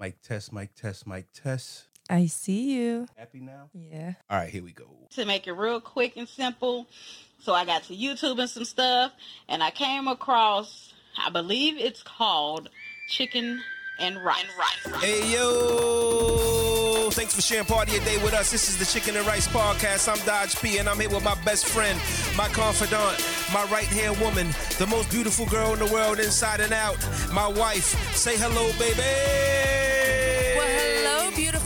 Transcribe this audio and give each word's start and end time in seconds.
Mic 0.00 0.22
test, 0.22 0.50
mic 0.50 0.74
test, 0.74 1.06
mic 1.06 1.26
test. 1.34 1.84
I 2.08 2.24
see 2.24 2.72
you. 2.74 3.06
Happy 3.18 3.38
now? 3.40 3.68
Yeah. 3.74 4.14
All 4.30 4.38
right, 4.38 4.48
here 4.48 4.64
we 4.64 4.72
go. 4.72 4.86
to 5.10 5.26
make 5.26 5.46
it 5.46 5.52
real 5.52 5.78
quick 5.78 6.16
and 6.16 6.26
simple. 6.26 6.86
So 7.38 7.52
I 7.52 7.66
got 7.66 7.82
to 7.84 7.94
YouTube 7.94 8.40
and 8.40 8.48
some 8.48 8.64
stuff, 8.64 9.12
and 9.46 9.62
I 9.62 9.70
came 9.70 10.08
across, 10.08 10.94
I 11.22 11.28
believe 11.28 11.76
it's 11.76 12.02
called 12.02 12.70
chicken 13.10 13.60
and 13.98 14.24
rice. 14.24 14.42
And 14.84 14.94
rice. 14.94 15.02
Hey 15.02 15.34
yo! 15.34 17.10
Thanks 17.12 17.34
for 17.34 17.42
sharing 17.42 17.66
part 17.66 17.88
of 17.88 17.94
your 17.94 18.04
day 18.04 18.16
with 18.22 18.32
us. 18.32 18.50
This 18.50 18.70
is 18.70 18.78
the 18.78 18.86
Chicken 18.86 19.18
and 19.18 19.26
Rice 19.26 19.48
Podcast. 19.48 20.08
I'm 20.10 20.24
Dodge 20.24 20.58
P, 20.62 20.78
and 20.78 20.88
I'm 20.88 20.98
here 20.98 21.10
with 21.10 21.24
my 21.24 21.34
best 21.44 21.66
friend, 21.66 21.98
my 22.38 22.48
confidant, 22.48 23.22
my 23.52 23.64
right 23.64 23.84
hand 23.84 24.18
woman, 24.18 24.48
the 24.78 24.86
most 24.86 25.10
beautiful 25.10 25.44
girl 25.44 25.74
in 25.74 25.78
the 25.78 25.92
world, 25.92 26.18
inside 26.20 26.60
and 26.60 26.72
out, 26.72 26.96
my 27.34 27.48
wife. 27.48 28.16
Say 28.16 28.38
hello, 28.38 28.72
baby. 28.78 29.59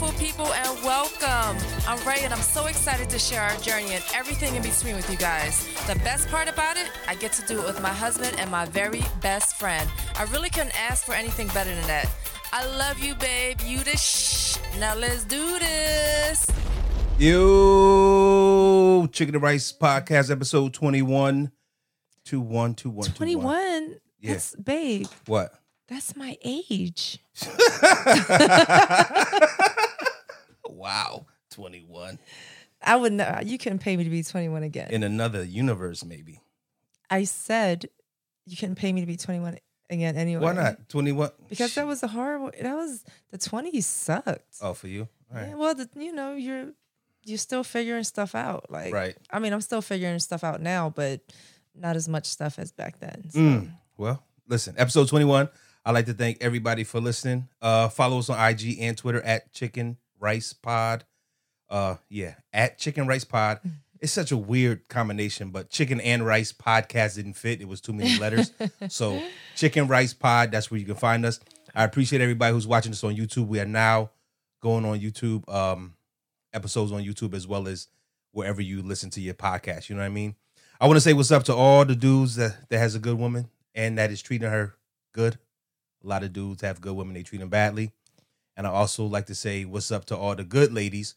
Well, 0.01 0.11
hello, 0.11 0.19
beautiful 0.19 0.45
people, 0.45 0.53
and 0.55 0.85
welcome. 0.85 1.57
I'm 1.87 2.07
Rae, 2.07 2.21
and 2.25 2.33
I'm 2.33 2.41
so 2.41 2.67
excited 2.67 3.09
to 3.11 3.19
share 3.19 3.43
our 3.43 3.57
journey 3.59 3.93
and 3.95 4.05
everything 4.15 4.55
in 4.57 4.63
between 4.63 4.97
with 4.97 5.09
you 5.11 5.17
guys. 5.17 5.67
The 5.87 5.95
best 5.97 6.29
part 6.29 6.49
about 6.49 6.77
it, 6.77 6.87
I 7.09 7.15
get 7.15 7.33
to 7.35 7.47
do 7.47 7.61
it 7.61 7.67
with 7.67 7.81
my 7.83 7.91
husband 7.93 8.37
and 8.39 8.51
my 8.51 8.65
very 8.67 9.03
best 9.21 9.57
friend. 9.57 9.89
I 10.17 10.25
really 10.25 10.51
couldn't 10.51 10.75
ask 10.91 11.05
for 11.05 11.15
anything 11.15 11.49
better 11.49 11.75
than 11.75 11.87
that. 11.87 12.09
I 12.53 12.67
love 12.77 13.03
you, 13.03 13.15
babe. 13.17 13.61
You 13.65 13.79
the 13.79 13.97
shh. 13.97 14.59
Now 14.79 14.95
let's 14.97 15.25
do 15.25 15.59
this. 15.59 16.47
Yo, 17.19 19.07
Chicken 19.13 19.35
and 19.37 19.43
Rice 19.43 19.73
Podcast, 19.73 20.31
episode 20.31 20.73
21. 20.75 21.51
21, 22.25 22.75
21, 22.75 23.11
21. 23.13 23.97
Yeah. 24.21 24.33
That's, 24.33 24.55
babe, 24.57 25.07
What? 25.27 25.53
that's 25.89 26.17
my 26.17 26.37
age. 26.43 27.19
Wow, 30.85 31.25
21. 31.53 32.19
I 32.83 32.97
would 32.97 33.15
know. 33.15 33.41
You 33.43 33.57
couldn't 33.57 33.79
pay 33.79 33.97
me 33.97 34.05
to 34.05 34.11
be 34.11 34.23
21 34.23 34.65
again. 34.65 34.91
In 34.91 35.03
another 35.03 35.43
universe, 35.43 36.05
maybe. 36.05 36.43
I 37.09 37.25
said 37.25 37.87
you 38.45 38.55
couldn't 38.55 38.75
pay 38.75 38.93
me 38.93 39.01
to 39.01 39.07
be 39.07 39.17
21 39.17 39.57
again 39.89 40.15
anyway. 40.17 40.43
Why 40.45 40.53
not? 40.53 40.87
21? 40.91 41.31
Because 41.49 41.75
that 41.77 41.87
was 41.87 42.03
a 42.03 42.09
horrible. 42.09 42.51
That 42.61 42.75
was 42.75 43.03
the 43.31 43.39
20s 43.39 43.83
sucked. 43.85 44.59
Oh, 44.61 44.75
for 44.75 44.89
you? 44.89 45.09
Right. 45.33 45.49
Yeah, 45.49 45.55
well, 45.55 45.75
the, 45.75 45.89
you 45.97 46.13
know, 46.13 46.35
you're 46.35 46.73
you're 47.25 47.39
still 47.39 47.65
figuring 47.65 48.05
stuff 48.05 48.35
out. 48.35 48.67
Like, 48.71 48.93
Right. 48.93 49.17
I 49.31 49.39
mean, 49.39 49.55
I'm 49.55 49.63
still 49.63 49.81
figuring 49.81 50.19
stuff 50.19 50.45
out 50.45 50.61
now, 50.61 50.91
but 50.91 51.23
not 51.75 51.97
as 51.97 52.11
much 52.11 52.27
stuff 52.27 52.59
as 52.59 52.73
back 52.73 53.01
then. 53.01 53.31
So. 53.31 53.39
Mm. 53.39 53.71
Well, 53.97 54.23
listen, 54.47 54.75
episode 54.77 55.09
21. 55.09 55.49
I'd 55.87 55.93
like 55.93 56.07
to 56.07 56.13
thank 56.13 56.43
everybody 56.43 56.85
for 56.85 57.01
listening. 57.01 57.49
Uh, 57.63 57.89
follow 57.89 58.19
us 58.19 58.29
on 58.29 58.39
IG 58.39 58.77
and 58.81 58.99
Twitter 58.99 59.23
at 59.23 59.51
Chicken 59.55 59.97
Rice 60.25 60.55
Pod. 60.55 61.05
Uh, 61.69 61.97
yeah, 62.09 62.35
at 62.53 62.79
Chicken 62.79 63.07
Rice 63.07 63.25
Pod. 63.25 63.61
It's 64.01 64.13
such 64.13 64.33
a 64.33 64.37
weird 64.37 64.89
combination, 64.89 65.51
but 65.51 65.71
Chicken 65.71 66.01
and 66.01 66.25
Rice 66.27 66.53
Podcast 66.53 67.17
didn't 67.17 67.35
fit. 67.35 67.61
It 67.61 67.69
was 67.69 67.81
too 67.81 67.93
many 67.93 68.19
letters. 68.19 68.53
so, 68.89 69.23
Chicken 69.55 69.87
Rice 69.87 70.15
Pod, 70.15 70.51
that's 70.51 70.71
where 70.71 70.81
you 70.81 70.87
can 70.87 70.95
find 70.95 71.25
us. 71.27 71.41
I 71.75 71.85
appreciate 71.85 72.23
everybody 72.23 72.53
who's 72.55 72.67
watching 72.67 72.93
us 72.93 73.05
on 73.05 73.17
YouTube. 73.17 73.49
We 73.49 73.61
are 73.61 73.67
now 73.67 74.11
going 74.63 74.85
on 74.85 74.99
YouTube, 75.01 75.47
um, 75.53 75.95
episodes 76.55 76.91
on 76.91 77.03
YouTube 77.03 77.35
as 77.35 77.47
well 77.47 77.69
as 77.69 77.89
wherever 78.33 78.63
you 78.63 78.83
listen 78.83 79.11
to 79.11 79.21
your 79.21 79.35
podcast. 79.35 79.89
You 79.89 79.97
know 79.97 80.03
what 80.03 80.07
I 80.07 80.11
mean? 80.11 80.37
I 80.81 80.87
want 80.87 80.97
to 80.97 81.03
say 81.03 81.13
what's 81.13 81.31
up 81.31 81.45
to 81.45 81.55
all 81.55 81.85
the 81.85 81.95
dudes 81.95 82.37
that, 82.37 82.69
that 82.71 82.79
has 82.79 82.95
a 82.95 82.99
good 82.99 83.19
woman 83.19 83.49
and 83.75 83.99
that 83.99 84.11
is 84.11 84.23
treating 84.23 84.49
her 84.49 84.75
good. 85.13 85.39
A 86.03 86.07
lot 86.07 86.25
of 86.25 86.33
dudes 86.33 86.63
have 86.63 86.81
good 86.81 86.95
women, 86.95 87.15
they 87.15 87.23
treat 87.23 87.39
them 87.39 87.49
badly. 87.49 87.93
And 88.57 88.67
I 88.67 88.71
also 88.71 89.05
like 89.07 89.27
to 89.27 89.35
say 89.35 89.65
what's 89.65 89.91
up 89.91 90.05
to 90.07 90.17
all 90.17 90.35
the 90.35 90.45
good 90.45 90.73
ladies 90.73 91.15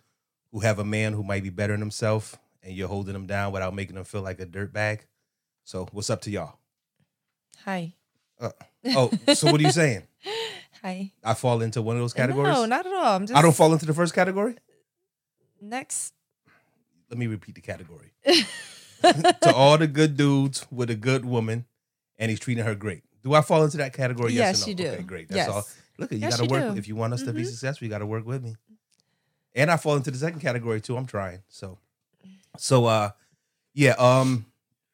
who 0.51 0.59
have 0.61 0.79
a 0.79 0.83
man 0.83 1.13
who 1.13 1.23
might 1.23 1.43
be 1.43 1.49
better 1.49 1.73
than 1.73 1.81
himself 1.81 2.37
and 2.63 2.75
you're 2.75 2.87
holding 2.87 3.13
them 3.13 3.27
down 3.27 3.51
without 3.53 3.73
making 3.75 3.95
them 3.95 4.03
feel 4.05 4.21
like 4.21 4.39
a 4.39 4.45
dirt 4.45 4.73
bag. 4.73 5.05
So 5.63 5.87
what's 5.91 6.09
up 6.09 6.21
to 6.21 6.31
y'all? 6.31 6.57
Hi, 7.65 7.93
Uh, 8.39 8.51
oh, 8.95 9.11
so 9.33 9.51
what 9.51 9.59
are 9.59 9.63
you 9.63 9.71
saying? 9.71 10.03
hi. 10.81 11.11
I 11.23 11.33
fall 11.33 11.61
into 11.61 11.81
one 11.81 11.95
of 11.97 12.01
those 12.01 12.13
categories? 12.13 12.53
No, 12.53 12.65
not 12.65 12.85
at 12.85 12.93
all. 12.93 13.15
I'm 13.15 13.25
just. 13.27 13.37
I 13.37 13.41
don't 13.41 13.55
fall 13.55 13.73
into 13.73 13.85
the 13.85 13.93
first 13.93 14.13
category? 14.13 14.55
next. 15.61 16.13
Let 17.09 17.17
me 17.17 17.27
repeat 17.27 17.55
the 17.55 17.61
category. 17.61 18.11
to 19.01 19.53
all 19.53 19.77
the 19.77 19.87
good 19.87 20.17
dudes 20.17 20.65
with 20.71 20.89
a 20.89 20.95
good 20.95 21.25
woman 21.25 21.65
and 22.17 22.29
he's 22.29 22.39
treating 22.39 22.63
her 22.63 22.75
great. 22.75 23.03
Do 23.23 23.33
I 23.33 23.41
fall 23.41 23.63
into 23.63 23.77
that 23.77 23.93
category? 23.93 24.33
Yes, 24.33 24.59
Yes, 24.59 24.61
or 24.61 24.65
no? 24.65 24.67
you 24.69 24.75
do. 24.75 24.87
Okay, 24.87 25.03
great. 25.03 25.29
That's 25.29 25.37
Yes. 25.37 25.49
all. 25.49 25.65
Look, 25.97 26.11
at 26.11 26.17
you 26.19 26.21
Yes, 26.23 26.37
got 26.37 26.45
to 26.47 26.51
work. 26.51 26.73
do. 26.73 26.77
If 26.79 26.87
you 26.87 26.95
want 26.95 27.13
us 27.13 27.23
to 27.23 27.33
be 27.33 27.41
Mhm. 27.43 27.47
successful, 27.47 27.85
you 27.85 27.89
got 27.91 27.99
to 27.99 28.05
work 28.05 28.25
with 28.25 28.43
me. 28.43 28.55
And 29.55 29.71
I 29.71 29.77
fall 29.77 29.95
into 29.95 30.11
the 30.11 30.17
second 30.17 30.39
category 30.41 30.79
too. 30.81 30.95
I'm 30.97 31.05
trying. 31.07 31.41
So, 31.47 31.79
so 32.57 32.85
uh, 32.85 33.11
yeah. 33.73 33.91
Um, 33.93 34.45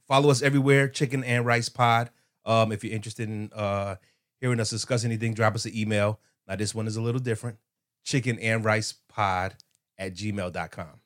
follow 0.07 0.29
us 0.29 0.41
everywhere. 0.41 0.87
Chicken 0.87 1.23
and 1.23 1.45
Rice 1.45 1.69
Pod. 1.69 2.09
Um, 2.45 2.71
if 2.71 2.83
you're 2.83 2.93
interested 2.93 3.27
in 3.29 3.51
uh 3.53 3.95
hearing 4.39 4.59
us 4.59 4.69
discuss 4.69 5.03
anything, 5.05 5.33
drop 5.33 5.55
us 5.55 5.65
an 5.65 5.75
email. 5.75 6.19
Now 6.47 6.55
this 6.55 6.73
one 6.75 6.87
is 6.87 6.95
a 6.97 7.01
little 7.01 7.21
different. 7.21 7.57
Chicken 8.03 8.37
and 8.39 8.63
Rice 8.65 8.93
Pod 9.09 9.55
at 9.97 10.13
gmail.com. 10.15 10.99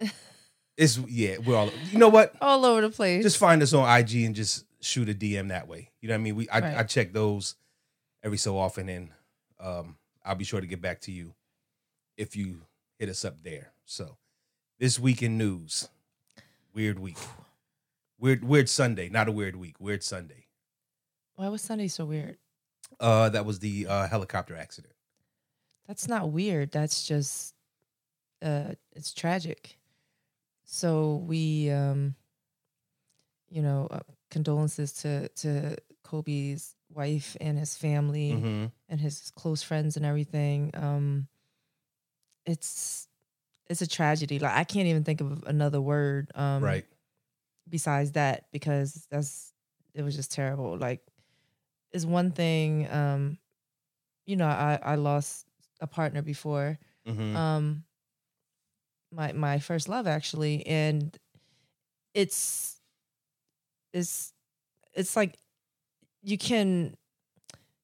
It's 0.76 0.98
yeah, 1.08 1.38
we're 1.38 1.56
all 1.56 1.70
you 1.90 1.98
know 1.98 2.10
what? 2.10 2.34
All 2.40 2.64
over 2.66 2.82
the 2.82 2.90
place. 2.90 3.22
just 3.22 3.38
find 3.38 3.62
us 3.62 3.72
on 3.72 3.88
IG 3.98 4.24
and 4.26 4.34
just 4.34 4.66
shoot 4.82 5.08
a 5.08 5.14
DM 5.14 5.48
that 5.48 5.68
way. 5.68 5.90
You 6.02 6.08
know 6.08 6.14
what 6.14 6.18
I 6.18 6.22
mean? 6.22 6.36
We 6.36 6.48
I, 6.50 6.58
Right. 6.60 6.76
I 6.78 6.82
check 6.82 7.14
those 7.14 7.54
every 8.22 8.36
so 8.36 8.58
often, 8.58 8.90
and 8.90 9.08
um, 9.60 9.96
I'll 10.24 10.34
be 10.34 10.44
sure 10.44 10.60
to 10.60 10.66
get 10.66 10.80
back 10.80 11.00
to 11.02 11.12
you 11.12 11.34
if 12.16 12.36
you 12.36 12.62
hit 12.98 13.08
us 13.08 13.24
up 13.24 13.42
there. 13.42 13.72
So 13.84 14.16
this 14.78 14.98
week 14.98 15.22
in 15.22 15.38
news, 15.38 15.88
weird 16.74 16.98
week, 16.98 17.18
weird 18.18 18.44
weird 18.44 18.68
Sunday, 18.68 19.08
not 19.08 19.28
a 19.28 19.32
weird 19.32 19.56
week, 19.56 19.76
weird 19.80 20.02
Sunday. 20.02 20.46
Why 21.34 21.48
was 21.48 21.62
Sunday 21.62 21.88
so 21.88 22.04
weird? 22.04 22.38
Uh, 23.00 23.28
that 23.30 23.44
was 23.44 23.58
the 23.58 23.86
uh, 23.86 24.08
helicopter 24.08 24.56
accident. 24.56 24.94
That's 25.86 26.08
not 26.08 26.30
weird. 26.30 26.70
That's 26.70 27.06
just. 27.06 27.54
Uh, 28.42 28.74
it's 28.94 29.14
tragic. 29.14 29.78
So 30.64 31.24
we, 31.26 31.70
um, 31.70 32.14
you 33.48 33.62
know, 33.62 33.88
uh, 33.90 34.00
condolences 34.30 34.92
to 34.94 35.28
to 35.28 35.76
Kobe's 36.02 36.75
wife 36.96 37.36
and 37.40 37.58
his 37.58 37.76
family. 37.76 38.32
Mm-hmm. 38.32 38.66
and 38.88 39.00
his 39.00 39.30
close 39.36 39.62
friends 39.62 39.96
and 39.96 40.06
everything. 40.06 40.70
Um, 40.74 41.28
it's 42.46 43.08
it's 43.68 43.82
a 43.82 43.86
tragedy. 43.86 44.38
Like 44.38 44.54
I 44.54 44.64
can't 44.64 44.86
even 44.86 45.04
think 45.04 45.20
of 45.20 45.44
another 45.46 45.80
word. 45.80 46.30
Um, 46.34 46.62
right. 46.62 46.86
Besides 47.68 48.12
that, 48.12 48.46
because 48.52 49.06
that's 49.10 49.52
it 49.94 50.02
was 50.02 50.14
just 50.14 50.32
terrible. 50.32 50.76
Like, 50.78 51.00
is 51.92 52.06
one 52.06 52.30
thing. 52.30 52.88
Um, 52.90 53.38
you 54.24 54.36
know, 54.36 54.46
I 54.46 54.78
I 54.82 54.94
lost 54.94 55.46
a 55.80 55.86
partner 55.86 56.22
before. 56.22 56.78
Mm-hmm. 57.08 57.36
Um, 57.36 57.84
my 59.12 59.32
my 59.32 59.58
first 59.58 59.88
love 59.88 60.06
actually, 60.06 60.64
and 60.66 61.16
it's 62.14 62.80
it's 63.92 64.32
it's 64.94 65.16
like 65.16 65.36
you 66.26 66.36
can 66.36 66.94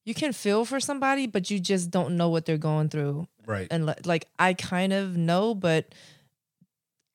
you 0.04 0.14
can 0.14 0.32
feel 0.32 0.64
for 0.64 0.80
somebody, 0.80 1.26
but 1.28 1.48
you 1.48 1.60
just 1.60 1.90
don't 1.90 2.16
know 2.16 2.28
what 2.28 2.44
they're 2.44 2.58
going 2.58 2.88
through. 2.88 3.28
right. 3.46 3.68
And 3.70 3.86
li- 3.86 3.94
like 4.04 4.26
I 4.38 4.52
kind 4.54 4.92
of 4.92 5.16
know, 5.16 5.54
but 5.54 5.94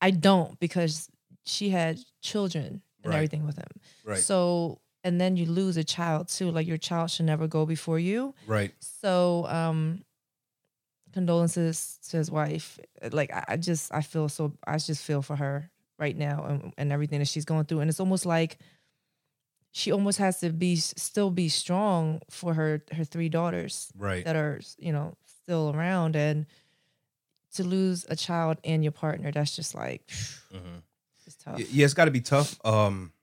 I 0.02 0.12
don't 0.12 0.58
because 0.60 1.10
she 1.44 1.70
had 1.70 2.00
children 2.22 2.82
and 3.04 3.12
Right. 3.12 3.16
everything 3.16 3.46
with 3.46 3.58
him. 3.58 3.68
right. 4.06 4.20
So 4.20 4.80
and 5.04 5.20
then 5.22 5.36
you 5.38 5.46
lose 5.46 5.76
a 5.78 5.84
child 5.84 6.30
too. 6.30 6.50
Like 6.50 6.66
your 6.68 6.78
child 6.78 7.12
should 7.12 7.26
never 7.26 7.46
go 7.48 7.66
before 7.66 8.00
you. 8.00 8.34
right. 8.48 8.72
So 8.80 9.46
um 9.50 10.04
condolences 11.14 12.00
to 12.10 12.18
his 12.18 12.30
wife. 12.32 12.80
Like 13.12 13.34
I, 13.34 13.44
I 13.50 13.58
just 13.58 13.94
I 13.94 14.02
feel 14.02 14.30
so 14.30 14.54
I 14.66 14.78
just 14.78 15.04
feel 15.04 15.22
for 15.22 15.36
her 15.36 15.70
right 16.00 16.16
now 16.16 16.46
and, 16.46 16.74
and 16.78 16.92
everything 16.92 17.20
that 17.20 17.28
she's 17.28 17.46
going 17.46 17.66
through. 17.66 17.80
And 17.82 17.90
it's 17.90 18.00
almost 18.00 18.26
like 18.26 18.58
she 19.78 19.92
almost 19.92 20.18
has 20.18 20.40
to 20.40 20.50
be 20.52 20.76
still 20.76 21.30
be 21.30 21.48
strong 21.50 22.20
for 22.30 22.54
her 22.56 22.84
her 22.92 23.04
three 23.04 23.30
daughters 23.30 23.92
Right. 23.96 24.26
that 24.26 24.36
are 24.36 24.60
you 24.78 24.92
know 24.92 25.16
still 25.26 25.72
around 25.76 26.16
and 26.16 26.46
to 27.54 27.64
lose 27.64 28.06
a 28.10 28.16
child 28.16 28.58
and 28.64 28.84
your 28.84 28.92
partner 28.92 29.32
that's 29.32 29.56
just 29.56 29.74
like 29.76 30.02
Mhm. 30.54 30.82
it's 31.26 31.36
tough 31.36 31.60
Yeah, 31.60 31.86
it's 31.86 31.94
got 31.94 32.06
to 32.06 32.12
be 32.12 32.22
tough. 32.22 32.58
Um, 32.66 33.14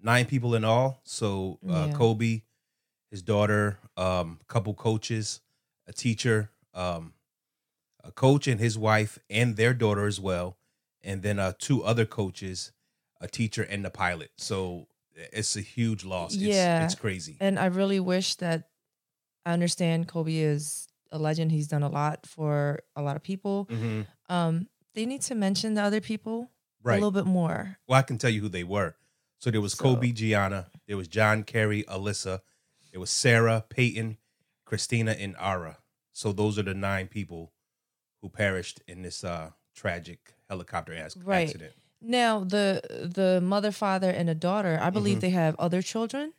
nine 0.00 0.26
people 0.26 0.54
in 0.54 0.64
all. 0.64 1.00
So 1.04 1.58
uh, 1.68 1.88
Yeah. 1.88 1.92
Kobe, 1.94 2.42
his 3.10 3.22
daughter, 3.22 3.78
um, 3.96 4.38
couple 4.46 4.74
coaches, 4.74 5.40
a 5.86 5.92
teacher, 5.92 6.50
um, 6.72 7.14
a 8.02 8.12
coach 8.12 8.46
and 8.46 8.60
his 8.60 8.76
wife 8.78 9.18
and 9.30 9.56
their 9.56 9.74
daughter 9.74 10.06
as 10.06 10.20
well, 10.20 10.56
and 11.02 11.22
then 11.22 11.38
uh, 11.38 11.52
two 11.58 11.82
other 11.84 12.06
coaches, 12.06 12.72
a 13.20 13.28
teacher 13.28 13.62
and 13.62 13.84
the 13.84 13.90
pilot. 13.90 14.30
So 14.36 14.88
it's 15.14 15.56
a 15.56 15.60
huge 15.60 16.04
loss. 16.04 16.34
Yeah. 16.34 16.84
it's 16.84 16.94
crazy. 16.94 17.36
and 17.40 17.58
I 17.58 17.66
really 17.66 18.00
wish 18.00 18.36
that 18.36 18.68
I 19.46 19.52
understand 19.52 20.08
Kobe 20.08 20.36
is 20.36 20.88
a 21.12 21.18
legend. 21.18 21.52
He's 21.52 21.68
done 21.68 21.82
a 21.82 21.88
lot 21.88 22.26
for 22.26 22.80
a 22.96 23.02
lot 23.02 23.16
of 23.16 23.22
people. 23.22 23.64
hmm 23.70 24.02
Um, 24.28 24.68
they 24.94 25.06
need 25.06 25.22
to 25.22 25.34
mention 25.34 25.74
the 25.74 25.82
other 25.82 26.00
people 26.00 26.50
a 26.84 26.90
little 26.94 27.10
bit 27.10 27.26
more. 27.26 27.76
Well, 27.88 27.98
I 27.98 28.02
can 28.02 28.18
tell 28.18 28.30
you 28.30 28.40
who 28.40 28.48
they 28.48 28.64
were. 28.64 28.96
So 29.38 29.50
there 29.50 29.60
was 29.60 29.74
So- 29.74 29.84
Kobe 29.84 30.12
Gianna, 30.12 30.70
there 30.88 30.96
was 30.96 31.08
John 31.08 31.42
Keri, 31.44 31.82
Alyssa, 31.84 32.40
there 32.92 33.00
was 33.00 33.10
Sarah, 33.10 33.64
Payton, 33.68 34.18
Christina, 34.64 35.12
and 35.12 35.36
Ara. 35.38 35.78
So 36.12 36.32
those 36.32 36.58
are 36.58 36.62
the 36.62 36.74
nine 36.74 37.08
people 37.08 37.52
who 38.22 38.28
perished 38.30 38.80
in 38.88 39.02
this 39.02 39.22
uh, 39.24 39.50
tragic 39.74 40.34
helicopter 40.48 40.94
ac- 40.94 41.20
Right. 41.22 41.48
accident. 41.48 41.72
Now 42.04 42.44
the 42.44 42.80
the 43.14 43.40
mother, 43.40 43.72
father, 43.72 44.10
and 44.10 44.28
a 44.30 44.34
daughter. 44.34 44.78
I 44.80 44.90
believe 44.90 45.18
Mhm. 45.18 45.20
they 45.22 45.30
have 45.30 45.56
other 45.58 45.82
children. 45.82 46.32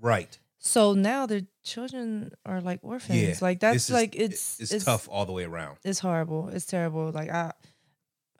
Right. 0.00 0.38
So 0.58 0.94
now 0.94 1.26
their 1.26 1.42
children 1.62 2.32
are 2.46 2.60
like 2.60 2.80
orphans. 2.82 3.20
Yeah. 3.20 3.34
Like 3.40 3.60
that's 3.60 3.84
is- 3.88 3.90
like 3.90 4.16
it's, 4.16 4.58
it's 4.60 4.84
tough 4.84 5.08
all 5.10 5.26
the 5.26 5.32
way 5.32 5.44
around. 5.44 5.78
It's 5.84 5.98
horrible. 6.00 6.48
It's 6.48 6.64
terrible. 6.66 7.10
Like 7.10 7.30
I, 7.30 7.52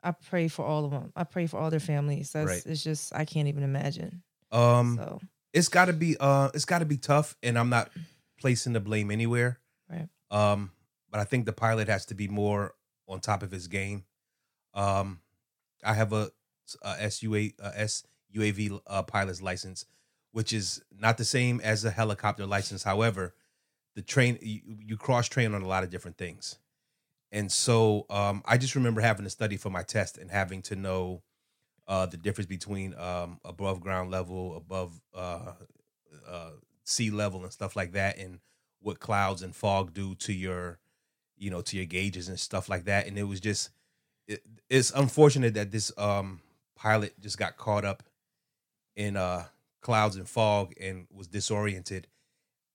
I 0.03 0.11
pray 0.11 0.47
for 0.47 0.65
all 0.65 0.85
of 0.85 0.91
them. 0.91 1.11
I 1.15 1.23
pray 1.23 1.45
for 1.47 1.59
all 1.59 1.69
their 1.69 1.79
families. 1.79 2.31
That's 2.31 2.47
Right. 2.47 2.63
it's 2.65 2.83
just 2.83 3.13
I 3.15 3.25
can't 3.25 3.47
even 3.47 3.63
imagine. 3.63 4.23
Um, 4.51 4.97
so 4.97 5.21
it's 5.53 5.69
got 5.69 5.85
to 5.85 5.93
be 5.93 6.17
uh, 6.19 6.49
it's 6.53 6.65
got 6.65 6.79
to 6.79 6.85
be 6.85 6.97
tough, 6.97 7.35
and 7.43 7.57
I'm 7.59 7.69
not 7.69 7.89
placing 8.39 8.73
the 8.73 8.79
blame 8.79 9.11
anywhere. 9.11 9.59
Right. 9.89 10.07
Um, 10.31 10.71
but 11.11 11.19
I 11.19 11.25
think 11.25 11.45
the 11.45 11.53
pilot 11.53 11.87
has 11.87 12.05
to 12.07 12.15
be 12.15 12.27
more 12.27 12.73
on 13.07 13.19
top 13.19 13.43
of 13.43 13.51
his 13.51 13.67
game. 13.67 14.03
Um, 14.73 15.21
I 15.83 15.93
have 15.93 16.11
a, 16.11 16.31
a 16.81 17.09
SUA 17.09 17.49
a 17.59 17.87
SUAV 17.87 18.79
uh, 18.87 19.03
pilot's 19.03 19.41
license, 19.41 19.85
which 20.31 20.53
is 20.53 20.81
not 20.99 21.17
the 21.17 21.25
same 21.25 21.61
as 21.63 21.85
a 21.85 21.91
helicopter 21.91 22.45
license. 22.45 22.83
However, 22.83 23.33
the 23.95 24.01
train 24.01 24.37
you, 24.41 24.61
you 24.85 24.97
cross 24.97 25.27
train 25.27 25.53
on 25.53 25.61
a 25.61 25.67
lot 25.67 25.83
of 25.83 25.89
different 25.89 26.17
things, 26.17 26.57
and 27.31 27.51
so 27.51 28.05
um, 28.09 28.43
I 28.45 28.57
just 28.57 28.75
remember 28.75 29.01
having 29.01 29.25
to 29.25 29.29
study 29.29 29.57
for 29.57 29.69
my 29.69 29.83
test 29.83 30.17
and 30.17 30.31
having 30.31 30.61
to 30.63 30.75
know 30.75 31.21
uh, 31.87 32.05
the 32.05 32.17
difference 32.17 32.47
between 32.47 32.97
um, 32.97 33.39
above 33.45 33.81
ground 33.81 34.11
level, 34.11 34.55
above 34.57 34.99
uh, 35.13 35.53
uh, 36.27 36.51
sea 36.83 37.09
level, 37.11 37.43
and 37.43 37.51
stuff 37.51 37.75
like 37.75 37.91
that, 37.93 38.17
and 38.17 38.39
what 38.81 38.99
clouds 38.99 39.41
and 39.41 39.55
fog 39.55 39.93
do 39.93 40.15
to 40.15 40.33
your, 40.33 40.79
you 41.37 41.49
know, 41.49 41.61
to 41.61 41.77
your 41.77 41.85
gauges 41.85 42.27
and 42.29 42.39
stuff 42.39 42.69
like 42.69 42.85
that. 42.85 43.07
And 43.07 43.17
it 43.17 43.23
was 43.23 43.39
just, 43.39 43.69
it, 44.27 44.41
it's 44.69 44.91
unfortunate 44.91 45.55
that 45.55 45.71
this 45.71 45.91
um, 45.97 46.41
pilot 46.75 47.19
just 47.19 47.37
got 47.37 47.57
caught 47.57 47.85
up 47.85 48.03
in 48.95 49.17
uh, 49.17 49.45
clouds 49.81 50.15
and 50.15 50.27
fog 50.27 50.73
and 50.79 51.07
was 51.13 51.27
disoriented, 51.27 52.07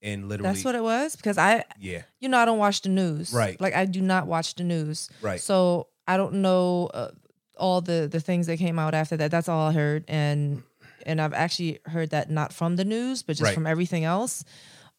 and 0.02 0.29
literally, 0.29 0.52
that's 0.52 0.64
what 0.64 0.75
it 0.75 0.82
was 0.82 1.17
because 1.17 1.38
I, 1.38 1.64
yeah, 1.79 2.02
you 2.20 2.29
know, 2.29 2.38
I 2.38 2.44
don't 2.44 2.58
watch 2.58 2.82
the 2.82 2.88
news. 2.88 3.32
Right. 3.32 3.61
Like 3.61 3.75
I 3.75 3.85
do 3.85 4.00
not 4.00 4.26
watch 4.26 4.55
the 4.55 4.64
news. 4.64 5.08
right, 5.23 5.41
So 5.41 5.88
I 6.06 6.17
don't 6.17 6.35
know 6.35 6.87
uh, 6.93 7.11
all 7.56 7.81
the 7.81 8.08
the 8.11 8.20
things 8.20 8.47
that 8.47 8.58
came 8.58 8.79
out 8.79 8.94
after 8.94 9.17
that. 9.19 9.31
That's 9.31 9.49
all 9.49 9.69
I 9.69 9.73
heard, 9.73 10.05
and 10.08 10.62
and 11.06 11.20
I've 11.20 11.32
actually 11.35 11.79
heard 11.87 12.11
that 12.11 12.31
not 12.31 12.53
from 12.53 12.76
the 12.76 12.85
news, 12.85 13.23
but 13.23 13.32
just 13.37 13.43
Right. 13.49 13.55
from 13.55 13.67
everything 13.67 14.05
else. 14.05 14.44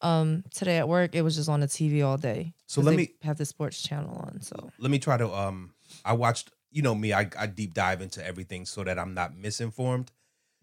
Um, 0.04 0.44
today 0.52 0.80
at 0.80 0.90
work, 0.90 1.14
it 1.14 1.22
was 1.22 1.36
just 1.36 1.48
on 1.48 1.60
the 1.60 1.68
TV 1.68 2.04
all 2.04 2.18
day. 2.18 2.56
So 2.66 2.82
let 2.82 2.96
me- 2.96 3.14
have 3.22 3.38
the 3.38 3.46
sports 3.46 3.80
channel 3.84 4.16
on. 4.18 4.42
So 4.42 4.72
let 4.80 4.90
me 4.90 4.98
try 4.98 5.16
to 5.18 5.32
um 5.32 5.74
I 6.04 6.14
watched 6.14 6.50
you 6.72 6.82
know 6.82 6.96
me 6.96 7.14
I, 7.14 7.30
I 7.38 7.48
deep 7.48 7.74
dive 7.74 8.02
into 8.02 8.26
everything 8.26 8.66
so 8.66 8.84
that 8.84 8.98
I'm 8.98 9.14
not 9.14 9.36
misinformed. 9.36 10.12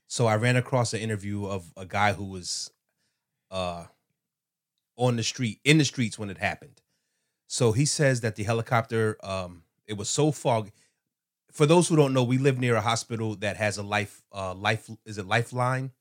So 0.06 0.26
I 0.26 0.36
ran 0.36 0.56
across 0.56 0.94
an 0.94 1.00
interview 1.00 1.46
of 1.46 1.72
a 1.76 1.84
guy 1.86 2.12
who 2.14 2.24
was 2.24 2.70
uh 3.50 3.84
on 4.96 5.16
the 5.16 5.22
street 5.22 5.60
in 5.64 5.78
the 5.78 5.84
streets 5.84 6.18
when 6.18 6.30
it 6.30 6.38
happened. 6.38 6.80
So 7.46 7.72
he 7.72 7.84
says 7.84 8.20
that 8.22 8.36
the 8.36 8.42
helicopter 8.44 9.16
um 9.22 9.62
it 9.86 9.96
was 9.96 10.08
so 10.08 10.32
foggy. 10.32 10.72
For 11.52 11.64
those 11.66 11.88
who 11.88 11.96
don't 11.96 12.12
know, 12.12 12.22
we 12.24 12.36
live 12.38 12.58
near 12.58 12.76
a 12.76 12.80
hospital 12.80 13.34
that 13.36 13.56
has 13.56 13.78
a 13.78 13.82
life 13.82 14.22
uh 14.32 14.54
life 14.54 14.88
is 15.04 15.18
it 15.18 15.26
lifeline? 15.26 15.92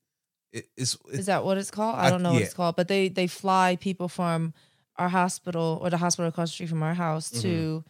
It, 0.53 0.67
it's, 0.77 0.97
is 1.11 1.25
that 1.25 1.43
what 1.43 1.57
it's 1.57 1.71
called? 1.71 1.95
I 1.97 2.07
I- 2.07 2.09
don't 2.09 2.23
know 2.23 2.31
what 2.33 2.39
yeah. 2.39 2.45
it's 2.45 2.53
called, 2.53 2.75
but 2.75 2.87
they 2.87 3.09
they 3.09 3.27
fly 3.27 3.75
people 3.79 4.07
from 4.07 4.53
our 4.97 5.09
hospital 5.09 5.79
or 5.81 5.89
the 5.89 5.97
hospital 5.97 6.27
across 6.29 6.49
the 6.49 6.53
street 6.53 6.69
from 6.69 6.81
our 6.83 6.93
house 6.95 7.29
Mm-hmm. 7.31 7.41
to 7.41 7.83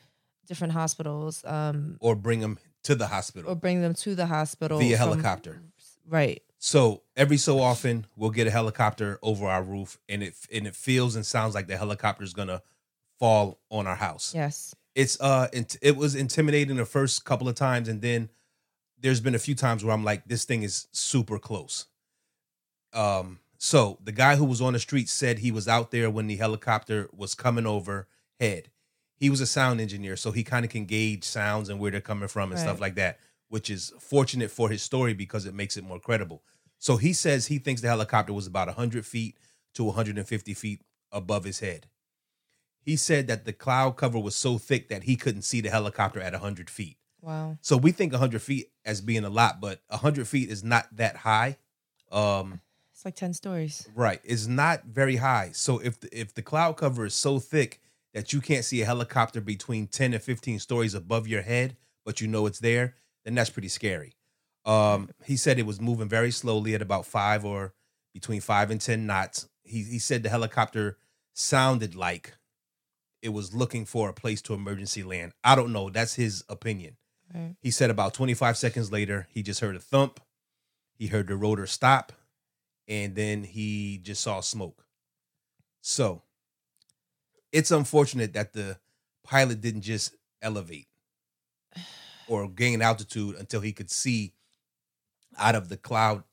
different 0.48 0.74
hospitals, 0.74 1.44
um, 1.46 1.98
or 2.00 2.16
bring 2.16 2.40
them 2.40 2.58
to 2.84 2.96
the 2.96 3.08
hospital 3.08 3.52
or 3.52 3.56
bring 3.56 3.82
them 3.82 3.94
to 3.94 4.16
the 4.16 4.26
hospital 4.28 4.80
via 4.80 4.98
from- 4.98 5.10
helicopter. 5.10 5.62
Right. 6.08 6.42
So 6.60 7.04
every 7.16 7.38
so 7.38 7.60
often 7.60 8.08
we'll 8.16 8.32
get 8.32 8.48
a 8.48 8.52
helicopter 8.52 9.20
over 9.22 9.46
our 9.46 9.62
roof, 9.62 10.00
and 10.10 10.24
it 10.24 10.34
and 10.52 10.66
it 10.66 10.76
feels 10.76 11.16
and 11.16 11.26
sounds 11.26 11.54
like 11.54 11.68
the 11.68 11.78
helicopter 11.78 12.24
is 12.24 12.34
gonna 12.34 12.64
fall 13.20 13.60
on 13.70 13.86
our 13.88 13.96
house. 13.96 14.34
Yes. 14.34 14.74
It's 14.96 15.20
uh, 15.22 15.48
int- 15.54 15.78
it 15.82 15.96
was 15.96 16.16
intimidating 16.16 16.78
the 16.78 16.86
first 16.86 17.26
couple 17.26 17.48
of 17.48 17.56
times, 17.56 17.88
and 17.88 18.02
then 18.02 18.30
there's 19.00 19.20
been 19.22 19.36
a 19.36 19.40
few 19.40 19.54
times 19.54 19.84
where 19.84 19.94
I'm 19.94 20.04
like, 20.04 20.28
this 20.28 20.46
thing 20.46 20.64
is 20.64 20.88
super 20.92 21.38
close. 21.38 21.86
Um, 22.94 23.40
so 23.60 24.00
the 24.04 24.12
guy 24.12 24.36
who 24.38 24.46
was 24.46 24.62
on 24.62 24.74
the 24.74 24.80
street 24.80 25.10
said 25.10 25.40
he 25.40 25.52
was 25.52 25.68
out 25.68 25.92
there 25.92 26.10
when 26.10 26.26
the 26.28 26.38
helicopter 26.38 27.10
was 27.16 27.36
coming 27.36 27.68
overhead. 27.68 28.70
He 29.20 29.30
was 29.30 29.42
a 29.42 29.48
sound 29.48 29.82
engineer, 29.82 30.16
so 30.16 30.32
he 30.32 30.44
kind 30.44 30.64
of 30.64 30.72
can 30.72 30.86
gauge 30.86 31.24
sounds 31.24 31.70
and 31.70 31.80
where 31.80 31.90
they're 31.92 32.02
coming 32.02 32.28
from 32.30 32.52
and 32.52 32.60
stuff 32.60 32.80
like 32.80 32.96
that, 32.96 33.20
which 33.50 33.70
is 33.70 33.92
fortunate 34.00 34.52
for 34.52 34.70
his 34.70 34.84
story 34.84 35.14
because 35.14 35.46
it 35.46 35.54
makes 35.56 35.76
it 35.76 35.84
more 35.84 36.00
credible. 36.00 36.44
So 36.78 36.98
he 36.98 37.14
says 37.14 37.48
he 37.48 37.58
thinks 37.58 37.82
the 37.82 37.88
helicopter 37.88 38.32
was 38.34 38.46
about 38.46 38.68
100 38.68 39.06
feet 39.06 39.36
to 39.74 39.84
150 39.84 40.54
feet 40.54 40.82
above 41.12 41.44
his 41.46 41.60
head. 41.62 41.88
He 42.82 42.96
said 42.96 43.28
that 43.28 43.46
the 43.46 43.54
cloud 43.54 43.98
cover 43.98 44.20
was 44.20 44.36
so 44.36 44.58
thick 44.58 44.88
that 44.90 45.04
he 45.04 45.16
couldn't 45.16 45.42
see 45.42 45.62
the 45.62 45.70
helicopter 45.70 46.22
at 46.22 46.34
100 46.34 46.70
feet. 46.70 46.98
Wow. 47.22 47.58
So 47.62 47.76
we 47.76 47.92
think 47.92 48.14
100 48.14 48.42
feet 48.42 48.68
as 48.86 49.02
being 49.02 49.26
a 49.26 49.30
lot, 49.30 49.60
but 49.60 49.82
100 49.88 50.28
feet 50.28 50.50
is 50.50 50.64
not 50.64 50.88
that 50.96 51.18
high. 51.18 51.58
Um, 52.12 52.62
It's 52.94 53.04
like 53.04 53.16
ten 53.16 53.34
stories. 53.34 53.90
right, 53.96 54.22
it's 54.24 54.48
not 54.48 54.86
very 54.86 55.18
high. 55.18 55.50
So 55.54 55.80
if 55.80 56.00
the, 56.00 56.18
if 56.18 56.34
the 56.36 56.42
cloud 56.42 56.78
cover 56.78 57.06
is 57.06 57.14
so 57.16 57.40
thick 57.40 57.82
that 58.18 58.34
you 58.34 58.42
can't 58.42 58.66
see 58.66 58.82
a 58.82 58.86
helicopter 58.86 59.40
between 59.40 59.86
10 59.86 60.16
and 60.16 60.24
15 60.24 60.58
stories 60.58 60.96
above 60.96 61.28
your 61.28 61.44
head, 61.44 61.78
but 62.04 62.20
you 62.20 62.28
know 62.28 62.48
it's 62.48 62.58
there, 62.58 62.96
then 63.24 63.36
that's 63.36 63.52
pretty 63.52 63.68
scary. 63.68 64.16
Um, 64.66 65.12
he 65.24 65.38
said 65.38 65.60
it 65.60 65.68
was 65.68 65.80
moving 65.80 66.10
very 66.10 66.32
slowly 66.32 66.74
at 66.74 66.82
about 66.82 67.06
five 67.06 67.46
or 67.46 67.76
between 68.16 68.42
five 68.42 68.72
and 68.72 68.82
10 68.82 69.06
knots. 69.06 69.48
He, 69.62 69.84
he 69.84 70.00
said 70.00 70.24
the 70.24 70.30
helicopter 70.30 70.98
sounded 71.36 71.94
like 71.94 72.36
it 73.22 73.30
was 73.30 73.54
looking 73.54 73.86
for 73.86 74.10
a 74.10 74.14
place 74.14 74.42
to 74.42 74.56
emergency 74.56 75.04
land. 75.04 75.34
I 75.44 75.54
don't 75.54 75.72
know. 75.72 75.92
That's 75.92 76.16
his 76.16 76.44
opinion. 76.50 76.98
Right. 77.32 77.56
He 77.62 77.70
said 77.70 77.92
about 77.92 78.16
25 78.16 78.58
seconds 78.58 78.92
later, 78.92 79.28
he 79.30 79.44
just 79.44 79.60
heard 79.60 79.76
a 79.76 79.80
thump. 79.80 80.20
He 80.98 81.06
heard 81.06 81.28
the 81.28 81.36
rotor 81.36 81.68
stop, 81.68 82.14
and 82.88 83.14
then 83.14 83.44
he 83.44 84.00
just 84.02 84.24
saw 84.24 84.40
smoke. 84.40 84.86
So 85.82 86.24
it's 87.52 87.72
unfortunate 87.72 88.34
that 88.34 88.54
the 88.54 88.78
pilot 89.24 89.62
didn't 89.62 89.82
just 89.82 90.16
elevate 90.42 90.88
or 92.28 92.48
gain 92.50 92.82
altitude 92.82 93.36
until 93.36 93.62
he 93.62 93.72
could 93.74 93.90
see 93.90 94.34
out 95.38 95.56
of 95.56 95.70
the 95.70 95.78
cloud 95.78 96.24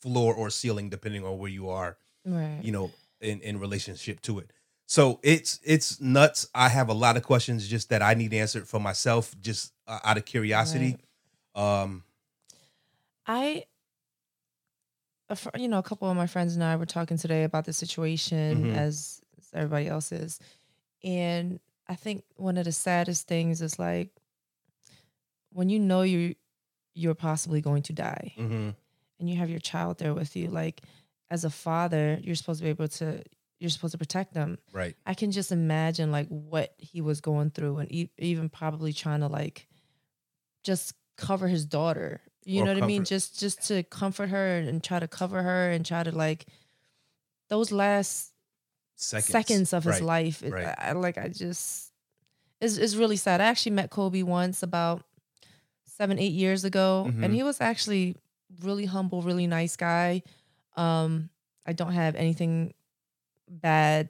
floor 0.00 0.34
or 0.34 0.50
ceiling, 0.50 0.88
depending 0.90 1.24
on 1.24 1.38
where 1.38 1.50
you 1.50 1.68
are 1.68 1.96
Right. 2.24 2.60
you 2.62 2.72
know 2.72 2.90
in 3.20 3.40
in 3.40 3.58
relationship 3.58 4.20
to 4.22 4.38
it. 4.38 4.50
So 4.86 5.18
it's 5.22 5.60
it's 5.64 6.00
nuts. 6.00 6.48
I 6.54 6.68
have 6.68 6.88
a 6.88 6.94
lot 6.94 7.16
of 7.16 7.22
questions 7.22 7.66
just 7.68 7.88
that 7.90 8.00
i 8.02 8.14
need 8.14 8.32
answered 8.34 8.66
for 8.68 8.80
myself 8.80 9.34
just 9.40 9.72
uh, 9.86 9.98
out 10.04 10.16
of 10.18 10.24
curiosity. 10.24 10.96
Um 11.54 12.04
I, 13.26 13.64
a 15.28 15.36
fr- 15.36 15.50
you 15.58 15.68
know, 15.68 15.78
a 15.78 15.82
couple 15.82 16.08
of 16.10 16.16
my 16.16 16.26
friends 16.26 16.54
and 16.54 16.64
I 16.64 16.76
were 16.76 16.86
talking 16.86 17.18
today 17.18 17.44
about 17.44 17.64
the 17.66 17.72
situation 17.74 18.64
Mhm. 18.66 18.74
as, 18.74 19.20
as 19.38 19.50
everybody 19.52 19.86
else 19.88 20.10
is, 20.12 20.40
and 21.04 21.60
I 21.88 21.94
think 21.94 22.24
one 22.36 22.56
of 22.58 22.64
the 22.64 22.72
saddest 22.72 23.26
things 23.28 23.62
is 23.62 23.78
like 23.78 24.10
when 25.52 25.68
you 25.68 25.78
know 25.78 26.02
you 26.02 26.34
you're 26.94 27.14
possibly 27.14 27.60
going 27.60 27.82
to 27.84 27.92
die, 27.92 28.34
mhm, 28.36 28.74
and 29.20 29.30
you 29.30 29.36
have 29.36 29.50
your 29.50 29.60
child 29.60 29.98
there 29.98 30.14
with 30.14 30.34
you. 30.36 30.48
Like 30.48 30.82
as 31.30 31.44
a 31.44 31.50
father, 31.50 32.18
you're 32.22 32.34
supposed 32.34 32.60
to 32.60 32.64
be 32.64 32.70
able 32.70 32.88
to 32.88 33.22
you're 33.60 33.70
supposed 33.70 33.92
to 33.92 33.98
protect 33.98 34.34
them. 34.34 34.58
right 34.72 34.94
I 35.06 35.14
can 35.14 35.30
just 35.32 35.50
imagine 35.52 36.12
like 36.12 36.28
what 36.28 36.74
he 36.78 37.00
was 37.00 37.20
going 37.20 37.50
through, 37.50 37.78
and 37.78 37.92
e- 37.92 38.10
even 38.18 38.48
probably 38.48 38.92
trying 38.92 39.20
to 39.20 39.28
like 39.28 39.68
just 40.64 40.94
cover 41.16 41.48
his 41.48 41.64
daughter. 41.64 42.20
You 42.44 42.62
Or 42.62 42.64
know 42.66 42.74
what 42.74 42.82
I 42.82 42.86
mean? 42.86 43.04
Just 43.04 43.38
just 43.38 43.66
to 43.68 43.82
comfort 43.84 44.28
her 44.30 44.58
and 44.58 44.82
try 44.82 44.98
to 45.00 45.08
cover 45.08 45.42
her 45.42 45.70
and 45.70 45.84
try 45.84 46.02
to 46.02 46.12
like 46.12 46.46
those 47.48 47.72
last 47.72 48.32
seconds, 49.00 49.26
seconds, 49.30 49.72
of 49.72 49.84
his 49.84 49.94
Right, 49.94 50.02
life. 50.02 50.42
It, 50.42 50.52
right. 50.52 50.74
I, 50.78 50.92
like 50.92 51.16
I 51.18 51.28
just 51.28 51.92
it's 52.60 52.76
it's 52.76 52.96
really 52.96 53.16
sad. 53.16 53.40
I 53.40 53.44
actually 53.44 53.72
met 53.72 53.90
Kobe 53.90 54.22
once 54.22 54.62
about 54.62 55.04
seven 55.84 56.18
eight 56.18 56.32
years 56.32 56.64
ago, 56.64 57.06
Mhm. 57.08 57.24
and 57.24 57.34
he 57.34 57.42
was 57.42 57.60
actually 57.60 58.16
really 58.62 58.84
humble, 58.86 59.22
really 59.22 59.46
nice 59.46 59.76
guy. 59.76 60.22
Um, 60.76 61.30
I 61.66 61.72
don't 61.72 61.92
have 61.92 62.14
anything 62.16 62.74
bad 63.48 64.08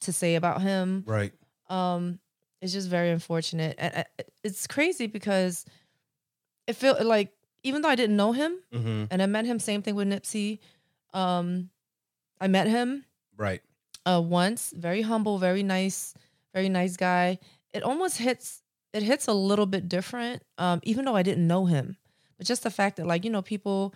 to 0.00 0.12
say 0.12 0.34
about 0.36 0.62
him. 0.62 1.04
right 1.06 1.32
Um, 1.68 2.18
it's 2.60 2.72
just 2.72 2.88
very 2.88 3.10
unfortunate, 3.10 3.74
and 3.78 4.04
it's 4.44 4.66
crazy 4.66 5.06
because 5.06 5.64
it 6.66 6.74
felt 6.74 7.00
like 7.02 7.32
even 7.62 7.82
though 7.82 7.88
I 7.88 7.94
didn't 7.96 8.16
know 8.16 8.32
him, 8.32 8.58
Mm-hmm. 8.72 9.04
and 9.10 9.22
I 9.22 9.26
met 9.26 9.44
him, 9.44 9.58
same 9.58 9.82
thing 9.82 9.94
with 9.94 10.08
Nipsey. 10.08 10.58
Um, 11.12 11.70
I 12.40 12.46
met 12.48 12.66
him 12.68 13.04
Right. 13.36 13.62
Uh 14.06 14.20
once, 14.24 14.72
very 14.76 15.02
humble, 15.02 15.38
very 15.38 15.62
nice, 15.62 16.14
very 16.54 16.68
nice 16.68 16.96
guy. 16.96 17.38
It 17.72 17.82
almost 17.82 18.18
hits 18.18 18.62
it 18.92 19.02
hits 19.02 19.28
a 19.28 19.32
little 19.32 19.66
bit 19.66 19.88
different, 19.88 20.42
um, 20.58 20.80
even 20.82 21.04
though 21.04 21.14
I 21.16 21.22
didn't 21.22 21.46
know 21.46 21.66
him. 21.66 21.96
But 22.38 22.46
just 22.46 22.62
the 22.64 22.70
fact 22.70 22.96
that 22.96 23.06
like, 23.06 23.24
you 23.24 23.30
know, 23.30 23.42
people 23.42 23.94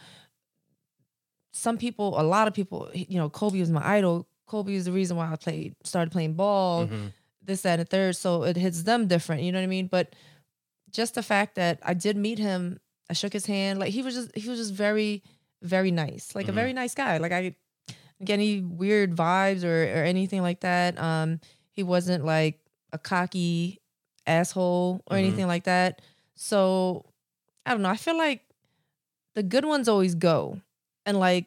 some 1.52 1.78
people, 1.78 2.20
a 2.20 2.22
lot 2.22 2.48
of 2.48 2.54
people, 2.54 2.90
you 2.94 3.16
know, 3.16 3.28
Kobe 3.30 3.60
was 3.60 3.70
my 3.70 3.86
idol. 3.86 4.26
Kobe 4.46 4.74
is 4.74 4.84
the 4.84 4.92
reason 4.92 5.16
why 5.16 5.30
I 5.32 5.36
played 5.36 5.74
started 5.84 6.10
playing 6.12 6.34
ball, 6.34 6.86
Mhm. 6.88 7.12
this, 7.42 7.62
that, 7.62 7.78
and 7.78 7.82
the 7.82 7.84
third. 7.84 8.16
So 8.16 8.42
it 8.44 8.56
hits 8.56 8.82
them 8.82 9.06
different, 9.06 9.42
you 9.42 9.52
know 9.52 9.58
what 9.58 9.64
I 9.64 9.68
mean? 9.68 9.86
But 9.86 10.14
just 10.90 11.14
the 11.14 11.22
fact 11.22 11.54
that 11.56 11.78
I 11.82 11.94
did 11.94 12.16
meet 12.16 12.38
him, 12.38 12.80
I 13.08 13.12
shook 13.14 13.32
his 13.32 13.46
hand, 13.46 13.78
like 13.78 13.92
he 13.92 14.02
was 14.02 14.14
just 14.14 14.36
he 14.36 14.48
was 14.48 14.58
just 14.58 14.72
very, 14.74 15.22
very 15.62 15.90
nice. 15.90 16.34
Like 16.34 16.48
a 16.48 16.52
Mhm. 16.52 16.54
very 16.56 16.72
nice 16.72 16.94
guy. 16.94 17.18
Like 17.18 17.32
I 17.32 17.56
any 18.30 18.60
weird 18.60 19.14
vibes 19.16 19.64
or 19.64 19.84
or 19.84 20.04
anything 20.04 20.42
like 20.42 20.60
that. 20.60 20.98
Um, 20.98 21.40
he 21.70 21.82
wasn't 21.82 22.24
like 22.24 22.60
a 22.92 22.98
cocky 22.98 23.80
asshole 24.26 25.02
or 25.06 25.16
Mhm. 25.16 25.20
anything 25.20 25.46
like 25.46 25.64
that. 25.64 26.00
So 26.34 27.04
I 27.66 27.70
don't 27.72 27.82
know. 27.82 27.88
I 27.90 27.96
feel 27.96 28.16
like 28.16 28.42
the 29.34 29.42
good 29.42 29.64
ones 29.64 29.88
always 29.88 30.14
go, 30.14 30.60
and 31.06 31.18
like 31.18 31.46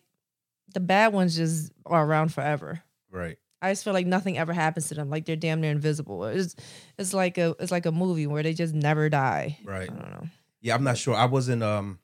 the 0.73 0.79
bad 0.79 1.13
ones 1.13 1.35
just 1.35 1.71
are 1.85 2.05
around 2.05 2.33
forever. 2.33 2.83
Right. 3.11 3.37
I 3.61 3.71
just 3.71 3.83
feel 3.83 3.93
like 3.93 4.05
nothing 4.05 4.37
ever 4.37 4.53
happens 4.53 4.89
to 4.89 4.95
them. 4.95 5.09
Like 5.09 5.25
they're 5.25 5.35
damn 5.35 5.61
near 5.61 5.71
invisible. 5.71 6.25
It's 6.25 6.55
it's 6.97 7.13
like 7.13 7.37
a 7.37 7.55
it's 7.59 7.71
like 7.71 7.85
a 7.85 7.91
movie 7.91 8.27
where 8.27 8.43
they 8.43 8.53
just 8.53 8.73
never 8.73 9.09
die. 9.09 9.57
Right. 9.63 9.89
I 9.89 9.93
don't 9.93 10.11
know. 10.11 10.27
Yeah, 10.61 10.75
I'm 10.75 10.83
not 10.83 10.97
sure. 10.97 11.15
I 11.15 11.25
wasn't. 11.25 11.63
Um, 11.63 11.99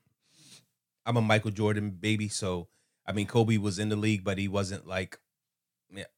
I'm 1.06 1.18
a 1.18 1.22
Michael 1.22 1.52
Jordan 1.52 1.92
baby, 1.92 2.30
so 2.30 2.68
I 3.06 3.12
mean, 3.12 3.28
Kobe 3.28 3.58
was 3.58 3.80
in 3.80 3.90
the 3.90 3.96
league, 3.96 4.24
but 4.24 4.38
he 4.38 4.48
wasn't 4.48 4.88
like. 4.88 5.20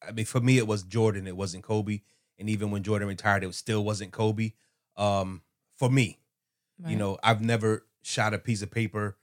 I 0.07 0.11
mean, 0.11 0.25
for 0.25 0.39
me, 0.39 0.57
it 0.57 0.67
was 0.67 0.83
Jordan. 0.83 1.27
It 1.27 1.35
wasn't 1.35 1.63
Kobe, 1.63 2.01
and 2.39 2.49
even 2.49 2.71
when 2.71 2.83
Jordan 2.83 3.07
retired, 3.07 3.43
it 3.43 3.53
still 3.55 3.83
wasn't 3.83 4.11
Kobe. 4.11 4.53
Um, 4.95 5.41
for 5.75 5.89
me, 5.89 6.19
you 6.87 6.95
know, 6.95 7.17
I've 7.23 7.41
never 7.41 7.85
shot 8.01 8.33
a 8.33 8.39
piece 8.39 8.61
of 8.61 8.71
paper, 8.71 9.17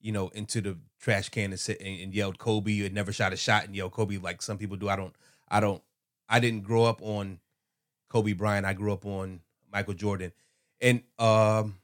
you 0.00 0.12
know, 0.12 0.28
into 0.28 0.60
the 0.60 0.76
trash 1.00 1.28
can 1.28 1.50
and 1.50 1.58
sit 1.58 1.80
and, 1.80 2.00
and 2.00 2.14
yelled 2.14 2.38
Kobe. 2.38 2.86
Or 2.86 2.90
never 2.90 3.12
shot 3.12 3.32
a 3.32 3.36
shot 3.36 3.64
and 3.64 3.74
yelled 3.74 3.92
Kobe 3.92 4.18
like 4.18 4.42
some 4.42 4.58
people 4.58 4.76
do. 4.76 4.88
I 4.88 4.96
don't. 4.96 5.14
I 5.48 5.60
don't. 5.60 5.82
I 6.28 6.40
didn't 6.40 6.62
grow 6.62 6.84
up 6.84 7.00
on 7.02 7.40
Kobe 8.08 8.32
Bryant. 8.32 8.66
I 8.66 8.72
grew 8.74 8.92
up 8.92 9.06
on 9.06 9.40
Michael 9.72 9.94
Jordan, 9.94 10.32
and 10.80 11.02
um, 11.18 11.76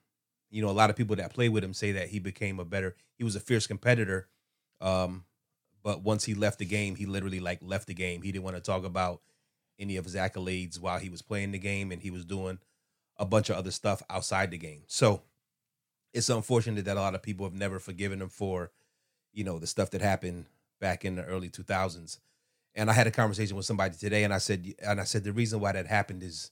you 0.50 0.62
know, 0.62 0.68
a 0.68 0.72
lot 0.72 0.90
of 0.90 0.96
people 0.96 1.16
that 1.16 1.32
play 1.32 1.48
with 1.48 1.64
him 1.64 1.74
say 1.74 1.92
that 1.92 2.08
he 2.08 2.18
became 2.18 2.60
a 2.60 2.64
better. 2.64 2.94
He 3.16 3.24
was 3.24 3.34
a 3.34 3.40
fierce 3.40 3.66
competitor, 3.66 4.28
um, 4.82 5.24
but 5.82 6.02
once 6.02 6.24
he 6.24 6.34
left 6.34 6.58
the 6.58 6.64
game, 6.64 6.94
he 6.96 7.06
literally 7.06 7.40
like 7.40 7.60
left 7.62 7.86
the 7.86 7.94
game. 7.94 8.22
He 8.22 8.32
didn't 8.32 8.44
want 8.44 8.56
to 8.56 8.62
talk 8.62 8.84
about 8.84 9.22
any 9.78 9.96
of 9.96 10.04
his 10.04 10.14
accolades 10.14 10.78
while 10.78 10.98
he 10.98 11.08
was 11.08 11.22
playing 11.22 11.52
the 11.52 11.58
game, 11.58 11.90
and 11.92 12.02
he 12.02 12.10
was 12.10 12.24
doing 12.24 12.58
a 13.16 13.24
bunch 13.24 13.50
of 13.50 13.56
other 13.56 13.70
stuff 13.70 14.02
outside 14.10 14.50
the 14.50 14.58
game. 14.58 14.82
So 14.86 15.22
it's 16.12 16.28
unfortunate 16.28 16.84
that 16.84 16.96
a 16.96 17.00
lot 17.00 17.14
of 17.14 17.22
people 17.22 17.46
have 17.46 17.54
never 17.54 17.78
forgiven 17.78 18.20
him 18.20 18.28
for, 18.28 18.70
you 19.32 19.44
know, 19.44 19.58
the 19.58 19.66
stuff 19.66 19.90
that 19.90 20.02
happened 20.02 20.46
back 20.80 21.04
in 21.04 21.16
the 21.16 21.24
early 21.24 21.48
2000s. 21.48 22.18
And 22.74 22.90
I 22.90 22.92
had 22.92 23.06
a 23.06 23.10
conversation 23.10 23.56
with 23.56 23.66
somebody 23.66 23.96
today, 23.96 24.24
and 24.24 24.32
I 24.32 24.38
said, 24.38 24.74
and 24.84 25.00
I 25.00 25.04
said 25.04 25.24
the 25.24 25.32
reason 25.32 25.60
why 25.60 25.72
that 25.72 25.86
happened 25.86 26.22
is 26.22 26.50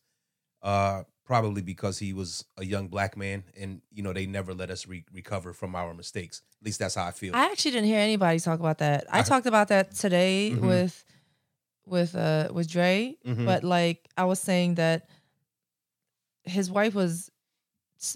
uh, 0.63 1.03
probably 1.31 1.63
because 1.63 1.97
he 2.01 2.13
was 2.13 2.45
a 2.59 2.65
young 2.65 2.89
black 2.89 3.17
man, 3.17 3.45
and 3.57 3.81
you 3.93 4.03
know 4.03 4.13
they 4.13 4.27
never 4.27 4.53
let 4.53 4.69
us 4.69 4.89
re- 4.89 5.05
recover 5.13 5.53
from 5.53 5.77
our 5.77 5.95
mistakes. 5.95 6.43
At 6.61 6.67
least 6.67 6.81
that's 6.81 6.97
how 6.97 7.07
I 7.07 7.13
feel. 7.13 7.37
I 7.37 7.45
actually 7.53 7.71
didn't 7.71 7.87
hear 7.87 8.01
anybody 8.01 8.41
talk 8.41 8.59
about 8.59 8.79
that. 8.79 9.07
I 9.09 9.21
I- 9.21 9.23
talked 9.23 9.47
about 9.47 9.69
that 9.69 9.95
today 9.95 10.51
Mhm. 10.53 10.61
with 10.67 11.05
with 11.87 12.17
uh 12.17 12.49
with 12.53 12.69
Dre, 12.69 13.17
Mhm. 13.25 13.47
but 13.47 13.63
like 13.63 14.09
I 14.17 14.25
was 14.25 14.41
saying 14.41 14.75
that 14.75 15.09
his 16.43 16.69
wife 16.69 16.95
was 16.97 17.31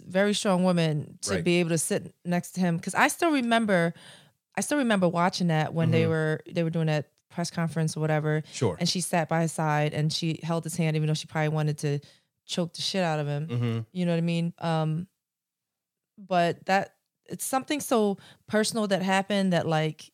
very 0.07 0.35
strong 0.35 0.65
woman 0.65 1.19
to 1.23 1.35
Right. 1.35 1.45
be 1.45 1.61
able 1.61 1.71
to 1.71 1.79
sit 1.79 2.15
next 2.25 2.53
to 2.53 2.61
him 2.61 2.79
because 2.79 2.95
I 2.97 3.07
still 3.09 3.31
remember 3.31 3.95
I 4.57 4.61
still 4.61 4.79
remember 4.79 5.09
watching 5.09 5.49
that 5.49 5.73
when 5.75 5.91
they 5.93 6.03
Mhm. 6.05 6.09
were 6.09 6.41
they 6.51 6.65
were 6.65 6.71
doing 6.71 6.87
that 6.89 7.11
press 7.31 7.51
conference 7.51 7.97
or 7.97 8.01
whatever 8.01 8.43
sure. 8.53 8.77
and 8.81 8.89
she 8.89 9.01
sat 9.01 9.29
by 9.29 9.43
his 9.43 9.53
side 9.53 9.93
and 9.95 10.13
she 10.13 10.41
held 10.43 10.65
his 10.65 10.77
hand 10.77 10.97
even 10.97 11.07
though 11.07 11.15
she 11.15 11.27
probably 11.27 11.49
wanted 11.49 11.77
to 11.79 11.99
choke 12.47 12.73
the 12.75 12.83
shit 12.83 13.03
out 13.03 13.19
of 13.21 13.27
him 13.27 13.47
hmm 13.49 13.79
you 13.93 14.05
know 14.07 14.13
what 14.13 14.19
I 14.19 14.23
mean? 14.23 14.53
Um, 14.59 15.07
but 16.19 16.65
that 16.67 16.95
it's 17.27 17.45
something 17.45 17.81
so 17.81 18.19
personal 18.47 18.87
that 18.89 19.03
happened 19.03 19.53
that 19.53 19.67
like 19.67 20.11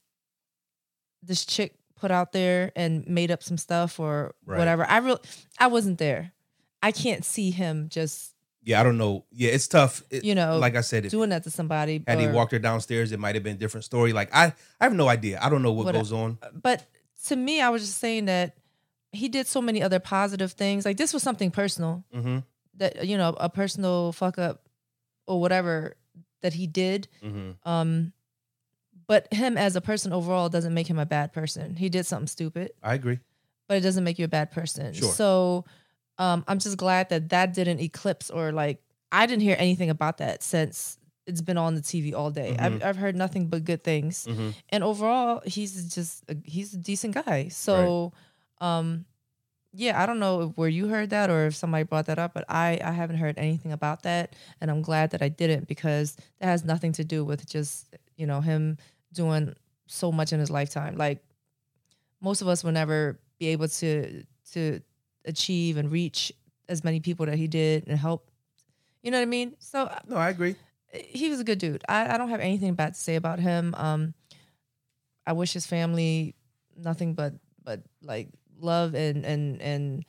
this 1.23 1.45
chick 1.45 1.75
put 1.97 2.11
out 2.11 2.33
there 2.33 2.73
and 2.77 3.07
made 3.07 3.31
up 3.31 3.43
some 3.43 3.59
stuff 3.59 4.01
or 4.01 4.35
Right. 4.47 4.59
whatever. 4.59 4.87
I 4.89 4.99
real 4.99 5.21
I 5.59 5.67
wasn't 5.67 5.99
there. 5.99 6.33
I 6.83 6.93
can't 6.93 7.25
see 7.25 7.51
him 7.51 7.89
just 7.91 8.35
Yeah, 8.63 8.81
I 8.81 8.85
don't 8.85 8.97
know. 8.99 9.25
Yeah, 9.33 9.51
it's 9.51 9.69
tough. 9.69 10.03
It- 10.11 10.25
You 10.25 10.35
know, 10.35 10.59
like 10.59 10.77
I 10.77 10.81
said, 10.83 11.09
doing 11.09 11.31
that 11.31 11.43
to 11.45 11.51
somebody. 11.51 12.03
had 12.07 12.21
he 12.21 12.27
walked 12.29 12.53
her 12.53 12.59
downstairs, 12.59 13.13
it 13.13 13.19
might 13.19 13.35
have 13.35 13.45
been 13.45 13.57
a 13.57 13.59
different 13.59 13.85
story. 13.85 14.13
Like 14.13 14.35
I, 14.35 14.55
I 14.81 14.85
have 14.85 14.95
no 14.95 15.09
idea. 15.09 15.39
I 15.43 15.49
don't 15.51 15.63
know 15.63 15.73
what 15.73 15.87
What- 15.87 15.95
goes 15.95 16.13
on. 16.13 16.39
but 16.55 16.87
to 17.27 17.37
me, 17.37 17.61
I 17.61 17.69
was 17.69 17.83
just 17.85 17.99
saying 17.99 18.27
that 18.27 18.57
he 19.13 19.29
did 19.29 19.47
so 19.47 19.61
many 19.61 19.83
other 19.83 19.99
positive 19.99 20.53
things. 20.53 20.85
Like 20.85 20.97
this 20.97 21.13
was 21.13 21.23
something 21.23 21.51
personal 21.51 22.05
Mm-hmm. 22.15 22.39
that 22.77 23.07
you 23.07 23.17
know, 23.19 23.35
a 23.39 23.49
personal 23.49 24.13
fuck 24.13 24.39
up 24.39 24.69
or 25.27 25.41
whatever 25.41 25.97
that 26.43 26.53
he 26.55 26.67
did. 26.67 27.09
Mm-hmm. 27.23 27.51
Um, 27.71 28.13
but 29.07 29.33
him 29.33 29.57
as 29.59 29.75
a 29.77 29.81
person 29.81 30.13
overall 30.13 30.49
doesn't 30.49 30.73
make 30.75 30.87
him 30.87 30.99
a 30.99 31.07
bad 31.07 31.33
person. 31.33 31.77
He 31.77 31.89
did 31.89 32.07
something 32.07 32.29
stupid, 32.29 32.73
I 32.83 32.95
agree. 32.95 33.19
but 33.69 33.77
it 33.77 33.81
doesn't 33.81 34.05
make 34.05 34.19
you 34.19 34.25
a 34.25 34.29
bad 34.29 34.51
person. 34.53 34.93
Sure. 34.93 35.13
So, 35.13 35.65
um, 36.19 36.45
I'm 36.47 36.59
just 36.59 36.77
glad 36.77 37.09
that 37.09 37.31
that 37.31 37.55
didn't 37.55 37.81
eclipse 37.81 38.31
or 38.31 38.53
like 38.53 38.81
I 39.11 39.27
didn't 39.27 39.43
hear 39.43 39.57
anything 39.59 39.91
about 39.91 40.19
that 40.19 40.43
since 40.43 40.97
it's 41.27 41.41
been 41.41 41.59
on 41.59 41.75
the 41.75 41.81
TV 41.81 42.15
all 42.15 42.31
day. 42.31 42.57
I've 42.59 42.73
Mhm. 42.75 42.83
I've 42.85 42.97
heard 42.97 43.17
nothing 43.17 43.49
but 43.49 43.65
good 43.65 43.83
things, 43.83 44.27
Mm-hmm. 44.27 44.51
and 44.69 44.85
overall, 44.85 45.43
he's 45.45 45.93
just 45.95 46.25
a, 46.31 46.37
he's 46.45 46.75
a 46.75 46.79
decent 46.79 47.15
guy. 47.15 47.49
So, 47.49 48.13
um. 48.61 49.05
Yeah, 49.73 50.03
I 50.03 50.07
don't 50.07 50.19
know 50.19 50.49
where 50.57 50.69
you 50.69 50.89
heard 50.89 51.11
that 51.11 51.31
or 51.31 51.47
if 51.47 51.55
somebody 51.55 51.85
brought 51.85 52.07
that 52.07 52.19
up, 52.19 52.35
but 52.35 52.45
I 52.49 52.81
I 52.83 52.91
haven't 52.91 53.19
heard 53.19 53.39
anything 53.39 53.71
about 53.73 54.03
that, 54.03 54.35
and 54.61 54.71
I'm 54.71 54.83
glad 54.83 55.13
that 55.13 55.23
I 55.23 55.29
didn't 55.29 55.69
because 55.69 56.17
that 56.41 56.47
has 56.47 56.65
nothing 56.65 56.93
to 56.95 57.05
do 57.05 57.25
with 57.25 57.47
just 57.49 57.95
you 58.17 58.27
know 58.27 58.41
him 58.41 58.79
doing 59.13 59.55
so 59.87 60.11
much 60.11 60.33
in 60.33 60.41
his 60.41 60.51
lifetime. 60.51 60.97
Like 60.97 61.23
most 62.21 62.43
of 62.43 62.49
us 62.49 62.63
will 62.65 62.73
never 62.73 63.19
be 63.39 63.49
able 63.49 63.69
to 63.69 64.25
to 64.53 64.81
achieve 65.25 65.77
and 65.77 65.91
reach 65.91 66.33
as 66.69 66.85
many 66.85 67.01
people 67.01 67.27
that 67.27 67.37
he 67.37 67.47
did 67.47 67.87
and 67.89 67.99
help. 67.99 68.31
You 69.03 69.11
know 69.11 69.19
what 69.19 69.23
I 69.23 69.27
mean? 69.27 69.55
So 69.59 69.85
uh, 69.85 69.99
No, 70.09 70.17
I 70.17 70.31
agree. 70.31 70.57
he 70.93 71.31
was 71.31 71.41
a 71.41 71.45
good 71.45 71.59
dude. 71.59 71.83
I, 71.89 72.15
I 72.15 72.19
don't 72.19 72.29
have 72.31 72.41
anything 72.41 72.75
bad 72.75 72.95
to 72.95 73.01
say 73.01 73.17
about 73.17 73.39
him. 73.39 73.75
Um, 73.77 74.15
I 75.27 75.33
wish 75.33 75.53
his 75.53 75.67
family 75.67 76.35
nothing 76.77 77.15
but 77.15 77.35
but 77.63 77.83
like 78.03 78.29
love 78.63 78.95
and 78.95 79.25
and 79.25 79.61
and 79.61 80.05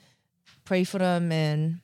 pray 0.66 0.84
for 0.84 0.98
them, 1.00 1.32
and 1.32 1.82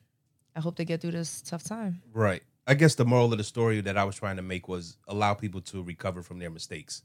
I 0.56 0.60
hope 0.60 0.76
they 0.76 0.86
get 0.86 1.02
through 1.02 1.12
this 1.12 1.42
tough 1.42 1.64
time. 1.64 2.02
Right. 2.14 2.44
I 2.70 2.74
guess 2.74 2.96
the 2.96 3.06
moral 3.06 3.32
of 3.32 3.38
the 3.38 3.44
story 3.46 3.80
that 3.82 3.98
I 3.98 4.04
was 4.04 4.16
trying 4.18 4.36
to 4.36 4.42
make 4.42 4.68
was 4.68 4.98
allow 5.08 5.34
people 5.34 5.62
to 5.62 5.82
recover 5.82 6.22
from 6.22 6.40
their 6.40 6.50
mistakes. 6.50 7.02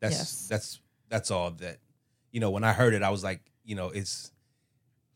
That's 0.00 0.14
Yes. 0.16 0.46
that's 0.48 0.80
that's 1.08 1.30
all 1.30 1.50
that 1.52 1.78
you 2.30 2.40
know, 2.40 2.50
when 2.50 2.64
I 2.64 2.72
heard 2.72 2.94
it, 2.94 3.02
I 3.02 3.10
was 3.10 3.22
like, 3.22 3.40
you 3.64 3.74
know, 3.74 3.88
it's 3.90 4.30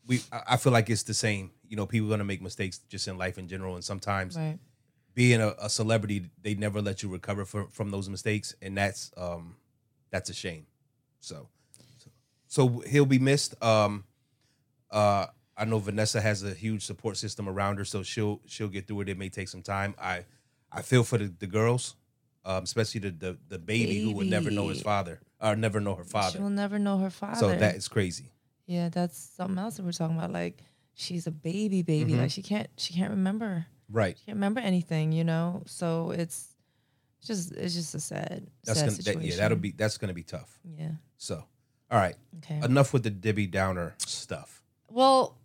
we 0.05 0.21
I 0.31 0.57
feel 0.57 0.71
like 0.73 0.89
it's 0.89 1.03
the 1.03 1.13
same. 1.13 1.51
You 1.67 1.75
know, 1.77 1.85
people 1.85 2.07
are 2.07 2.11
gonna 2.11 2.23
make 2.23 2.41
mistakes 2.41 2.79
just 2.89 3.07
in 3.07 3.17
life 3.17 3.37
in 3.37 3.47
general. 3.47 3.75
And 3.75 3.83
sometimes 3.83 4.37
Right. 4.37 4.59
being 5.13 5.41
a, 5.41 5.53
a 5.61 5.69
celebrity, 5.69 6.29
they 6.41 6.53
never 6.55 6.81
let 6.81 7.03
you 7.03 7.09
recover 7.09 7.43
from, 7.45 7.69
from 7.69 7.91
those 7.91 8.07
mistakes. 8.09 8.55
And 8.61 8.77
that's 8.77 9.11
um 9.17 9.55
that's 10.11 10.29
a 10.29 10.33
shame. 10.33 10.67
So 11.19 11.49
so, 12.47 12.79
he'll 12.87 13.05
be 13.05 13.19
missed. 13.19 13.61
Um 13.63 14.03
uh 14.91 15.27
I 15.59 15.65
know 15.65 15.79
Vanessa 15.79 16.21
has 16.21 16.43
a 16.43 16.53
huge 16.53 16.85
support 16.85 17.17
system 17.17 17.49
around 17.49 17.77
her, 17.77 17.85
so 17.85 18.03
she'll 18.03 18.41
she'll 18.45 18.67
get 18.69 18.87
through 18.87 19.01
it. 19.01 19.09
It 19.09 19.17
may 19.17 19.29
take 19.29 19.47
some 19.47 19.63
time. 19.63 19.95
I 19.99 20.25
I 20.71 20.81
feel 20.81 21.03
for 21.03 21.17
the, 21.17 21.33
the 21.39 21.47
girls, 21.47 21.95
um, 22.45 22.63
especially 22.63 23.01
the, 23.01 23.11
the 23.11 23.37
the 23.49 23.57
baby, 23.59 24.01
who 24.03 24.11
would 24.13 24.27
never 24.27 24.51
know 24.51 24.67
his 24.67 24.81
father 24.81 25.19
or 25.41 25.55
never 25.55 25.79
know 25.79 25.95
her 25.95 26.03
father. 26.03 26.37
She'll 26.37 26.49
never 26.49 26.77
know 26.77 26.97
her 26.99 27.09
father. 27.09 27.39
So 27.39 27.55
that 27.55 27.75
is 27.75 27.87
crazy. 27.87 28.31
yeah, 28.67 28.89
that's 28.89 29.17
something 29.17 29.57
else 29.57 29.77
that 29.77 29.83
we're 29.85 29.91
talking 29.93 30.17
about. 30.17 30.31
Like 30.31 30.61
she's 30.93 31.25
a 31.27 31.31
baby, 31.31 31.81
baby. 31.81 32.13
Mhm. 32.13 32.19
Like 32.19 32.31
she 32.31 32.43
can't 32.43 32.69
she 32.77 32.93
can't 32.93 33.11
remember 33.11 33.65
Right. 33.89 34.15
she 34.17 34.25
can't 34.25 34.35
remember 34.35 34.59
anything. 34.61 35.11
You 35.11 35.23
know. 35.23 35.63
So 35.65 36.11
it's 36.11 36.53
just 37.25 37.51
it's 37.53 37.73
just 37.73 37.95
a 37.95 37.99
sad 37.99 38.47
That's 38.63 38.79
sad 38.79 38.89
gonna 38.89 39.01
that, 39.19 39.21
yeah, 39.25 39.35
that'll 39.37 39.57
be 39.57 39.71
that's 39.71 39.97
gonna 39.97 40.13
be 40.13 40.23
tough. 40.23 40.59
yeah. 40.63 40.91
So 41.17 41.43
all 41.91 41.99
right. 41.99 42.15
Okay. 42.39 42.59
Enough 42.63 42.93
with 42.93 43.03
the 43.03 43.09
Debbie 43.09 43.47
Downer 43.47 43.95
stuff. 43.99 44.61
Well, 44.89 45.37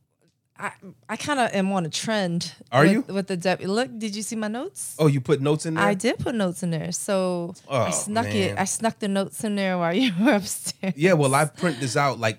I 0.58 0.72
I 1.08 1.16
kind 1.16 1.40
of 1.40 1.52
am 1.54 1.72
on 1.72 1.86
a 1.86 1.88
trend. 1.88 2.52
Are 2.70 2.82
with, 2.82 2.92
you? 2.92 3.00
with 3.08 3.26
the 3.26 3.36
deputy? 3.36 3.70
Look, 3.70 3.96
did 3.98 4.14
you 4.14 4.22
see 4.22 4.36
my 4.36 4.48
notes? 4.48 4.94
Oh, 4.98 5.06
you 5.06 5.20
put 5.20 5.40
notes 5.40 5.66
in 5.66 5.74
there. 5.74 5.84
I 5.84 5.94
did 5.94 6.18
put 6.18 6.34
notes 6.34 6.62
in 6.62 6.70
there, 6.70 6.92
so 6.92 7.54
I 7.68 7.88
Oh, 7.88 7.90
snuck 7.90 8.26
man. 8.26 8.36
it. 8.36 8.58
I 8.58 8.64
snuck 8.64 8.98
the 8.98 9.08
notes 9.08 9.42
in 9.44 9.56
there 9.56 9.78
while 9.78 9.94
you 9.94 10.12
were 10.20 10.34
upstairs. 10.36 10.94
Yeah, 10.96 11.14
well, 11.14 11.34
I 11.34 11.46
print 11.46 11.80
this 11.80 11.96
out 11.96 12.18
like 12.20 12.38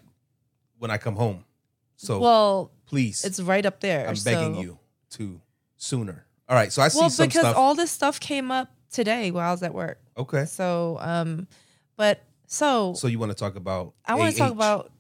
when 0.78 0.92
I 0.92 0.98
come 0.98 1.16
home. 1.16 1.44
So 1.96 2.20
well, 2.20 2.72
please, 2.86 3.24
it's 3.26 3.40
right 3.40 3.66
up 3.66 3.80
there. 3.80 4.08
I'm 4.08 4.16
begging 4.24 4.56
so- 4.56 4.62
you 4.62 4.80
to 5.12 5.42
sooner. 5.78 6.26
All 6.50 6.56
right, 6.56 6.72
so 6.74 6.82
I 6.82 6.90
see 6.90 7.00
Well, 7.00 7.10
some 7.10 7.28
because 7.28 7.42
stuff. 7.42 7.56
all 7.58 7.74
this 7.74 7.90
stuff 7.90 8.20
came 8.20 8.52
up 8.52 8.70
today 8.92 9.32
while 9.32 9.48
I 9.48 9.52
was 9.52 9.64
at 9.64 9.74
work. 9.74 10.00
okay, 10.18 10.46
So, 10.46 10.98
um, 11.00 11.48
but 11.96 12.22
so, 12.54 12.94
so 12.94 13.08
you 13.08 13.18
want 13.20 13.32
to 13.32 13.36
talk 13.38 13.56
about? 13.56 13.94
I 14.06 14.16
want 14.16 14.32
to 14.34 14.38
talk 14.38 14.52
AH. 14.52 14.56
about 14.56 14.92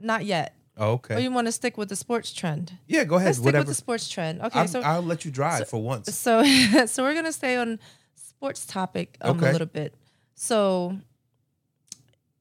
not 0.00 0.24
yet. 0.24 0.54
Oh, 0.76 0.84
Or 0.86 0.92
okay. 0.94 1.20
you 1.22 1.30
want 1.32 1.46
to 1.48 1.52
stick 1.52 1.76
with 1.76 1.88
the 1.88 1.96
sports 1.96 2.32
trend? 2.32 2.72
yeah, 2.86 3.04
go 3.04 3.16
ahead. 3.16 3.26
Let's 3.28 3.38
stick 3.38 3.44
Whatever. 3.46 3.60
with 3.62 3.68
the 3.68 3.74
sports 3.74 4.08
trend. 4.08 4.40
Okay, 4.42 4.58
I'm- 4.60 4.68
so 4.68 4.80
I'll 4.80 5.02
let 5.02 5.24
you 5.24 5.30
drive 5.30 5.68
for 5.68 5.80
once. 5.82 6.14
so 6.14 6.42
so 6.86 7.02
we're 7.02 7.14
gonna 7.14 7.32
stay 7.32 7.56
on 7.56 7.78
sports 8.14 8.64
topic 8.66 9.16
um, 9.20 9.36
Okay. 9.36 9.48
a 9.48 9.52
little 9.52 9.66
bit. 9.80 9.94
So, 10.34 10.96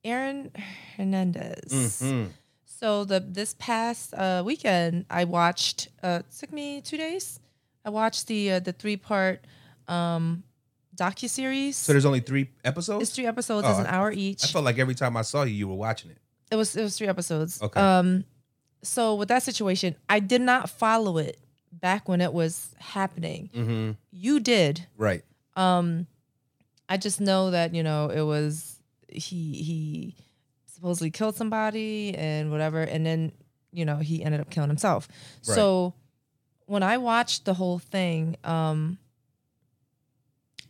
Aaron 0.04 0.52
Hernandez. 0.96 1.72
Mhm. 2.02 2.30
So 2.66 3.04
the 3.06 3.20
this 3.20 3.56
past 3.58 4.14
uh, 4.14 4.44
weekend, 4.46 5.06
I 5.10 5.24
watched. 5.24 5.90
Uh, 6.04 6.20
it 6.22 6.32
took 6.38 6.52
me 6.54 6.82
two 6.82 6.98
days. 6.98 7.40
I 7.84 7.90
watched 7.90 8.28
the 8.28 8.52
uh, 8.54 8.60
the 8.60 8.72
three 8.74 8.98
part 8.98 9.46
um, 9.88 10.44
docu 10.98 11.30
series. 11.30 11.78
So 11.78 11.94
there's 11.94 12.06
only 12.06 12.20
three 12.20 12.50
episodes. 12.66 13.04
it's 13.04 13.16
three 13.16 13.26
episodes. 13.26 13.66
Oh, 13.68 13.72
it's 13.72 13.80
an 13.80 13.86
hour 13.88 14.12
each. 14.12 14.44
I 14.44 14.48
felt 14.48 14.66
like 14.66 14.80
every 14.80 14.96
time 14.96 15.16
I 15.16 15.22
saw 15.22 15.44
you, 15.44 15.54
you 15.54 15.68
were 15.68 15.76
watching 15.76 16.12
it. 16.12 16.18
It 16.52 16.56
was 16.56 16.76
it 16.76 16.84
was 16.84 16.98
three 16.98 17.08
episodes. 17.08 17.62
Okay. 17.62 17.80
Um, 17.80 18.26
so 18.84 19.16
with 19.16 19.30
that 19.30 19.44
situation, 19.44 19.96
I 20.10 20.20
did 20.20 20.42
not 20.42 20.70
follow 20.70 21.18
it 21.18 21.40
back 21.72 22.08
when 22.08 22.22
it 22.22 22.34
was 22.34 22.74
happening. 22.80 23.50
Mm-hmm. 23.54 23.92
You 24.12 24.40
did. 24.40 24.86
Right. 24.98 25.24
Um, 25.56 26.08
I 26.90 26.98
just 26.98 27.20
know 27.20 27.52
that 27.52 27.74
you 27.74 27.84
know 27.84 28.10
it 28.10 28.22
was 28.22 28.80
he 29.10 29.54
he 29.54 30.16
supposedly 30.68 31.12
killed 31.12 31.36
somebody 31.36 32.16
and 32.16 32.52
whatever, 32.52 32.82
and 32.82 33.06
then 33.06 33.32
you 33.72 33.86
know 33.86 33.98
he 33.98 34.24
ended 34.24 34.42
up 34.42 34.50
killing 34.50 34.70
himself. 34.70 35.08
Right. 35.48 35.56
So 35.56 35.94
when 36.66 36.84
I 36.84 36.98
watched 36.98 37.46
the 37.46 37.54
whole 37.54 37.80
thing, 37.80 38.38
um, 38.44 38.98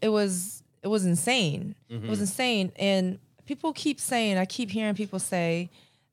it 0.02 0.10
was 0.10 0.64
it 0.84 0.88
was 0.88 1.06
insane. 1.06 1.76
It 1.90 2.02
was 2.04 2.20
Mhm. 2.20 2.22
insane, 2.22 2.72
and 2.78 3.20
people 3.46 3.74
keep 3.74 4.00
saying 4.00 4.38
I 4.38 4.46
keep 4.46 4.70
hearing 4.72 4.96
people 4.96 5.20
say 5.20 5.70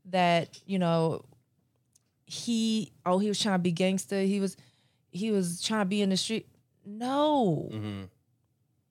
that 0.07 0.59
you 0.67 0.79
know 0.79 1.25
he 2.27 2.91
oh 3.05 3.19
he 3.19 3.29
was 3.29 3.39
trying 3.41 3.57
to 3.59 3.63
be 3.63 3.73
gangster. 3.73 4.23
He 4.23 4.41
was 4.41 4.57
he 5.11 5.31
was 5.31 5.61
trying 5.63 5.83
to 5.83 5.89
be 5.89 6.03
in 6.03 6.11
the 6.11 6.17
street. 6.17 6.47
No, 6.87 7.69
Mhm. 7.73 8.09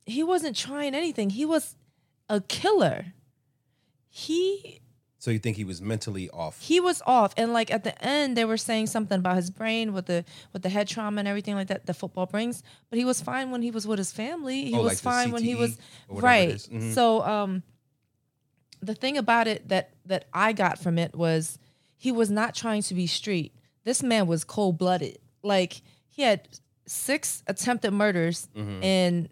he 0.06 0.24
wasn't 0.24 0.56
trying 0.56 0.96
anything. 0.96 1.30
He 1.32 1.46
was 1.46 1.76
a 2.30 2.42
killer. 2.42 3.14
He 4.10 4.80
So 5.24 5.32
you 5.32 5.40
think 5.40 5.56
he 5.56 5.64
was 5.64 5.82
mentally 5.82 6.30
off? 6.32 6.60
he 6.60 6.82
was 6.82 7.02
off, 7.08 7.34
and 7.38 7.54
like 7.54 7.72
at 7.72 7.86
the 7.86 7.96
end, 8.04 8.36
they 8.36 8.44
were 8.44 8.58
saying 8.58 8.88
something 8.88 9.20
about 9.20 9.38
his 9.38 9.50
brain 9.50 9.94
with 9.94 10.08
the 10.08 10.26
with 10.52 10.64
the 10.64 10.68
head 10.70 10.86
trauma 10.90 11.20
and 11.20 11.28
everything 11.30 11.56
like 11.56 11.68
that 11.68 11.86
the 11.86 11.94
football 11.94 12.26
brings. 12.26 12.62
But 12.90 13.00
he 13.00 13.06
was 13.06 13.22
fine 13.22 13.50
when 13.50 13.62
he 13.62 13.72
was 13.72 13.88
with 13.88 14.00
his 14.00 14.12
family. 14.12 14.66
He 14.66 14.74
Oh, 14.76 14.82
was 14.84 14.92
like 14.92 14.98
fine 14.98 15.32
when 15.32 15.42
he 15.42 15.56
was 15.56 15.78
or 16.10 16.16
whatever 16.16 16.28
it 16.28 16.50
right. 16.52 16.56
Mhm. 16.82 16.94
So 16.94 17.22
um, 17.24 17.64
the 18.82 18.94
thing 18.94 19.18
about 19.18 19.48
it 19.48 19.70
that 19.70 19.92
that 20.08 20.26
I 20.34 20.52
got 20.52 20.78
from 20.78 21.00
it 21.00 21.16
was 21.16 21.58
he 21.96 22.12
was 22.12 22.30
not 22.30 22.54
trying 22.54 22.82
to 22.82 22.94
be 22.94 23.08
street. 23.08 23.54
This 23.86 24.04
man 24.04 24.28
was 24.28 24.44
cold 24.44 24.78
blooded. 24.78 25.20
Like 25.42 25.82
he 26.10 26.24
had 26.24 26.50
six 26.86 27.44
attempted 27.48 27.92
murders 27.92 28.50
Mhm. 28.54 28.84
and 28.84 29.30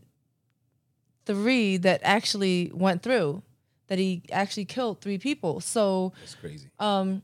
three 1.25 1.75
that 1.75 1.99
actually 2.03 2.71
went 2.73 3.03
through. 3.03 3.43
That 3.91 3.99
he 3.99 4.23
actually 4.31 4.63
killed 4.65 5.01
three 5.01 5.17
people. 5.17 5.59
So 5.59 6.13
That's 6.21 6.35
crazy. 6.35 6.69
um, 6.79 7.21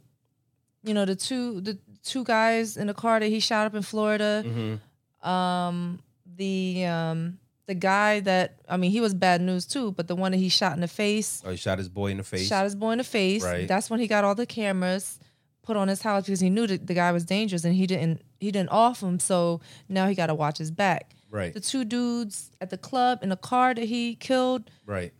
you 0.84 0.93
know 0.93 1.06
the 1.06 1.15
two 1.15 1.62
the 1.62 1.77
two 2.03 2.25
guys 2.25 2.75
in 2.75 2.88
the 2.88 2.93
car 2.93 3.21
that 3.21 3.27
he 3.27 3.39
shot 3.39 3.65
up 3.67 3.73
in 3.73 3.84
Florida. 3.84 4.43
Mm-hmm. 4.45 5.27
Um, 5.30 5.99
the 6.36 6.86
um 6.86 7.39
the 7.67 7.73
guy 7.73 8.19
that 8.21 8.58
I 8.67 8.75
mean 8.75 8.91
he 8.91 8.99
was 8.99 9.13
bad 9.13 9.39
news 9.41 9.65
too, 9.65 9.93
but 9.93 10.10
the 10.10 10.15
one 10.15 10.34
that 10.34 10.39
he 10.39 10.49
shot 10.49 10.73
in 10.73 10.82
the 10.82 10.88
face, 10.89 11.41
Oh, 11.45 11.51
he 11.51 11.58
shot 11.58 11.77
his 11.77 11.88
boy 11.89 12.12
in 12.12 12.17
the 12.17 12.23
face. 12.23 12.47
shot 12.47 12.65
his 12.65 12.75
boy 12.75 12.91
in 12.91 12.97
the 12.97 13.03
face. 13.06 13.43
Right. 13.43 13.67
That's 13.67 13.89
when 13.89 13.99
he 14.01 14.08
got 14.08 14.23
all 14.25 14.36
the 14.36 14.45
cameras 14.45 15.19
put 15.63 15.75
on 15.77 15.88
his 15.88 16.01
house 16.01 16.25
because 16.25 16.39
he 16.41 16.49
knew 16.49 16.67
that 16.67 16.86
the 16.88 16.93
guy 16.93 17.12
was 17.13 17.23
dangerous 17.25 17.63
and 17.65 17.75
he 17.75 17.88
didn't 17.88 18.21
he 18.39 18.51
didn't 18.51 18.69
off 18.71 19.01
him. 19.01 19.19
So 19.19 19.62
now 19.89 20.08
he 20.08 20.15
got 20.15 20.27
to 20.27 20.36
watch 20.36 20.58
his 20.58 20.71
back. 20.71 21.13
right. 21.32 21.53
The 21.53 21.60
two 21.62 21.84
dudes 21.86 22.51
at 22.62 22.69
the 22.69 22.77
club 22.77 23.19
in 23.21 23.30
the 23.30 23.36
car 23.38 23.73
that 23.73 23.86
he 23.86 24.15
killed 24.15 24.69
right. 24.86 25.13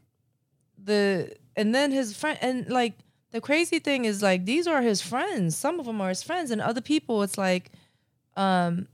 The 0.88 1.36
and 1.56 1.73
then 1.76 1.91
his 1.91 2.15
friend 2.17 2.38
and 2.41 2.67
like 2.69 2.93
the 3.32 3.41
crazy 3.41 3.80
thing 3.80 4.06
is 4.06 4.23
like 4.23 4.45
these 4.45 4.65
are 4.67 4.82
his 4.82 5.02
friends. 5.02 5.56
Some 5.56 5.80
of 5.80 5.86
them 5.86 6.02
are 6.02 6.10
his 6.10 6.23
friends 6.23 6.50
and 6.52 6.60
other 6.62 6.82
people 6.82 7.21
it's 7.23 7.38
like 7.38 7.71
um 8.36 8.88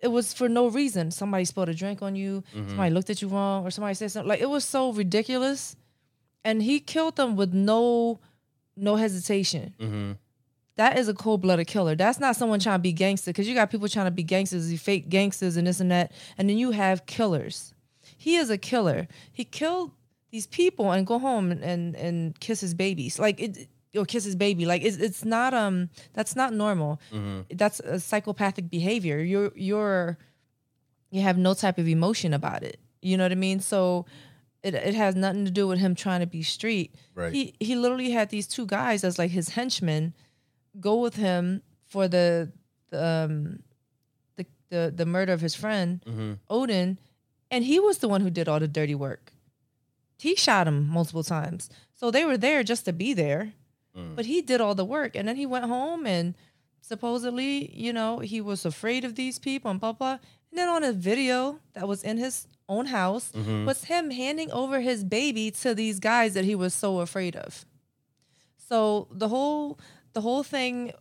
it 0.00 0.08
was 0.08 0.34
for 0.34 0.48
no 0.48 0.68
reason. 0.68 1.10
Somebody 1.10 1.44
spilled 1.46 1.70
a 1.70 1.74
drink 1.74 2.02
on 2.02 2.14
you. 2.16 2.44
Mhm. 2.54 2.68
somebody 2.68 2.90
looked 2.94 3.08
at 3.10 3.22
you 3.22 3.28
wrong 3.28 3.64
or 3.64 3.70
somebody 3.70 3.94
said 3.94 4.10
something. 4.12 4.28
Like 4.28 4.40
it 4.40 4.50
was 4.50 4.64
so 4.64 4.92
ridiculous. 4.92 5.76
And 6.44 6.62
he 6.62 6.78
killed 6.80 7.16
them 7.16 7.34
with 7.36 7.52
no 7.54 8.20
no 8.76 8.96
hesitation. 8.96 9.74
Mm-hmm. 9.80 10.12
that 10.76 10.98
is 10.98 11.08
a 11.08 11.14
cold-blooded 11.14 11.66
killer. 11.66 11.94
That's 11.96 12.20
not 12.20 12.36
someone 12.36 12.60
trying 12.60 12.80
to 12.80 12.82
be 12.82 12.92
gangster 12.92 13.30
because 13.30 13.48
you 13.48 13.54
got 13.54 13.70
people 13.70 13.88
trying 13.88 14.04
to 14.06 14.10
be 14.10 14.22
gangsters 14.22 14.70
you 14.70 14.76
fake 14.76 15.08
gangsters 15.08 15.56
and 15.56 15.66
this 15.66 15.80
and 15.80 15.90
that 15.90 16.12
and 16.36 16.48
then 16.50 16.58
you 16.58 16.72
have 16.72 17.06
killers. 17.06 17.72
He 18.18 18.36
is 18.36 18.50
a 18.50 18.58
killer. 18.58 19.08
He 19.32 19.44
killed 19.44 19.92
these 20.30 20.46
people 20.46 20.92
and 20.92 21.06
go 21.06 21.18
home 21.18 21.50
and 21.50 21.62
and, 21.62 21.94
and 21.96 22.38
kiss 22.40 22.60
his 22.60 22.74
babies. 22.74 23.18
Like 23.18 23.40
it 23.40 23.68
or 23.96 24.04
kiss 24.04 24.24
his 24.24 24.36
baby. 24.36 24.66
Like 24.66 24.82
it's, 24.82 24.96
it's 24.98 25.24
not 25.24 25.54
um 25.54 25.88
that's 26.12 26.36
not 26.36 26.52
normal. 26.52 27.00
Mm-hmm. 27.12 27.56
that's 27.56 27.80
a 27.80 27.98
psychopathic 28.00 28.70
behavior. 28.70 29.18
You're 29.18 29.52
you're 29.54 30.18
you 31.10 31.22
have 31.22 31.38
no 31.38 31.54
type 31.54 31.78
of 31.78 31.88
emotion 31.88 32.34
about 32.34 32.62
it. 32.62 32.78
You 33.00 33.16
know 33.16 33.24
what 33.24 33.32
i 33.32 33.36
mean? 33.36 33.60
So 33.60 34.04
it, 34.62 34.74
it 34.74 34.94
has 34.94 35.14
nothing 35.14 35.44
to 35.44 35.50
do 35.50 35.68
with 35.68 35.78
him 35.78 35.94
trying 35.94 36.20
to 36.20 36.26
be 36.26 36.42
street. 36.42 36.94
Right. 37.14 37.32
he 37.32 37.54
he 37.60 37.76
literally 37.76 38.10
had 38.10 38.30
these 38.30 38.46
two 38.48 38.66
guys 38.66 39.04
as 39.04 39.18
like 39.18 39.30
his 39.30 39.50
henchmen 39.50 40.12
go 40.80 40.96
with 41.00 41.14
him 41.16 41.62
for 41.86 42.08
the, 42.08 42.50
the 42.90 43.04
um 43.04 43.60
the, 44.36 44.44
the 44.70 44.92
the 44.94 45.06
murder 45.06 45.32
of 45.32 45.40
his 45.40 45.54
friend 45.54 46.02
Mm-hmm. 46.04 46.32
Odin 46.50 46.98
and 47.50 47.64
he 47.64 47.78
was 47.78 47.98
the 47.98 48.08
one 48.08 48.20
who 48.22 48.28
did 48.30 48.48
all 48.48 48.58
the 48.60 48.68
dirty 48.68 48.94
work 48.94 49.32
he 50.18 50.34
shot 50.36 50.66
him 50.68 50.86
multiple 50.88 51.22
times. 51.24 51.68
So 51.94 52.10
they 52.10 52.24
were 52.24 52.36
there 52.38 52.62
just 52.62 52.84
to 52.86 52.92
be 52.92 53.12
there. 53.14 53.52
Mm. 53.96 54.14
but 54.14 54.26
he 54.26 54.42
did 54.42 54.60
all 54.60 54.74
the 54.74 54.84
work. 54.84 55.16
And 55.16 55.26
then 55.26 55.36
he 55.36 55.46
went 55.46 55.64
home 55.64 56.06
and 56.06 56.34
supposedly 56.82 57.74
you 57.74 57.92
know 57.92 58.18
he 58.18 58.40
was 58.40 58.64
afraid 58.66 59.04
of 59.04 59.14
these 59.14 59.38
people 59.38 59.70
and 59.70 59.80
blah 59.80 59.92
blah. 59.92 60.18
And 60.50 60.58
then 60.58 60.68
on 60.68 60.84
a 60.84 60.92
video 60.92 61.60
that 61.74 61.88
was 61.88 62.02
in 62.02 62.18
his 62.18 62.46
own 62.68 62.86
house 62.86 63.32
Mhm. 63.32 63.64
was 63.64 63.84
him 63.84 64.10
handing 64.10 64.50
over 64.52 64.80
his 64.80 65.02
baby 65.04 65.50
to 65.62 65.74
these 65.74 65.98
guys 65.98 66.34
that 66.34 66.44
he 66.44 66.54
was 66.54 66.74
so 66.74 67.00
afraid 67.00 67.36
of. 67.36 67.64
So 68.68 69.08
the 69.10 69.28
whole 69.28 69.78
the 70.12 70.20
whole 70.20 70.42
thing 70.42 70.92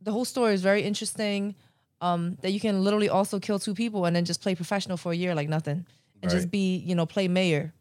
the 0.00 0.12
whole 0.12 0.24
story 0.24 0.54
is 0.54 0.62
very 0.62 0.82
interesting 0.82 1.54
um 2.00 2.36
that 2.42 2.50
you 2.52 2.60
can 2.60 2.84
literally 2.84 3.08
also 3.08 3.38
kill 3.40 3.58
two 3.58 3.74
people 3.74 4.04
and 4.04 4.14
then 4.14 4.24
just 4.24 4.40
play 4.42 4.54
professional 4.54 4.96
for 4.96 5.12
a 5.12 5.16
year 5.16 5.34
like 5.34 5.48
nothing 5.48 5.86
and 6.22 6.30
just 6.30 6.50
be 6.50 6.76
you 6.76 6.94
know 6.94 7.06
play 7.06 7.28
mayor 7.28 7.72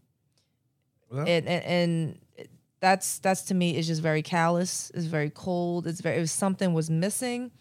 Well, 1.09 1.27
and, 1.27 1.47
and 1.47 1.63
and 1.65 2.19
that's 2.79 3.19
that's 3.19 3.43
to 3.43 3.53
me 3.53 3.77
is 3.77 3.87
just 3.87 4.01
very 4.01 4.21
callous. 4.21 4.91
It's 4.93 5.05
very 5.05 5.29
cold. 5.29 5.87
It's 5.87 6.01
very 6.01 6.17
if 6.17 6.29
something 6.29 6.73
was 6.73 6.89
missing, 6.89 7.51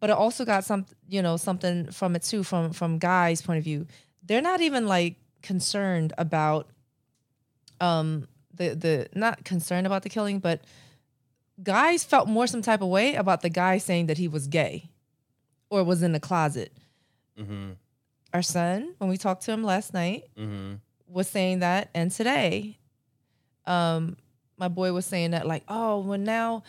but 0.00 0.10
it 0.10 0.16
also 0.16 0.44
got 0.44 0.64
some 0.64 0.86
you 1.08 1.22
know 1.22 1.36
something 1.36 1.90
from 1.90 2.16
it 2.16 2.22
too 2.22 2.42
from 2.42 2.72
from 2.72 2.98
guys' 2.98 3.42
point 3.42 3.58
of 3.58 3.64
view. 3.64 3.86
They're 4.24 4.42
not 4.42 4.60
even 4.60 4.86
like 4.86 5.16
concerned 5.42 6.12
about 6.18 6.68
um 7.80 8.26
the 8.54 8.74
the 8.74 9.08
not 9.14 9.44
concerned 9.44 9.86
about 9.86 10.02
the 10.02 10.08
killing, 10.08 10.38
but 10.38 10.62
guys 11.62 12.04
felt 12.04 12.28
more 12.28 12.46
some 12.46 12.62
type 12.62 12.82
of 12.82 12.88
way 12.88 13.14
about 13.14 13.42
the 13.42 13.50
guy 13.50 13.78
saying 13.78 14.06
that 14.06 14.18
he 14.18 14.28
was 14.28 14.46
gay 14.46 14.90
or 15.70 15.84
was 15.84 16.02
in 16.02 16.12
the 16.12 16.20
closet. 16.20 16.72
mm-hmm. 17.38 17.72
Our 18.34 18.42
son, 18.42 18.94
when 18.98 19.08
we 19.08 19.16
talked 19.16 19.42
to 19.44 19.52
him 19.52 19.64
last 19.64 19.94
night, 19.94 20.24
Mm-hmm. 20.36 20.74
Was 21.08 21.28
saying 21.28 21.60
that 21.60 21.88
and 21.94 22.10
today 22.10 22.78
um 23.66 24.16
my 24.56 24.68
boy 24.68 24.92
was 24.92 25.06
saying 25.06 25.30
that 25.32 25.46
like 25.46 25.62
oh 25.68 26.00
well 26.00 26.18
now 26.18 26.62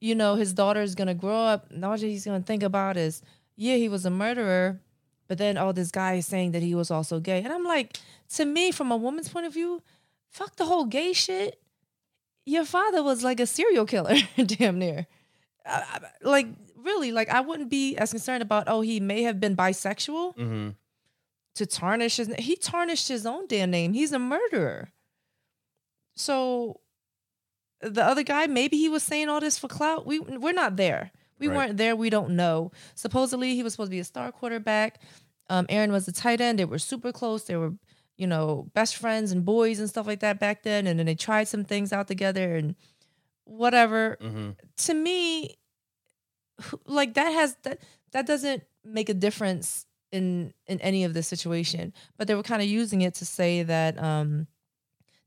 you 0.00 0.14
know 0.14 0.34
his 0.34 0.52
daughter 0.52 0.82
is 0.82 0.94
gonna 0.94 1.14
grow 1.14 1.38
up 1.42 1.70
and 1.70 1.84
all 1.84 1.96
he's 1.96 2.24
gonna 2.24 2.40
think 2.40 2.62
about 2.62 2.96
is 2.96 3.22
yeah 3.56 3.76
he 3.76 3.88
was 3.88 4.04
a 4.06 4.10
murderer 4.10 4.80
but 5.28 5.38
then 5.38 5.56
oh 5.58 5.72
this 5.72 5.90
guy 5.90 6.14
is 6.14 6.26
saying 6.26 6.52
that 6.52 6.62
he 6.62 6.74
was 6.74 6.90
also 6.90 7.18
gay. 7.20 7.42
And 7.42 7.52
i'm 7.52 7.64
like 7.64 7.98
to 8.34 8.44
me 8.44 8.70
from 8.72 8.90
a 8.92 8.96
woman's 8.96 9.28
point 9.28 9.46
of 9.46 9.52
view 9.54 9.82
fuck 10.30 10.56
the 10.56 10.64
whole 10.66 10.84
gay 10.86 11.12
shit. 11.12 11.60
Your 12.46 12.64
father 12.64 13.02
was 13.02 13.22
like 13.24 13.40
a 13.40 13.46
serial 13.46 13.86
killer 13.86 14.16
damn 14.46 14.78
near. 14.78 15.06
I- 15.64 16.00
I- 16.02 16.28
like 16.28 16.48
really 16.76 17.10
like 17.12 17.30
I 17.30 17.40
wouldn't 17.40 17.70
be 17.70 17.96
as 17.96 18.10
concerned 18.10 18.42
about 18.42 18.64
oh 18.66 18.82
he 18.82 19.00
may 19.00 19.22
have 19.22 19.40
been 19.40 19.56
bisexual 19.56 20.36
Mm-hmm. 20.36 20.68
To 21.54 21.66
tarnish 21.66 22.16
his 22.16 22.28
he 22.38 22.56
tarnished 22.56 23.08
his 23.08 23.24
own 23.26 23.46
damn 23.46 23.70
name. 23.70 23.92
He's 23.92 24.12
a 24.12 24.18
murderer. 24.18 24.90
So 26.16 26.80
the 27.80 28.04
other 28.04 28.22
guy 28.22 28.46
maybe 28.46 28.76
he 28.76 28.88
was 28.88 29.02
saying 29.02 29.28
all 29.28 29.40
this 29.40 29.58
for 29.58 29.68
clout. 29.68 30.06
We 30.06 30.20
we're 30.20 30.52
not 30.52 30.76
there. 30.76 31.10
We 31.38 31.48
Right. 31.48 31.56
weren't 31.56 31.76
there. 31.76 31.96
We 31.96 32.10
don't 32.10 32.30
know. 32.36 32.70
Supposedly 32.94 33.54
he 33.54 33.62
was 33.62 33.72
supposed 33.74 33.90
to 33.90 33.94
be 33.96 34.00
a 34.00 34.04
star 34.04 34.30
quarterback. 34.32 35.00
Um, 35.50 35.66
Aaron 35.68 35.92
was 35.92 36.08
a 36.08 36.12
tight 36.12 36.40
end. 36.40 36.58
They 36.58 36.64
were 36.64 36.78
super 36.78 37.12
close. 37.12 37.44
They 37.44 37.56
were 37.56 37.72
you 38.16 38.26
know 38.26 38.70
best 38.74 38.96
friends 38.96 39.32
and 39.32 39.44
boys 39.44 39.80
and 39.80 39.88
stuff 39.88 40.06
like 40.06 40.20
that 40.20 40.38
back 40.38 40.62
then. 40.62 40.86
And 40.86 40.98
then 40.98 41.06
they 41.06 41.14
tried 41.16 41.48
some 41.48 41.64
things 41.64 41.92
out 41.92 42.06
together 42.08 42.56
and 42.56 42.74
whatever 43.44 44.16
Mm-hmm. 44.22 44.50
to 44.78 44.94
me 44.94 45.56
like 46.86 47.14
that 47.14 47.30
has 47.32 47.56
that 47.64 47.80
that 48.12 48.26
doesn't 48.26 48.62
make 48.84 49.08
a 49.08 49.14
difference 49.14 49.86
in 50.14 50.54
in 50.66 50.80
any 50.80 51.04
of 51.04 51.12
this 51.12 51.26
situation 51.26 51.92
but 52.16 52.26
they 52.28 52.34
were 52.34 52.42
kind 52.42 52.62
of 52.62 52.68
using 52.68 53.02
it 53.02 53.14
to 53.14 53.24
say 53.26 53.62
that 53.62 53.98
um 54.02 54.46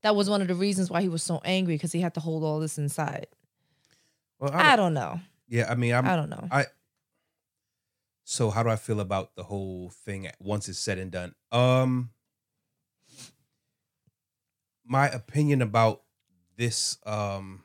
that 0.02 0.16
was 0.16 0.30
one 0.30 0.42
of 0.42 0.48
the 0.48 0.56
reasons 0.56 0.90
why 0.90 1.02
he 1.02 1.10
was 1.10 1.22
so 1.22 1.42
angry 1.44 1.76
because 1.76 1.92
he 1.92 2.02
had 2.02 2.14
to 2.14 2.20
hold 2.20 2.44
all 2.44 2.60
this 2.60 2.78
inside 2.78 3.28
Well, 4.40 4.52
i 4.54 4.76
don't 4.76 4.94
know 4.94 5.20
yeah, 5.50 5.72
I 5.72 5.76
mean, 5.76 5.94
I'm, 5.94 6.06
i 6.06 6.16
don't 6.16 6.30
know 6.30 6.48
I 6.52 6.66
so 8.30 8.50
how 8.50 8.62
do 8.62 8.68
I 8.68 8.76
feel 8.76 9.00
about 9.00 9.36
the 9.38 9.44
whole 9.44 9.90
thing 9.90 10.30
once 10.42 10.68
it's 10.68 10.78
said 10.78 10.98
and 10.98 11.10
done? 11.10 11.34
Um 11.50 12.10
my 14.86 15.08
opinion 15.08 15.62
about 15.62 16.04
this 16.58 16.98
um 17.06 17.64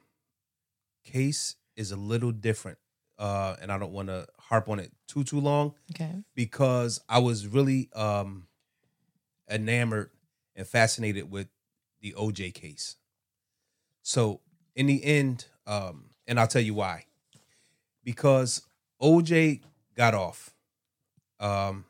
case 1.04 1.56
is 1.74 1.90
a 1.90 1.96
little 1.96 2.30
different. 2.30 2.78
Uh 3.22 3.54
and 3.62 3.70
I 3.70 3.78
don't 3.78 3.92
want 3.92 4.08
to 4.08 4.26
harp 4.40 4.68
on 4.68 4.80
it 4.80 4.90
too 5.06 5.22
too 5.22 5.38
long 5.38 5.74
okay 5.94 6.12
because 6.35 7.00
I 7.08 7.18
was 7.20 7.46
really 7.46 7.88
um 7.94 8.48
enamored 9.48 10.11
and 10.56 10.66
fascinated 10.66 11.30
with 11.30 11.46
the 12.00 12.14
OJ 12.18 12.52
case. 12.52 12.96
So 14.02 14.40
in 14.74 14.87
the 14.87 15.04
end, 15.04 15.46
um, 15.66 16.06
and 16.26 16.40
I'll 16.40 16.48
tell 16.48 16.62
you 16.62 16.74
why. 16.74 17.04
Because 18.02 18.62
OJ 19.00 19.61
got 19.94 20.14
off. 20.14 20.52
Um 21.38 21.85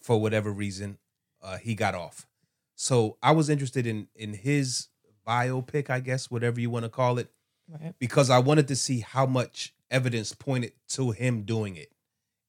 for 0.00 0.20
whatever 0.20 0.50
reason, 0.50 0.98
uh 1.40 1.58
he 1.58 1.74
got 1.76 1.94
off. 1.94 2.26
So 2.74 3.16
I 3.22 3.30
was 3.30 3.48
interested 3.48 3.86
in 3.86 4.08
in 4.16 4.34
his 4.34 4.88
biopic, 5.24 5.88
I 5.88 6.00
guess, 6.00 6.32
whatever 6.32 6.58
you 6.60 6.68
want 6.70 6.84
to 6.84 6.88
call 6.88 7.18
it 7.18 7.30
right 7.68 7.94
because 8.00 8.28
I 8.28 8.40
wanted 8.40 8.66
to 8.68 8.76
see 8.76 9.00
how 9.00 9.24
much 9.26 9.72
evidence 9.92 10.34
pointed 10.34 10.72
to 10.88 11.12
him 11.12 11.42
doing 11.42 11.76
it 11.76 11.92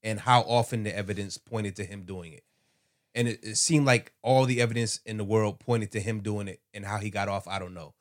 and 0.01 0.21
how 0.21 0.41
often 0.41 0.83
the 0.83 0.95
evidence 0.95 1.37
pointed 1.37 1.75
to 1.75 1.83
him 1.83 2.03
doing 2.03 2.33
it. 2.33 2.43
And 3.15 3.27
it, 3.27 3.39
it 3.43 3.57
seemed 3.57 3.85
like 3.85 4.13
all 4.23 4.45
the 4.45 4.61
evidence 4.61 4.99
in 5.05 5.17
the 5.17 5.23
world 5.23 5.59
pointed 5.59 5.91
to 5.91 5.99
him 5.99 6.21
doing 6.21 6.47
it 6.47 6.61
and 6.73 6.85
how 6.85 6.97
he 6.97 7.09
got 7.09 7.27
off. 7.27 7.47
I 7.47 7.59
don't 7.59 7.73
know. 7.73 7.93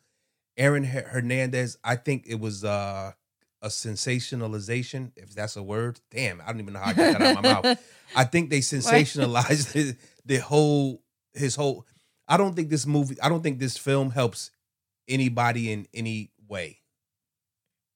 Aaron 0.56 0.84
Hernandez, 0.84 1.76
I 1.82 1.96
think 1.96 2.24
it 2.26 2.38
was 2.40 2.64
uh, 2.64 3.12
a 3.60 3.68
sensationalization, 3.68 5.12
if 5.16 5.34
that's 5.34 5.56
a 5.56 5.62
word. 5.62 6.00
Damn, 6.10 6.40
I 6.40 6.46
don't 6.46 6.60
even 6.60 6.74
know 6.74 6.80
how 6.80 6.90
I 6.90 6.94
got 6.94 7.12
that 7.12 7.22
out 7.22 7.36
of 7.36 7.42
my 7.42 7.52
mouth. 7.52 7.84
I 8.16 8.24
think 8.24 8.50
they 8.50 8.60
sensationalized 8.60 9.72
the, 9.72 9.96
the 10.26 10.36
whole 10.38 11.02
his 11.34 11.56
whole. 11.56 11.86
I 12.28 12.36
don't 12.36 12.54
think 12.54 12.68
this 12.68 12.86
movie. 12.86 13.20
I 13.22 13.28
don't 13.28 13.42
think 13.42 13.58
this 13.58 13.78
film 13.78 14.10
helps 14.10 14.50
anybody 15.08 15.72
in 15.72 15.86
any 15.94 16.30
way 16.48 16.81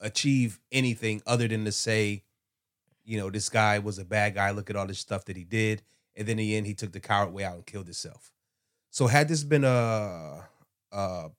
achieve 0.01 0.61
anything 0.73 1.23
other 1.27 1.49
than 1.49 1.65
to 1.65 1.73
say, 1.73 2.23
you 3.05 3.19
know, 3.19 3.31
this 3.31 3.49
guy 3.49 3.79
was 3.79 3.99
a 3.99 4.05
bad 4.05 4.35
guy. 4.35 4.51
Look 4.51 4.71
at 4.71 4.77
all 4.77 4.87
this 4.87 4.99
stuff 4.99 5.25
that 5.27 5.37
he 5.37 5.45
did, 5.45 5.83
and 6.15 6.27
then 6.27 6.39
in 6.39 6.47
the 6.47 6.57
end, 6.57 6.67
he 6.67 6.75
took 6.75 6.93
the 6.93 7.01
coward 7.01 7.33
way 7.33 7.45
out 7.45 7.55
and 7.55 7.67
killed 7.67 7.87
himself. 7.87 8.33
So, 8.91 9.07
had 9.07 9.29
this 9.29 9.45
been 9.45 9.65
a, 9.65 10.45
a, 10.91 11.31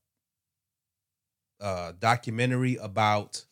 a 1.59 1.93
documentary 1.99 2.75
about 2.75 3.43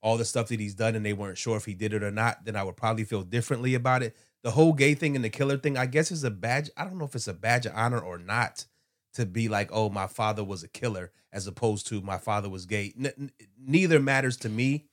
all 0.00 0.16
the 0.16 0.24
stuff 0.24 0.48
that 0.48 0.60
he's 0.60 0.74
done, 0.74 0.94
and 0.94 1.04
they 1.04 1.12
weren't 1.12 1.38
sure 1.38 1.56
if 1.56 1.64
he 1.64 1.74
did 1.74 1.92
it 1.92 2.04
or 2.04 2.10
not, 2.10 2.44
then 2.44 2.54
I 2.54 2.62
would 2.62 2.76
probably 2.76 3.04
feel 3.04 3.22
differently 3.22 3.74
about 3.74 4.02
it. 4.02 4.14
The 4.42 4.52
whole 4.52 4.72
gay 4.72 4.94
thing 4.94 5.16
and 5.16 5.24
the 5.24 5.30
killer 5.30 5.56
thing, 5.56 5.76
I 5.76 5.86
guess, 5.86 6.12
is 6.12 6.22
a 6.22 6.30
badge. 6.30 6.70
I 6.76 6.84
don't 6.84 6.98
know 6.98 7.04
if 7.04 7.16
it's 7.16 7.26
a 7.26 7.34
badge 7.34 7.66
of 7.66 7.72
honor 7.74 7.98
or 7.98 8.18
not 8.18 8.66
to 9.14 9.26
be 9.26 9.48
like, 9.48 9.70
oh, 9.72 9.88
my 9.88 10.06
father 10.06 10.44
was 10.44 10.62
a 10.62 10.68
killer, 10.68 11.10
as 11.32 11.46
opposed 11.46 11.86
to 11.88 12.00
my 12.00 12.18
father 12.18 12.48
was 12.48 12.66
gay. 12.66 12.92
N- 12.98 13.30
neither 13.58 14.00
matters 14.00 14.36
to 14.38 14.48
me. 14.48 14.86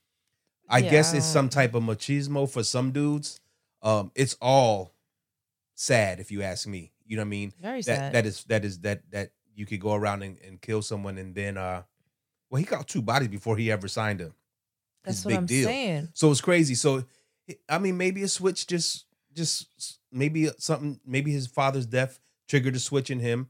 I 0.69 0.79
Yeah, 0.79 0.91
guess 0.91 1.13
it's 1.13 1.25
some 1.25 1.49
type 1.49 1.75
of 1.75 1.83
machismo 1.83 2.49
for 2.49 2.63
some 2.63 2.91
dudes. 2.91 3.39
Um, 3.81 4.11
it's 4.15 4.35
all 4.41 4.93
sad 5.75 6.19
if 6.19 6.31
you 6.31 6.41
ask 6.41 6.67
me. 6.67 6.91
You 7.05 7.17
know 7.17 7.21
what 7.21 7.27
I 7.27 7.29
mean? 7.29 7.53
very 7.61 7.81
That 7.83 7.97
sad 7.97 8.13
that 8.13 8.25
is 8.25 8.43
that 8.45 8.65
is 8.65 8.79
that 8.79 9.01
that 9.11 9.31
you 9.53 9.65
could 9.65 9.79
go 9.79 9.93
around 9.93 10.23
and, 10.23 10.37
and 10.39 10.59
kill 10.59 10.81
someone 10.81 11.17
and 11.17 11.35
then 11.35 11.55
uh 11.57 11.83
well 12.49 12.59
he 12.59 12.65
got 12.65 12.87
two 12.87 13.01
bodies 13.01 13.27
before 13.27 13.57
he 13.57 13.71
ever 13.71 13.87
signed 13.87 14.19
him. 14.21 14.33
that's 15.03 15.17
It's 15.17 15.25
what 15.25 15.31
big 15.31 15.37
i'm 15.39 15.45
deal. 15.45 15.67
saying 15.67 16.09
So 16.13 16.31
it's 16.31 16.41
crazy. 16.41 16.73
So 16.75 17.03
I 17.69 17.77
mean, 17.77 17.95
maybe 17.97 18.23
a 18.23 18.27
switch 18.27 18.65
just 18.65 19.05
just 19.35 19.99
maybe 20.11 20.49
something. 20.57 20.99
Maybe 21.05 21.31
his 21.31 21.45
father's 21.45 21.85
death 21.85 22.19
triggered 22.47 22.75
a 22.75 22.79
switch 22.79 23.11
in 23.11 23.19
him, 23.19 23.49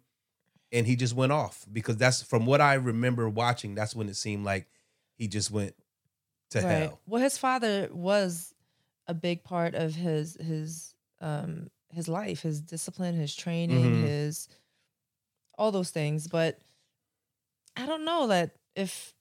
and 0.76 0.86
he 0.86 0.96
just 0.96 1.16
went 1.16 1.32
off 1.32 1.66
because 1.72 1.98
that's 1.98 2.22
from 2.22 2.46
what 2.46 2.62
I 2.62 2.76
remember 2.76 3.28
watching. 3.30 3.74
That's 3.74 3.96
when 3.96 4.08
it 4.10 4.16
seemed 4.16 4.46
like 4.46 4.68
he 5.18 5.28
just 5.28 5.50
went 5.50 5.74
to 6.52 6.62
hell. 6.62 7.02
well 7.08 7.22
his 7.24 7.38
father 7.38 7.90
was 7.92 8.54
a 9.08 9.14
big 9.16 9.44
part 9.44 9.74
of 9.74 9.96
his 9.96 10.38
his 10.40 10.94
um 11.22 11.70
his 11.90 12.08
life 12.08 12.42
his 12.42 12.62
discipline 12.62 13.16
his 13.16 13.36
training 13.36 13.96
Mhm. 13.96 14.02
his 14.02 14.48
all 15.58 15.72
those 15.72 15.90
things 15.90 16.28
but 16.28 16.60
i 17.76 17.86
don't 17.86 18.06
know 18.06 18.28
that 18.28 18.52
if 18.76 19.14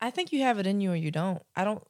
i 0.00 0.10
think 0.10 0.32
you 0.32 0.40
have 0.42 0.58
it 0.58 0.66
in 0.66 0.80
you 0.80 0.92
or 0.92 0.96
you 0.96 1.10
don't 1.10 1.42
i 1.56 1.64
don't 1.64 1.86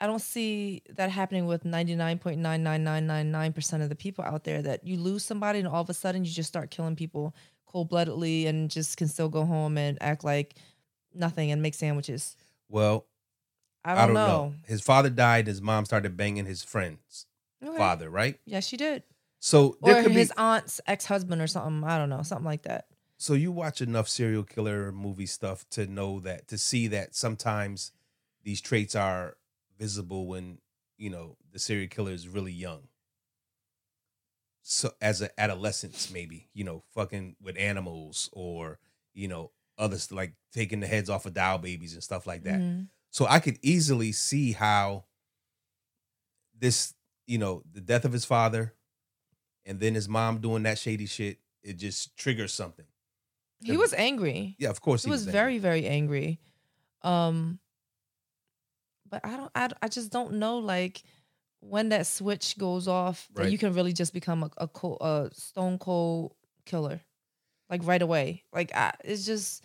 i 0.00 0.06
don't 0.06 0.20
see 0.22 0.82
that 0.96 1.10
happening 1.10 1.46
with 1.46 1.64
99.99999% 1.64 3.82
of 3.82 3.88
the 3.88 3.94
people 3.94 4.24
out 4.24 4.44
there 4.44 4.62
that 4.62 4.86
you 4.86 4.96
lose 4.96 5.24
somebody 5.24 5.58
and 5.58 5.68
all 5.68 5.82
of 5.82 5.90
a 5.90 5.94
sudden 5.94 6.24
you 6.24 6.30
just 6.30 6.48
start 6.48 6.70
killing 6.70 6.96
people 6.96 7.34
cold-bloodedly 7.66 8.46
and 8.46 8.70
just 8.70 8.96
can 8.96 9.08
still 9.08 9.28
go 9.28 9.44
home 9.44 9.78
and 9.78 9.98
act 10.00 10.24
like 10.24 10.54
nothing 11.14 11.50
and 11.50 11.62
make 11.62 11.74
sandwiches 11.74 12.36
Well, 12.68 13.06
i 13.84 13.94
don't, 14.06 14.14
know. 14.14 14.54
His 14.66 14.80
father 14.82 15.10
died. 15.10 15.46
His 15.46 15.60
mom 15.62 15.84
started 15.84 16.16
banging 16.16 16.46
his 16.46 16.62
friend's 16.62 17.26
Okay. 17.62 17.76
father, 17.76 18.08
right? 18.08 18.40
Yes, 18.46 18.66
she 18.66 18.78
did. 18.78 19.02
So 19.38 19.76
Or 19.82 19.92
there 19.92 20.02
could 20.02 20.12
his 20.12 20.30
be. 20.30 20.34
aunt's 20.38 20.80
ex 20.86 21.04
husband 21.06 21.42
or 21.42 21.46
something. 21.46 21.84
I 21.88 21.98
don't 21.98 22.08
know, 22.08 22.22
something 22.22 22.44
like 22.46 22.62
that. 22.62 22.86
So 23.18 23.34
you 23.34 23.52
watch 23.52 23.82
enough 23.82 24.08
serial 24.08 24.44
killer 24.44 24.90
movie 24.92 25.26
stuff 25.26 25.68
to 25.70 25.86
know 25.86 26.20
that 26.20 26.48
to 26.48 26.56
see 26.58 26.86
that 26.88 27.14
sometimes 27.14 27.92
these 28.44 28.62
traits 28.62 28.94
are 28.94 29.36
visible 29.80 30.26
when 30.28 30.58
you 30.98 31.10
know 31.10 31.36
the 31.50 31.58
serial 31.58 31.88
killer 31.88 32.12
is 32.12 32.28
really 32.28 32.52
young. 32.52 32.82
So 34.62 34.92
as 35.00 35.20
an 35.22 35.30
adolescence, 35.38 36.10
maybe 36.12 36.48
you 36.52 36.64
know, 36.64 36.84
fucking 36.94 37.36
with 37.42 37.56
animals 37.58 38.28
or 38.32 38.78
you 39.14 39.26
know 39.26 39.50
others 39.78 40.12
like 40.12 40.34
taking 40.52 40.80
the 40.80 40.86
heads 40.86 41.08
off 41.08 41.24
of 41.26 41.34
doll 41.34 41.58
babies 41.58 41.94
and 41.94 42.02
stuff 42.02 42.26
like 42.26 42.44
that. 42.44 42.60
Mhm. 42.60 42.88
So 43.10 43.26
I 43.26 43.40
could 43.40 43.58
easily 43.62 44.12
see 44.12 44.52
how 44.52 45.06
this, 46.56 46.94
you 47.26 47.38
know, 47.38 47.62
the 47.72 47.80
death 47.80 48.04
of 48.04 48.12
his 48.12 48.24
father 48.26 48.74
and 49.64 49.80
then 49.80 49.94
his 49.94 50.08
mom 50.08 50.40
doing 50.40 50.62
that 50.64 50.78
shady 50.78 51.06
shit, 51.06 51.38
it 51.62 51.74
just 51.74 52.16
triggers 52.16 52.52
something. 52.52 52.84
He 53.62 53.76
was 53.76 53.92
angry. 53.94 54.56
Yeah, 54.58 54.70
of 54.70 54.80
course 54.80 55.04
He 55.04 55.10
was 55.10 55.26
very, 55.26 55.58
very 55.58 55.86
angry. 55.86 56.38
Um, 57.02 57.60
but 59.10 59.20
I 59.24 59.36
don't. 59.36 59.50
I, 59.54 59.68
I 59.82 59.88
just 59.88 60.10
don't 60.12 60.34
know. 60.34 60.58
Like 60.58 61.02
when 61.60 61.90
that 61.90 62.06
switch 62.06 62.56
goes 62.58 62.88
off, 62.88 63.28
that 63.34 63.50
you 63.50 63.58
can 63.58 63.74
really 63.74 63.92
just 63.92 64.12
become 64.14 64.42
a 64.44 64.50
a, 64.56 64.68
cold, 64.68 64.98
a 65.00 65.30
stone 65.32 65.78
cold 65.78 66.34
killer, 66.64 67.00
like 67.68 67.80
right 67.84 68.00
away. 68.02 68.44
Like 68.52 68.74
I, 68.74 68.92
it's 69.04 69.26
just, 69.26 69.62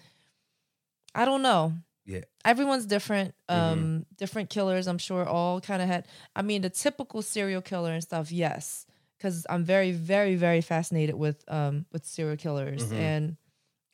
I 1.13 1.25
don't 1.25 1.41
know. 1.41 1.73
Yeah. 2.05 2.21
Everyone's 2.43 2.85
different. 2.85 3.33
Um, 3.49 4.05
different 4.17 4.49
killers. 4.49 4.87
I'm 4.87 4.97
sure 4.99 5.25
all 5.27 5.59
kind 5.61 5.81
of 5.81 5.87
had. 5.87 6.07
I 6.35 6.41
mean, 6.41 6.61
the 6.61 6.69
typical 6.69 7.21
serial 7.21 7.61
killer 7.61 7.91
and 7.93 8.03
stuff. 8.03 8.31
Yes, 8.31 8.85
because 9.17 9.45
I'm 9.49 9.63
very, 9.63 9.91
very, 9.91 10.35
very 10.35 10.61
fascinated 10.61 11.15
with 11.15 11.43
um 11.47 11.85
with 11.91 12.05
serial 12.05 12.37
killers 12.37 12.91
Mhm. 12.91 12.99
and 12.99 13.37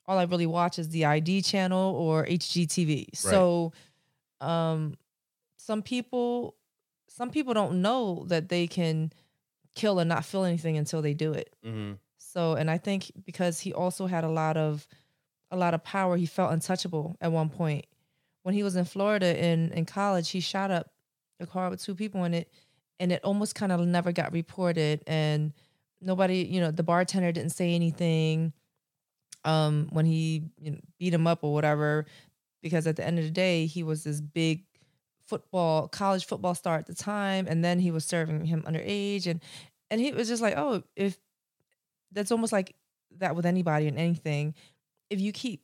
all 0.08 0.18
I 0.18 0.24
really 0.24 0.48
watch 0.48 0.80
is 0.80 0.90
the 0.90 1.06
ID 1.06 1.42
channel 1.44 1.96
or 1.96 2.26
HGTV. 2.26 3.16
So 3.16 3.72
um 4.42 4.98
some 5.65 5.82
people 5.82 6.56
some 7.08 7.30
people 7.30 7.54
don't 7.54 7.82
know 7.82 8.24
that 8.28 8.50
they 8.50 8.67
can 8.67 9.12
kill 9.76 10.00
and 10.00 10.10
not 10.10 10.26
feel 10.26 10.43
anything 10.45 10.78
until 10.78 11.02
they 11.02 11.13
do 11.13 11.34
it. 11.34 11.54
hmm 11.63 11.93
So 12.17 12.54
and 12.54 12.69
I 12.71 12.78
think 12.78 13.12
because 13.26 13.60
he 13.60 13.74
also 13.74 14.08
had 14.08 14.24
a 14.24 14.30
lot 14.30 14.58
of 14.58 14.88
a 15.52 15.58
lot 15.58 15.74
of 15.74 15.84
power, 15.84 16.15
he 16.15 16.26
felt 16.26 16.54
untouchable 16.54 17.17
at 17.19 17.32
one 17.32 17.50
point. 17.50 17.86
When 18.43 18.56
he 18.56 18.63
was 18.63 18.76
in 18.76 18.86
Florida 18.86 19.38
in 19.43 19.71
in 19.71 19.86
college, 19.86 20.30
he 20.30 20.39
shot 20.39 20.71
up 20.71 20.91
a 21.39 21.45
car 21.45 21.69
with 21.69 21.84
two 21.84 21.95
people 21.95 22.24
in 22.24 22.34
it, 22.34 22.52
and 23.00 23.12
it 23.12 23.24
almost 23.24 23.56
kind 23.56 23.71
of 23.71 23.80
never 23.82 24.12
got 24.12 24.32
reported, 24.32 25.04
and 25.08 25.54
nobody, 26.00 26.43
you 26.50 26.60
know, 26.62 26.71
the 26.71 26.84
bartender 26.84 27.32
didn't 27.32 27.52
say 27.52 27.76
anything 27.76 28.54
um 29.43 29.89
when 29.91 30.06
he 30.06 30.43
you 30.60 30.71
know, 30.71 30.78
beat 31.00 31.13
him 31.13 31.26
up 31.28 31.43
or 31.43 31.54
whatever 31.54 32.06
because 32.62 32.86
at 32.86 32.95
the 32.95 33.06
end 33.06 33.17
of 33.17 33.26
the 33.26 33.32
day 33.32 33.65
he 33.65 33.82
was 33.84 34.04
this 34.04 34.21
big 34.21 34.65
football 35.32 35.88
college 35.88 36.26
football 36.26 36.54
star 36.54 36.76
at 36.78 36.86
the 36.88 36.94
time 36.94 37.48
and 37.48 37.63
then 37.63 37.80
he 37.80 37.89
was 37.89 38.04
serving 38.04 38.44
him 38.46 38.62
underage 38.63 39.26
and 39.28 39.39
and 39.89 40.02
he 40.02 40.12
was 40.12 40.28
just 40.28 40.41
like 40.41 40.56
oh 40.58 40.84
if 40.96 41.17
that's 42.12 42.32
almost 42.32 42.52
like 42.52 42.76
that 43.17 43.36
with 43.36 43.46
anybody 43.46 43.88
and 43.88 43.98
anything 43.98 44.54
if 45.10 45.20
you 45.22 45.32
keep 45.32 45.62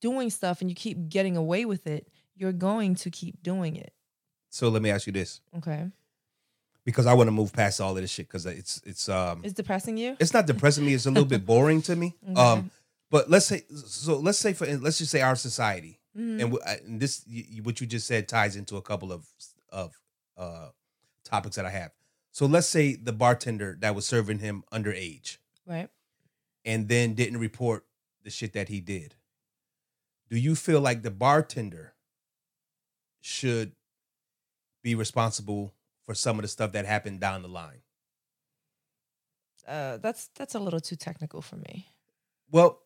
doing 0.00 0.30
stuff 0.30 0.62
and 0.62 0.70
you 0.70 0.74
keep 0.74 1.08
getting 1.08 1.36
away 1.36 1.66
with 1.66 1.86
it 1.86 2.08
you're 2.34 2.52
going 2.68 2.94
to 2.94 3.10
keep 3.10 3.42
doing 3.42 3.76
it 3.76 3.92
So 4.48 4.70
let 4.70 4.80
me 4.82 4.90
ask 4.90 5.06
you 5.06 5.12
this, 5.12 5.40
okay 5.58 5.82
because 6.86 7.06
I 7.06 7.12
want 7.12 7.28
to 7.28 7.32
move 7.32 7.52
past 7.52 7.80
all 7.80 7.94
of 7.94 8.00
this 8.00 8.10
shit 8.10 8.26
because 8.26 8.46
it's 8.46 8.80
it's 8.86 9.08
um 9.08 9.42
it's 9.44 9.52
depressing 9.52 9.98
you 9.98 10.16
it's 10.18 10.32
not 10.32 10.46
depressing 10.46 10.84
me. 10.86 10.94
It's 10.94 11.06
a 11.06 11.10
little 11.10 11.28
bit 11.36 11.44
boring 11.52 11.82
to 11.82 11.94
me. 11.94 12.16
Okay. 12.30 12.40
Um, 12.40 12.70
but 13.10 13.28
let's 13.28 13.46
say 13.46 13.64
so. 13.86 14.16
Let's 14.18 14.38
say 14.38 14.54
for 14.54 14.66
let's 14.78 14.98
just 14.98 15.10
say 15.10 15.20
our 15.20 15.36
society, 15.36 15.99
Mhm. 16.16 16.40
and, 16.40 16.40
w- 16.52 16.58
uh, 16.64 16.76
and 16.84 17.00
this 17.00 17.24
y- 17.28 17.60
what 17.62 17.80
you 17.80 17.86
just 17.86 18.06
said 18.06 18.28
ties 18.28 18.56
into 18.56 18.76
a 18.76 18.82
couple 18.82 19.12
of 19.12 19.26
of 19.68 19.98
uh 20.36 20.70
topics 21.24 21.56
that 21.56 21.64
I 21.66 21.70
have. 21.70 21.92
So 22.32 22.46
let's 22.46 22.66
say 22.66 22.94
the 22.96 23.12
bartender 23.12 23.76
that 23.80 23.94
was 23.94 24.06
serving 24.06 24.38
him 24.40 24.64
underage 24.72 25.38
right 25.66 25.88
and 26.64 26.88
then 26.88 27.14
didn't 27.14 27.38
report 27.38 27.86
the 28.22 28.30
shit 28.30 28.52
that 28.54 28.68
he 28.68 28.80
did. 28.80 29.14
Do 30.28 30.36
you 30.38 30.54
feel 30.54 30.80
like 30.80 31.02
the 31.02 31.10
bartender 31.10 31.94
should 33.20 33.74
be 34.82 34.94
responsible 34.94 35.74
for 36.04 36.14
some 36.14 36.38
of 36.38 36.42
the 36.42 36.48
stuff 36.48 36.72
that 36.72 36.86
happened 36.86 37.20
down 37.20 37.42
the 37.42 37.48
line? 37.48 37.82
uh 39.68 39.98
that's 39.98 40.28
that's 40.34 40.54
a 40.54 40.58
little 40.58 40.80
too 40.80 40.96
technical 40.96 41.42
for 41.42 41.56
me 41.56 41.86
Well, 42.50 42.80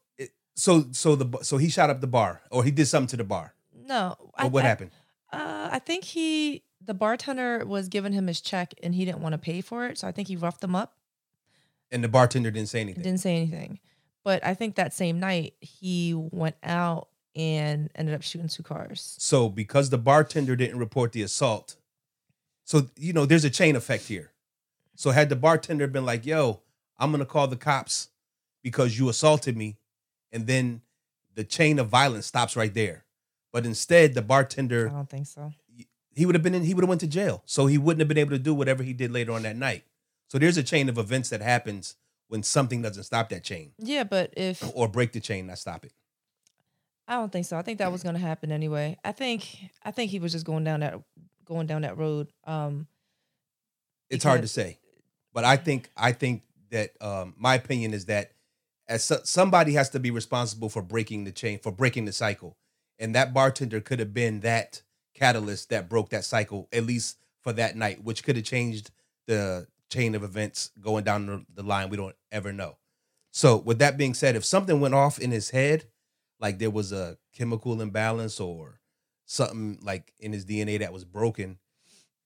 so 0.54 0.86
so 0.92 1.16
the 1.16 1.38
so 1.42 1.56
he 1.56 1.68
shot 1.68 1.90
up 1.90 2.00
the 2.00 2.06
bar 2.06 2.42
or 2.50 2.64
he 2.64 2.70
did 2.70 2.86
something 2.86 3.08
to 3.08 3.16
the 3.16 3.24
bar. 3.24 3.54
no 3.72 4.16
But 4.38 4.52
what 4.52 4.64
I, 4.64 4.68
happened? 4.68 4.90
Uh, 5.32 5.68
I 5.72 5.78
think 5.80 6.04
he, 6.04 6.62
the 6.84 6.94
bartender 6.94 7.64
was 7.66 7.88
giving 7.88 8.12
him 8.12 8.28
his 8.28 8.40
check 8.40 8.72
and 8.82 8.94
he 8.94 9.04
didn't 9.04 9.20
want 9.20 9.32
to 9.32 9.38
pay 9.38 9.60
for 9.60 9.86
it. 9.86 9.98
So 9.98 10.06
I 10.06 10.12
think 10.12 10.28
he 10.28 10.36
roughed 10.36 10.62
him 10.62 10.76
up. 10.76 10.94
And 11.90 12.04
the 12.04 12.08
bartender 12.08 12.50
didn't 12.52 12.68
say 12.68 12.80
anything. 12.80 13.02
Didn't 13.02 13.20
say 13.20 13.36
anything. 13.36 13.80
But 14.22 14.44
I 14.44 14.54
think 14.54 14.76
that 14.76 14.94
same 14.94 15.18
night 15.18 15.54
he 15.60 16.14
went 16.14 16.56
out 16.62 17.08
and 17.36 17.90
ended 17.94 18.14
up 18.14 18.22
shooting 18.22 18.48
two 18.48 18.62
cars. 18.62 19.16
So 19.18 19.48
because 19.48 19.90
the 19.90 19.98
bartender 19.98 20.56
didn't 20.56 20.78
report 20.78 21.12
the 21.12 21.22
assault, 21.22 21.76
so 22.64 22.88
you 22.96 23.12
know 23.12 23.26
there's 23.26 23.44
a 23.44 23.50
chain 23.50 23.76
effect 23.76 24.04
here. 24.04 24.30
So 24.94 25.10
had 25.10 25.28
the 25.28 25.36
bartender 25.36 25.86
been 25.88 26.06
like, 26.06 26.24
"Yo, 26.24 26.62
I'm 26.96 27.10
gonna 27.10 27.26
call 27.26 27.48
the 27.48 27.56
cops 27.56 28.08
because 28.62 28.98
you 28.98 29.08
assaulted 29.08 29.56
me," 29.56 29.76
and 30.34 30.46
then 30.46 30.82
the 31.34 31.44
chain 31.44 31.78
of 31.78 31.88
violence 31.88 32.26
stops 32.26 32.56
right 32.56 32.72
there. 32.74 33.04
But 33.52 33.64
instead, 33.64 34.14
the 34.14 34.22
bartender. 34.22 34.88
I 34.88 34.92
don't 34.92 35.08
think 35.08 35.26
so. 35.26 35.52
he 36.14 36.26
would 36.26 36.34
have 36.34 36.42
been 36.42 36.54
in, 36.54 36.64
he 36.64 36.74
would 36.74 36.82
have 36.82 36.88
went 36.88 37.00
to 37.02 37.06
jail. 37.06 37.42
So 37.46 37.66
he 37.66 37.78
wouldn't 37.78 38.00
have 38.00 38.08
been 38.08 38.18
able 38.18 38.32
to 38.32 38.38
do 38.38 38.52
whatever 38.52 38.82
he 38.82 38.92
did 38.92 39.10
later 39.12 39.32
on 39.32 39.42
that 39.42 39.56
night. 39.56 39.84
So 40.28 40.38
there's 40.38 40.56
a 40.56 40.62
chain 40.62 40.88
of 40.88 40.98
events 40.98 41.30
that 41.30 41.40
happens 41.40 41.94
when 42.28 42.42
something 42.42 42.82
doesn't 42.82 43.04
stop 43.04 43.28
that 43.28 43.44
chain 43.44 43.72
Yeah, 43.78 44.02
but 44.04 44.32
if 44.36 44.62
or 44.74 44.88
break 44.88 45.12
the 45.12 45.20
chain, 45.20 45.46
not 45.46 45.58
stop 45.58 45.84
it. 45.84 45.92
I 47.06 47.14
don't 47.14 47.30
think 47.30 47.46
so. 47.46 47.56
I 47.56 47.62
think 47.62 47.78
that 47.78 47.92
was 47.92 48.02
going 48.02 48.14
to 48.14 48.20
happen 48.20 48.50
anyway. 48.50 48.98
I 49.04 49.12
think 49.12 49.70
I 49.82 49.90
think 49.90 50.10
he 50.10 50.18
was 50.18 50.32
just 50.32 50.44
going 50.44 50.64
down 50.64 50.80
that 50.80 51.00
going 51.44 51.66
down 51.66 51.82
that 51.82 51.98
road. 51.98 52.32
Um, 52.44 52.88
it's 54.10 54.24
hard 54.24 54.42
to 54.42 54.48
say 54.48 54.78
but 55.34 55.44
i 55.44 55.56
think 55.56 55.90
i 55.96 56.12
think 56.12 56.42
that 56.70 56.90
um 57.00 57.34
my 57.36 57.54
opinion 57.54 57.92
is 57.92 58.06
that 58.06 58.32
as 58.88 59.04
so, 59.04 59.20
somebody 59.24 59.74
has 59.74 59.90
to 59.90 60.00
be 60.00 60.10
responsible 60.10 60.68
for 60.68 60.82
breaking 60.82 61.24
the 61.24 61.32
chain 61.32 61.58
for 61.58 61.72
breaking 61.72 62.04
the 62.04 62.12
cycle. 62.12 62.56
And 62.98 63.14
that 63.14 63.34
bartender 63.34 63.80
could 63.80 63.98
have 63.98 64.14
been 64.14 64.40
that 64.40 64.82
catalyst 65.14 65.70
that 65.70 65.88
broke 65.88 66.10
that 66.10 66.24
cycle 66.24 66.68
at 66.72 66.84
least 66.84 67.18
for 67.42 67.52
that 67.52 67.76
night 67.76 68.02
which 68.02 68.24
could 68.24 68.36
have 68.36 68.44
changed 68.44 68.90
the 69.26 69.66
chain 69.90 70.14
of 70.14 70.22
events 70.22 70.70
going 70.80 71.04
down 71.04 71.26
the, 71.26 71.44
the 71.54 71.62
line. 71.62 71.88
We 71.88 71.96
don't 71.96 72.16
ever 72.32 72.52
know. 72.52 72.76
So 73.30 73.56
with 73.56 73.78
that 73.78 73.96
being 73.96 74.14
said 74.14 74.36
if 74.36 74.44
something 74.44 74.80
went 74.80 74.94
off 74.94 75.18
in 75.18 75.30
his 75.30 75.50
head 75.50 75.86
like 76.40 76.58
there 76.58 76.70
was 76.70 76.92
a 76.92 77.16
chemical 77.32 77.80
imbalance 77.80 78.40
or 78.40 78.80
something 79.26 79.78
like 79.82 80.12
in 80.18 80.32
his 80.32 80.44
dna 80.44 80.78
that 80.80 80.92
was 80.92 81.04
broken 81.04 81.58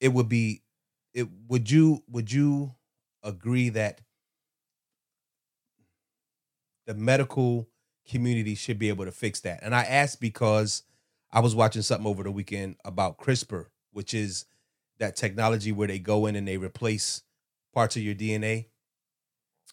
it 0.00 0.08
would 0.12 0.28
be 0.28 0.62
it 1.14 1.28
would 1.48 1.70
you 1.70 2.02
would 2.08 2.30
you 2.32 2.74
agree 3.22 3.68
that 3.68 4.00
the 6.88 6.94
medical 6.94 7.68
community 8.10 8.56
should 8.56 8.80
be 8.80 8.88
able 8.88 9.04
to 9.04 9.12
fix 9.12 9.40
that. 9.40 9.60
And 9.62 9.74
i 9.74 9.84
asked 9.84 10.20
because 10.20 10.82
i 11.30 11.40
was 11.40 11.54
watching 11.54 11.82
something 11.82 12.06
over 12.06 12.24
the 12.24 12.30
weekend 12.32 12.76
about 12.84 13.18
crispr 13.18 13.66
which 13.92 14.14
is 14.14 14.46
that 14.98 15.14
technology 15.14 15.70
where 15.70 15.86
they 15.86 16.00
go 16.00 16.26
in 16.26 16.34
and 16.34 16.48
they 16.48 16.56
replace 16.56 17.22
parts 17.72 17.94
of 17.96 18.02
your 18.02 18.14
dna 18.14 18.66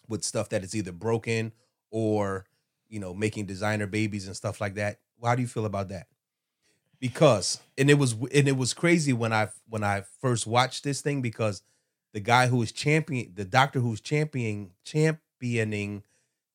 with 0.08 0.24
stuff 0.24 0.48
that 0.50 0.64
is 0.64 0.74
either 0.74 0.92
broken 0.92 1.52
or 1.90 2.44
you 2.88 3.00
know 3.00 3.14
making 3.14 3.46
designer 3.46 3.86
babies 3.86 4.26
and 4.26 4.36
stuff 4.36 4.60
like 4.60 4.74
that. 4.74 4.98
How 5.22 5.34
do 5.34 5.42
you 5.42 5.48
feel 5.48 5.66
about 5.66 5.88
that? 5.88 6.06
Because 7.00 7.60
and 7.76 7.90
it 7.90 7.94
was 7.98 8.12
and 8.12 8.48
it 8.48 8.56
was 8.56 8.74
crazy 8.74 9.12
when 9.12 9.32
I 9.32 9.48
when 9.68 9.84
I 9.84 10.04
first 10.20 10.46
watched 10.46 10.84
this 10.84 11.00
thing 11.00 11.22
because 11.22 11.62
the 12.12 12.20
guy 12.20 12.46
who 12.46 12.56
was 12.58 12.72
champion 12.72 13.32
the 13.34 13.44
doctor 13.44 13.80
who's 13.80 14.00
championing 14.00 14.72
championing 14.84 16.02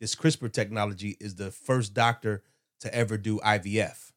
this 0.01 0.15
CRISPR 0.15 0.51
technology 0.51 1.15
is 1.21 1.35
the 1.35 1.51
first 1.51 1.93
doctor 1.93 2.43
to 2.79 2.93
ever 2.93 3.17
do 3.19 3.39
IVF, 3.39 4.11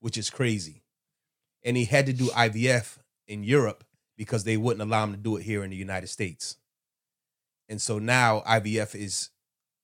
which 0.00 0.18
is 0.18 0.28
crazy. 0.28 0.82
And 1.64 1.78
he 1.78 1.86
had 1.86 2.04
to 2.06 2.12
do 2.12 2.26
IVF 2.26 2.98
in 3.26 3.42
Europe 3.42 3.84
because 4.18 4.44
they 4.44 4.58
wouldn't 4.58 4.82
allow 4.82 5.02
him 5.02 5.12
to 5.12 5.18
do 5.18 5.36
it 5.38 5.42
here 5.42 5.64
in 5.64 5.70
the 5.70 5.76
United 5.76 6.08
States. 6.08 6.58
And 7.70 7.80
so 7.80 7.98
now 7.98 8.42
IVF 8.46 8.94
is 8.94 9.30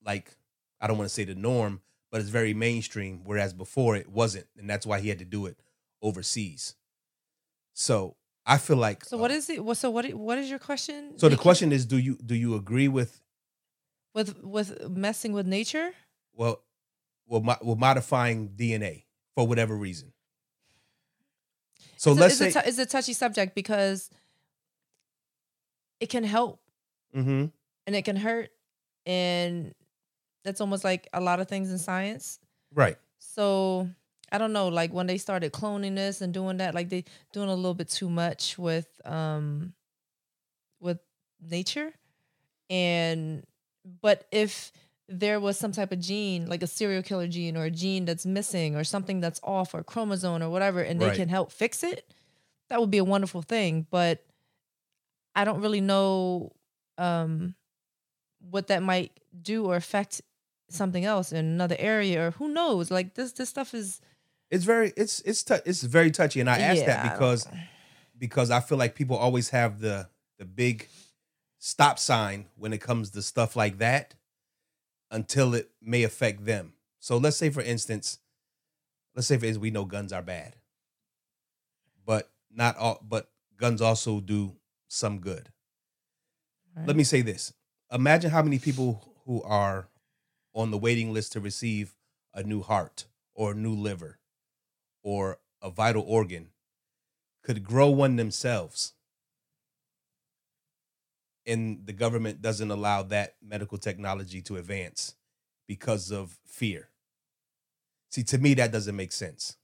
like 0.05 0.37
I 0.79 0.87
don't 0.87 0.99
want 0.99 1.09
to 1.09 1.15
say 1.15 1.25
the 1.25 1.35
norm, 1.35 1.81
but 2.13 2.21
it's 2.21 2.31
very 2.31 2.53
mainstream 2.53 3.23
whereas 3.25 3.55
before 3.55 3.97
it 3.97 4.11
wasn't 4.11 4.47
and 4.59 4.69
that's 4.69 4.85
why 4.85 5.01
he 5.01 5.09
had 5.09 5.21
to 5.21 5.25
do 5.25 5.47
it 5.47 5.57
overseas. 6.03 6.75
So 7.73 8.17
I 8.45 8.59
feel 8.59 8.77
like 8.77 9.07
so 9.07 9.17
what 9.17 9.31
uh, 9.31 9.35
is 9.35 9.49
it? 9.49 9.65
What 9.65 9.79
so 9.79 9.91
what? 9.91 10.07
What 10.13 10.37
is 10.37 10.51
your 10.51 10.59
question? 10.59 11.19
so 11.19 11.31
the 11.31 11.39
question 11.39 11.73
is 11.73 11.87
do 11.87 11.97
you 11.97 12.19
do 12.27 12.35
you 12.35 12.57
agree 12.57 12.89
with 12.89 13.23
with 14.15 14.43
with 14.43 14.89
messing 14.91 15.33
with 15.33 15.47
nature. 15.47 15.93
well 16.35 16.63
well, 17.27 17.41
mo- 17.41 17.59
well 17.63 17.77
modifying 17.77 18.49
DNA 18.51 19.05
for 19.35 19.47
whatever 19.47 19.77
reason. 19.77 20.13
So 21.97 22.13
It's 22.13 22.21
let's 22.21 22.41
it's, 22.41 22.55
say 22.55 22.61
a, 22.61 22.69
it's 22.69 22.79
a 22.79 22.87
touchy 22.87 23.13
subject 23.13 23.55
because 23.55 24.11
it 26.01 26.09
can 26.09 26.25
help 26.25 26.61
Mhm. 27.15 27.53
and 27.87 27.97
it 27.97 28.05
can 28.05 28.17
hurt, 28.17 28.51
and 29.07 29.75
that's 30.45 30.61
almost 30.61 30.85
like 30.85 31.09
a 31.13 31.21
lot 31.21 31.41
of 31.41 31.49
things 31.49 31.71
in 31.71 31.79
science. 31.79 32.39
right. 32.73 32.97
So 33.19 33.89
I 34.33 34.39
don't 34.39 34.53
know, 34.53 34.69
like 34.69 34.93
when 34.93 35.07
they 35.07 35.19
started 35.19 35.53
cloning 35.53 35.95
this 35.97 36.21
and 36.23 36.33
doing 36.33 36.57
that, 36.59 36.75
like 36.75 36.89
they 36.89 37.05
doing 37.33 37.49
a 37.51 37.55
little 37.55 37.75
bit 37.75 37.89
too 37.89 38.09
much 38.09 38.57
with 38.59 38.89
um 39.05 39.75
with 40.81 40.99
nature. 41.41 41.93
And 42.71 43.45
but 43.85 44.27
if 44.31 44.73
there 45.09 45.41
was 45.41 45.59
some 45.59 45.73
type 45.73 45.91
of 45.93 45.99
gene, 46.01 46.47
like 46.47 46.63
a 46.63 46.67
serial 46.67 47.03
killer 47.03 47.27
gene 47.27 47.57
or 47.57 47.65
a 47.65 47.71
gene 47.71 48.05
that's 48.05 48.25
missing 48.27 48.77
or 48.77 48.85
something 48.85 49.21
that's 49.21 49.41
off 49.43 49.75
or 49.75 49.83
chromosome 49.83 50.43
or 50.43 50.49
whatever, 50.51 50.81
and 50.81 51.01
they 51.01 51.07
Right. 51.07 51.17
can 51.17 51.29
help 51.29 51.51
fix 51.51 51.83
it, 51.83 52.13
that 52.69 52.81
would 52.81 52.91
be 52.91 52.99
a 52.99 53.05
wonderful 53.05 53.43
thing. 53.43 53.87
But 53.91 54.25
I 55.35 55.45
don't 55.45 55.61
really 55.61 55.81
know 55.81 56.53
um 56.99 57.55
what 58.51 58.67
that 58.69 58.83
might 58.83 59.19
do 59.43 59.67
or 59.67 59.77
affect 59.77 60.23
something 60.69 61.05
else 61.05 61.33
in 61.33 61.39
another 61.39 61.77
area 61.79 62.29
or 62.29 62.31
who 62.33 62.49
knows 62.49 62.91
like 62.91 63.15
this 63.15 63.33
this 63.33 63.49
stuff 63.49 63.75
is 63.75 64.01
It's 64.51 64.65
very 64.65 64.93
it's 64.97 65.21
it's 65.23 65.45
it's 65.67 65.83
very 65.83 66.11
touchy 66.11 66.41
and 66.41 66.49
I 66.51 66.59
ask 66.61 66.85
Yeah, 66.85 67.03
that 67.03 67.15
because 67.15 67.47
know. 67.47 67.59
because 68.19 68.51
I 68.51 68.61
feel 68.61 68.79
like 68.79 68.95
people 68.95 69.17
always 69.17 69.51
have 69.51 69.81
the 69.81 70.09
the 70.39 70.45
big 70.45 70.87
stop 71.61 71.99
sign 71.99 72.47
when 72.57 72.73
it 72.73 72.81
comes 72.81 73.11
to 73.11 73.23
stuff 73.23 73.55
like 73.55 73.79
that 73.79 74.15
until 75.11 75.55
it 75.55 75.71
may 75.81 76.03
affect 76.03 76.45
them. 76.45 76.73
So 76.99 77.17
let's 77.19 77.37
say 77.37 77.51
for 77.51 77.61
instance, 77.61 78.19
let's 79.15 79.29
say 79.29 79.37
for 79.37 79.45
instance 79.45 79.63
we 79.63 79.71
know 79.71 79.85
guns 79.85 80.13
are 80.13 80.23
bad. 80.23 80.57
But 82.05 82.31
not 82.51 82.77
all 82.77 83.05
but 83.07 83.31
guns 83.57 83.81
also 83.81 84.21
do 84.21 84.57
some 84.89 85.21
good. 85.21 85.51
Let 86.87 86.97
me 86.97 87.05
say 87.05 87.21
this. 87.21 87.53
Imagine 87.93 88.31
how 88.31 88.43
many 88.43 88.59
people 88.59 89.15
who 89.27 89.43
are 89.43 89.89
on 90.55 90.71
the 90.71 90.79
waiting 90.79 91.13
list 91.13 91.33
to 91.33 91.41
receive 91.41 91.95
a 92.33 92.43
new 92.43 92.63
heart 92.63 93.05
or 93.35 93.53
a 93.53 93.55
new 93.55 93.75
liver 93.75 94.19
or 95.03 95.41
a 95.61 95.71
vital 95.71 96.05
organ 96.07 96.49
could 97.43 97.65
grow 97.65 97.91
one 97.91 98.17
themselves 98.17 98.95
and 101.47 101.87
the 101.87 101.93
government 101.93 102.43
doesn't 102.43 102.71
allow 102.71 103.03
that 103.05 103.37
medical 103.43 103.79
technology 103.79 104.41
to 104.43 104.57
advance 104.57 105.15
because 105.67 106.11
of 106.11 106.39
fear. 106.47 106.89
See, 108.11 108.25
to 108.25 108.39
me, 108.39 108.55
that 108.55 108.73
doesn't 108.73 108.97
make 108.97 109.13
sense. 109.13 109.57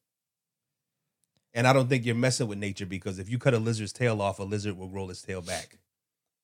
And 1.53 1.67
I 1.67 1.73
don't 1.73 1.89
think 1.89 2.05
you're 2.05 2.15
messing 2.15 2.49
with 2.49 2.59
nature 2.59 2.87
because 2.87 3.19
if 3.19 3.29
you 3.29 3.39
cut 3.39 3.55
a 3.55 3.59
lizard's 3.59 3.93
tail 3.93 4.21
off, 4.21 4.39
a 4.39 4.45
lizard 4.45 4.77
will 4.77 4.91
roll 4.91 5.11
its 5.11 5.23
tail 5.23 5.41
back. 5.41 5.79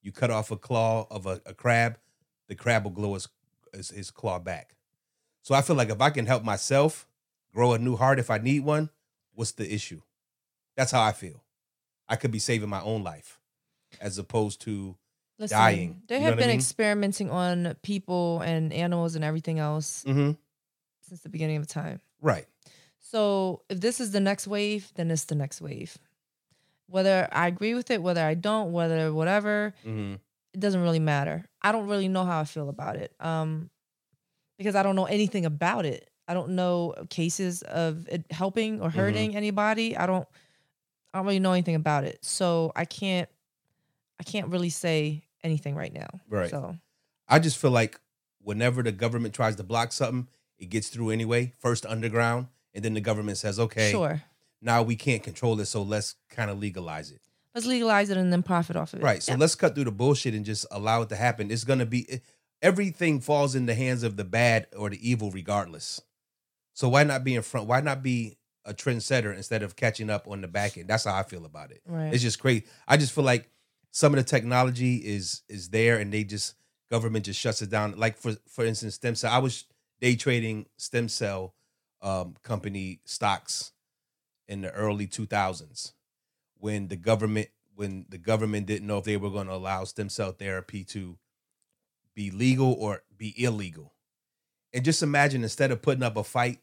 You 0.01 0.11
cut 0.11 0.31
off 0.31 0.51
a 0.51 0.57
claw 0.57 1.07
of 1.11 1.27
a, 1.27 1.41
a 1.47 1.55
crab, 1.55 1.99
the 2.49 2.55
crab 2.55 2.85
will 2.85 2.91
grow 2.91 3.15
his, 3.15 3.29
his, 3.73 3.91
his 3.91 4.11
claw 4.11 4.39
back. 4.39 4.75
So 5.43 5.55
I 5.55 5.63
feel 5.63 5.77
like 5.77 5.91
if 5.91 6.01
I 6.01 6.11
can 6.11 6.27
help 6.27 6.45
myself 6.45 7.07
grow 7.55 7.73
a 7.73 7.79
new 7.79 7.97
heart 7.97 8.19
if 8.19 8.31
I 8.31 8.39
need 8.39 8.65
one, 8.65 8.91
what's 9.35 9.53
the 9.53 9.73
issue? 9.73 10.01
That's 10.77 10.93
how 10.93 11.03
I 11.03 11.13
feel. 11.13 11.45
I 12.09 12.17
could 12.17 12.31
be 12.31 12.39
saving 12.39 12.69
my 12.69 12.83
own 12.83 13.03
life 13.05 13.39
as 14.01 14.19
opposed 14.19 14.61
to 14.63 14.97
Listen, 15.43 15.59
dying. 15.59 16.03
They 16.07 16.17
You 16.19 16.23
have 16.23 16.35
what 16.35 16.39
I 16.39 16.43
been 16.43 16.51
mean? 16.51 16.59
experimenting 16.61 17.31
on 17.31 17.75
people 17.83 18.41
and 18.41 18.73
animals 18.73 19.15
and 19.17 19.25
everything 19.25 19.59
else 19.59 20.05
Mhm. 20.05 20.37
since 21.03 21.21
the 21.21 21.29
beginning 21.29 21.57
of 21.59 21.67
time. 21.67 22.01
right. 22.21 22.47
So 23.01 23.63
if 23.69 23.81
this 23.81 24.01
is 24.01 24.13
the 24.13 24.21
next 24.21 24.47
wave, 24.47 24.91
then 24.95 25.11
it's 25.11 25.25
the 25.25 25.35
next 25.35 25.61
wave. 25.61 25.99
Whether 26.87 27.29
I 27.33 27.47
agree 27.49 27.75
with 27.75 27.91
it, 27.91 28.01
whether 28.03 28.25
I 28.25 28.35
don't, 28.35 28.73
whether 28.73 29.13
whatever, 29.13 29.75
hmm 29.83 30.15
it 30.55 30.61
doesn't 30.61 30.83
really 30.83 30.99
matter. 31.01 31.47
I 31.63 31.73
don't 31.73 31.87
really 31.89 32.09
know 32.09 32.25
how 32.27 32.41
I 32.41 32.45
feel 32.45 32.69
about 32.69 32.97
it. 32.97 33.15
Um 33.21 33.71
because 34.59 34.77
I 34.77 34.83
don't 34.85 34.95
know 34.97 35.07
anything 35.07 35.45
about 35.47 35.85
it. 35.87 36.09
I 36.29 36.35
don't 36.35 36.51
know 36.51 36.95
cases 37.11 37.63
of 37.63 38.07
it 38.09 38.31
helping 38.31 38.81
or 38.81 38.91
hurting 38.91 39.35
anybody. 39.35 39.97
I 39.97 40.07
don't 40.07 40.29
I 41.13 41.19
don't 41.19 41.27
really 41.27 41.41
know 41.41 41.53
anything 41.53 41.75
about 41.75 42.05
it. 42.05 42.25
So 42.25 42.71
I 42.77 42.85
can't 42.85 43.29
I 44.21 44.23
can't 44.25 44.49
really 44.49 44.71
say 44.71 45.25
anything 45.43 45.75
right 45.75 45.93
now. 45.93 46.09
Right. 46.29 46.51
So 46.51 46.77
I 47.29 47.39
just 47.39 47.59
feel 47.59 47.71
like 47.71 47.99
whenever 48.41 48.83
the 48.83 48.93
government 48.93 49.35
tries 49.35 49.57
to 49.57 49.63
block 49.63 49.93
something, 49.93 50.29
it 50.59 50.67
gets 50.71 50.89
through 50.89 51.11
anyway, 51.11 51.53
first 51.59 51.87
underground, 51.87 52.49
and 52.75 52.85
then 52.85 52.95
the 52.95 53.01
government 53.01 53.39
says, 53.39 53.59
okay, 53.59 53.91
sure. 53.91 54.23
now 54.61 54.83
we 54.83 54.97
can't 54.97 55.23
control 55.23 55.59
it, 55.61 55.67
so 55.67 55.83
let's 55.83 56.17
kind 56.31 56.51
of 56.51 56.59
legalize 56.59 57.11
it. 57.11 57.21
Let's 57.55 57.67
legalize 57.67 58.09
it 58.11 58.17
and 58.17 58.33
then 58.33 58.43
profit 58.43 58.77
off 58.77 58.93
of 58.95 59.01
it. 59.01 59.05
Right. 59.05 59.23
So 59.23 59.33
Yeah. 59.33 59.39
let's 59.39 59.55
cut 59.55 59.75
through 59.75 59.85
the 59.85 59.91
bullshit 59.93 60.35
and 60.35 60.45
just 60.45 60.65
allow 60.71 61.03
it 61.03 61.11
to 61.11 61.17
happen. 61.17 61.51
It's 61.51 61.65
going 61.65 61.81
to 61.81 61.87
be 61.87 62.07
eh, 62.11 62.19
everything 62.63 63.21
falls 63.21 63.55
in 63.55 63.67
the 63.67 63.75
hands 63.75 64.03
of 64.03 64.17
the 64.17 64.25
bad 64.25 64.69
or 64.77 64.89
the 64.89 65.07
evil, 65.09 65.31
regardless. 65.31 66.01
So 66.73 66.89
why 66.89 67.05
not 67.05 67.25
be 67.25 67.35
in 67.35 67.43
front? 67.43 67.67
Why 67.67 67.81
not 67.83 68.03
be 68.03 68.39
a 68.65 68.73
trendsetter 68.73 69.37
instead 69.37 69.63
of 69.63 69.77
catching 69.77 70.09
up 70.09 70.27
on 70.29 70.41
the 70.41 70.49
back 70.49 70.79
end? 70.79 70.89
That's 70.89 71.05
how 71.05 71.15
I 71.15 71.25
feel 71.25 71.45
about 71.45 71.73
it. 71.73 71.83
Right. 71.87 72.15
It's 72.15 72.23
just 72.23 72.39
crazy. 72.39 72.65
I 72.89 72.97
just 72.97 73.13
feel 73.13 73.25
like 73.25 73.51
some 73.93 74.15
of 74.15 74.17
the 74.17 74.25
technology 74.25 74.97
is 74.97 75.43
is 75.49 75.69
there, 75.69 75.99
and 75.99 76.13
they 76.13 76.25
just 76.25 76.55
government 76.91 77.27
just 77.27 77.39
shuts 77.39 77.63
it 77.63 77.71
down. 77.71 77.95
Like 77.97 78.17
for 78.17 78.33
for 78.49 78.65
instance, 78.65 78.97
stem 78.97 79.15
cell. 79.15 79.33
I 79.33 79.39
was 79.39 79.65
day 80.01 80.17
trading 80.17 80.67
stem 80.79 81.09
cell 81.09 81.55
um, 82.01 82.35
company 82.43 83.01
stocks 83.05 83.73
in 84.49 84.63
the 84.63 84.73
early 84.73 85.07
two 85.07 85.27
thousands 85.27 85.93
when 86.59 86.89
the 86.89 86.97
government 86.97 87.49
when 87.75 88.07
the 88.09 88.19
government 88.19 88.67
didn't 88.67 88.87
know 88.87 88.99
if 88.99 89.05
they 89.05 89.17
were 89.17 89.31
going 89.31 89.47
to 89.47 89.55
allow 89.55 89.85
stem 89.85 90.09
cell 90.09 90.33
therapy 90.33 90.85
to 90.85 91.19
be 92.15 92.31
legal 92.31 92.73
or 92.73 93.03
be 93.17 93.35
illegal. 93.43 93.95
And 94.75 94.85
just 94.85 95.03
imagine 95.03 95.43
instead 95.43 95.71
of 95.71 95.83
putting 95.83 96.03
up 96.03 96.17
a 96.17 96.25
fight 96.25 96.61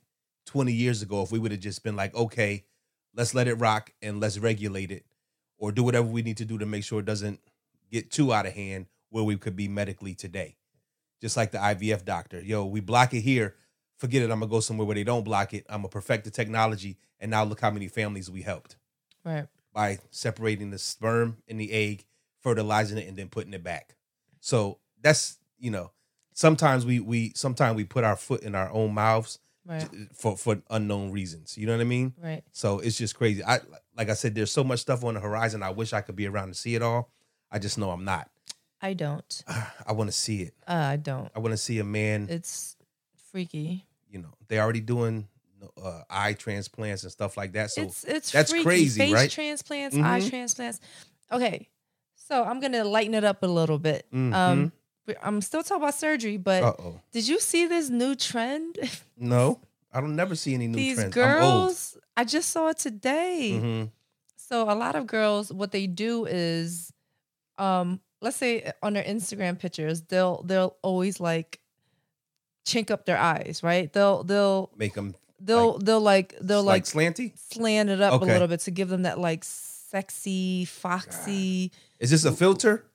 20 0.48 0.74
years 0.74 1.02
ago, 1.02 1.22
if 1.22 1.32
we 1.32 1.40
would 1.40 1.52
have 1.52 1.60
just 1.60 1.84
been 1.84 1.96
like, 1.96 2.14
okay, 2.16 2.66
let's 3.16 3.36
let 3.36 3.48
it 3.48 3.56
rock 3.56 3.92
and 4.02 4.20
let's 4.20 4.38
regulate 4.40 4.92
it 4.92 5.06
or 5.60 5.72
do 5.72 5.84
whatever 5.84 6.08
we 6.08 6.24
need 6.24 6.38
to 6.38 6.46
do 6.46 6.58
to 6.58 6.66
make 6.66 6.84
sure 6.84 7.00
it 7.00 7.06
doesn't 7.06 7.40
get 7.92 8.10
too 8.10 8.34
out 8.34 8.48
of 8.48 8.54
hand 8.54 8.88
where 9.10 9.24
we 9.24 9.38
could 9.38 9.56
be 9.56 9.68
medically 9.68 10.16
today. 10.16 10.56
Just 11.22 11.38
like 11.38 11.52
the 11.52 11.58
IVF 11.58 12.06
doctor. 12.06 12.42
Yo, 12.42 12.66
we 12.66 12.80
block 12.80 13.14
it 13.14 13.22
here. 13.22 13.56
Forget 13.98 14.22
it. 14.22 14.32
I'm 14.32 14.40
going 14.40 14.50
to 14.50 14.56
go 14.56 14.62
somewhere 14.62 14.88
where 14.88 14.96
they 14.96 15.04
don't 15.04 15.24
block 15.24 15.54
it. 15.54 15.66
I'm 15.70 15.82
to 15.82 15.90
perfect 15.90 16.24
the 16.24 16.32
technology. 16.32 16.98
And 17.20 17.30
now 17.30 17.44
look 17.44 17.60
how 17.60 17.70
many 17.70 17.90
families 17.90 18.32
we 18.32 18.42
helped 18.42 18.78
right. 19.26 19.48
by 19.74 20.00
separating 20.10 20.72
the 20.72 20.78
sperm 20.78 21.38
and 21.50 21.60
the 21.60 21.72
egg, 21.72 22.06
fertilizing 22.40 22.98
it, 22.98 23.08
and 23.08 23.18
then 23.18 23.28
putting 23.28 23.54
it 23.54 23.64
back. 23.64 23.96
So 24.40 24.80
that's 25.02 25.38
you 25.58 25.72
know, 25.72 25.92
sometimes 26.34 26.86
we 26.86 27.02
we 27.02 27.34
sometimes 27.36 27.76
we 27.76 27.84
put 27.84 28.06
our 28.06 28.16
foot 28.16 28.44
in 28.44 28.56
our 28.56 28.72
own 28.72 28.94
mouths 28.94 29.40
Right. 29.66 29.88
for 30.14 30.36
for 30.38 30.62
unknown 30.72 31.12
reasons. 31.12 31.58
You 31.58 31.68
know 31.68 31.74
what 31.74 31.82
I 31.82 31.86
mean? 31.86 32.14
Right. 32.18 32.44
So 32.52 32.80
it's 32.80 32.98
just 32.98 33.16
crazy. 33.16 33.44
I 33.44 33.60
like 33.96 34.10
I 34.10 34.14
said, 34.14 34.34
there's 34.36 34.52
so 34.52 34.64
much 34.64 34.80
stuff 34.80 35.04
on 35.04 35.14
the 35.14 35.20
horizon. 35.20 35.62
I 35.62 35.70
wish 35.70 35.94
I 35.94 36.02
could 36.02 36.16
be 36.16 36.28
around 36.28 36.48
to 36.50 36.54
see 36.56 36.76
it 36.76 36.82
all. 36.82 37.12
I 37.52 37.60
just 37.60 37.78
know 37.78 37.92
I'm 37.92 38.04
not. 38.06 38.30
I 38.82 38.94
don't. 38.94 39.44
I 39.86 39.92
want 39.92 40.10
to 40.10 40.16
see 40.16 40.42
it. 40.44 40.54
Uh, 40.68 40.74
I 40.74 40.96
don't. 40.96 41.30
I 41.36 41.40
want 41.40 41.52
to 41.54 41.58
see 41.58 41.80
a 41.80 41.84
man. 41.84 42.28
It's 42.30 42.78
freaky. 43.32 43.86
You 44.10 44.20
know, 44.20 44.34
they're 44.48 44.62
already 44.64 44.82
doing 44.82 45.28
uh, 45.82 46.02
eye 46.10 46.34
transplants 46.34 47.04
and 47.04 47.12
stuff 47.12 47.38
like 47.38 47.52
that. 47.54 47.70
So 47.72 47.82
it's 47.84 48.04
it's 48.06 48.32
that's 48.32 48.50
freaky. 48.52 48.64
crazy, 48.64 49.00
Face 49.02 49.14
right? 49.14 49.30
transplants, 49.30 49.96
eye 49.96 50.22
Mhm. 50.22 50.30
transplants. 50.30 50.80
Okay, 51.32 51.68
so 52.16 52.44
I'm 52.44 52.60
gonna 52.60 52.84
lighten 52.86 53.14
it 53.14 53.24
up 53.24 53.44
a 53.44 53.48
little 53.48 53.78
bit. 53.78 54.08
Um, 54.14 54.64
we- 54.64 54.72
I'm 55.24 55.42
still 55.42 55.64
talking 55.64 55.82
about 55.84 55.96
surgery, 55.96 56.38
but 56.38 56.64
uh 56.64 56.74
oh, 56.80 57.00
did 57.12 57.28
you 57.28 57.40
see 57.40 57.66
this 57.68 57.90
new 57.90 58.16
trend? 58.16 58.78
no, 59.18 59.60
I 59.92 60.02
don't 60.02 60.16
never 60.16 60.36
see 60.36 60.54
any 60.54 60.68
new 60.68 60.76
These 60.76 60.96
trends. 60.96 61.18
I'm 61.18 61.24
old. 61.24 61.40
girls, 61.70 61.98
I 62.16 62.24
just 62.26 62.50
saw 62.52 62.70
it 62.70 62.78
today. 62.78 63.60
Mhm. 63.62 63.92
So 64.36 64.64
a 64.70 64.74
lot 64.76 64.96
of 64.96 65.06
girls, 65.08 65.52
what 65.54 65.72
they 65.72 65.86
do 65.88 66.26
is, 66.26 66.92
um, 67.58 68.00
let's 68.22 68.38
say 68.38 68.72
on 68.84 68.94
their 68.94 69.04
Instagram 69.04 69.58
pictures, 69.60 70.02
they'll 70.02 70.44
they'll 70.44 70.76
always 70.82 71.20
like 71.20 71.60
chink 72.66 72.92
up 72.92 73.06
their 73.06 73.18
eyes, 73.18 73.62
right? 73.64 73.92
They'll 73.92 74.24
they'll 74.24 74.70
Make 74.78 74.94
them 74.94 75.16
they'll 75.40 75.78
they'll 75.80 76.02
like 76.02 76.36
they'll 76.42 76.64
like, 76.64 76.84
like 76.94 77.16
slanty. 77.16 77.32
slant 77.52 77.90
it 77.90 78.02
up 78.02 78.14
Okay. 78.22 78.30
a 78.30 78.34
little 78.34 78.48
bit 78.48 78.60
to 78.62 78.72
give 78.72 78.90
them 78.90 79.04
that 79.04 79.18
like 79.20 79.44
sexy, 79.44 80.66
foxy. 80.66 81.72
Is 82.00 82.12
this 82.12 82.26
a 82.26 82.32
filter? 82.32 82.86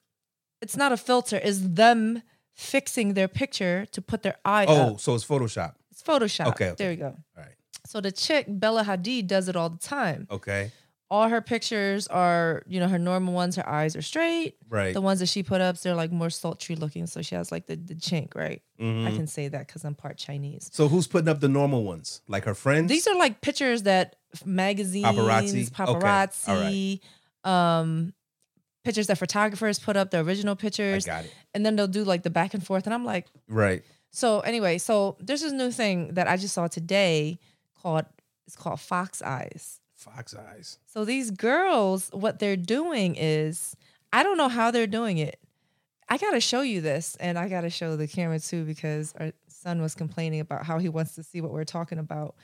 It's 0.65 0.77
not 0.77 0.91
a 0.93 0.97
filter. 0.97 1.39
It's 1.49 1.61
them 1.61 2.23
fixing 2.55 3.15
their 3.15 3.29
picture 3.29 3.87
to 3.95 4.01
put 4.01 4.23
their 4.23 4.37
eye 4.45 4.65
Oh, 4.67 4.95
up. 4.95 5.01
so 5.01 5.15
it's 5.15 5.25
Photoshop. 5.33 5.73
It's 5.91 6.03
Photoshop. 6.03 6.47
Okay, 6.53 6.69
okay. 6.71 6.75
There 6.79 6.91
you 6.91 6.97
go. 6.97 7.13
All 7.37 7.43
right. 7.45 7.55
So 7.87 8.01
the 8.01 8.11
chick 8.13 8.47
Bella 8.49 8.83
Hadid 8.85 9.27
does 9.27 9.49
it 9.51 9.57
all 9.57 9.69
the 9.69 9.79
time. 9.79 10.27
Okay. 10.31 10.73
All 11.11 11.29
her 11.29 11.43
pictures 11.43 12.09
are, 12.09 12.63
you 12.67 12.81
know, 12.81 12.89
her 12.89 12.99
normal 12.99 13.35
ones. 13.35 13.57
Her 13.57 13.69
eyes 13.69 13.95
are 13.95 14.03
straight. 14.03 14.57
Right. 14.69 14.95
The 14.95 15.03
ones 15.03 15.21
that 15.21 15.29
she 15.29 15.43
put 15.43 15.61
up, 15.61 15.79
they're 15.81 15.95
like 15.95 16.11
more 16.11 16.31
sultry 16.31 16.77
looking. 16.77 17.07
So 17.07 17.21
she 17.23 17.35
has 17.35 17.53
like 17.53 17.67
the, 17.67 17.77
the 17.77 17.95
chink, 17.95 18.35
right? 18.35 18.63
Mhm. 18.81 19.07
I 19.07 19.11
can 19.19 19.27
say 19.27 19.47
that 19.49 19.67
because 19.67 19.85
I'm 19.85 19.95
part 19.95 20.17
Chinese. 20.17 20.71
So 20.73 20.89
who's 20.89 21.07
putting 21.07 21.29
up 21.29 21.41
the 21.41 21.49
normal 21.61 21.85
ones? 21.85 22.23
Like 22.27 22.45
her 22.47 22.55
friends? 22.55 22.89
These 22.89 23.07
are 23.07 23.17
like 23.17 23.43
pictures 23.43 23.83
that 23.83 24.17
magazines, 24.45 25.05
Paparazzi? 25.07 25.71
paparazzi, 25.71 26.49
Okay. 26.49 27.01
Um, 27.45 28.15
pictures 28.85 29.07
that 29.09 29.19
photographers 29.19 29.79
put 29.79 29.97
up, 29.97 30.11
the 30.11 30.21
original 30.21 30.53
I 30.53 30.57
pictures, 30.57 31.05
got 31.07 31.25
it. 31.25 31.35
and 31.55 31.65
then 31.65 31.75
they'll 31.77 31.89
do 31.89 32.05
like 32.05 32.23
the 32.23 32.31
back 32.31 32.55
and 32.55 32.65
forth. 32.65 32.87
And 32.87 32.95
I'm 32.95 33.05
like, 33.05 33.27
Right. 33.49 33.83
so 34.11 34.41
anyway, 34.41 34.79
so 34.79 35.17
there's 35.21 35.41
this 35.41 35.53
new 35.53 35.71
thing 35.71 36.15
that 36.15 36.29
I 36.29 36.37
just 36.37 36.55
saw 36.55 36.69
today 36.69 37.39
called 37.83 38.05
it's 38.47 38.57
called 38.57 38.79
fox 38.81 39.23
eyes. 39.23 39.81
Fox 39.95 40.35
eyes. 40.35 40.79
So 40.87 41.07
these 41.07 41.31
girls, 41.31 42.11
what 42.13 42.39
they're 42.39 42.57
doing 42.59 43.17
is, 43.19 43.75
I 44.13 44.23
don't 44.23 44.37
know 44.37 44.49
how 44.51 44.71
they're 44.71 44.87
doing 44.87 45.17
it. 45.17 45.41
I 46.11 46.19
gotta 46.19 46.41
show 46.41 46.61
you 46.61 46.83
this, 46.83 47.17
and 47.19 47.39
I 47.39 47.49
gotta 47.49 47.71
show 47.71 47.97
the 47.97 48.07
camera 48.07 48.39
too 48.39 48.65
because 48.67 49.15
our 49.19 49.33
son 49.49 49.81
was 49.81 49.95
complaining 49.95 50.41
about 50.41 50.67
how 50.67 50.79
he 50.79 50.91
wants 50.91 51.15
to 51.15 51.23
see 51.23 51.41
what 51.41 51.53
we're 51.53 51.65
talking 51.65 51.99
about. 51.99 52.35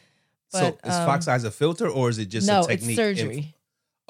so 0.49 0.79
But, 0.83 0.91
is 0.91 0.97
fox 1.05 1.29
um, 1.29 1.35
eyes 1.35 1.45
a 1.45 1.51
filter 1.51 1.87
or 1.87 2.09
is 2.09 2.19
it 2.19 2.31
just 2.31 2.47
no, 2.49 2.61
a 2.65 2.67
technique? 2.67 2.89
it's 2.91 2.97
surgery. 2.97 3.55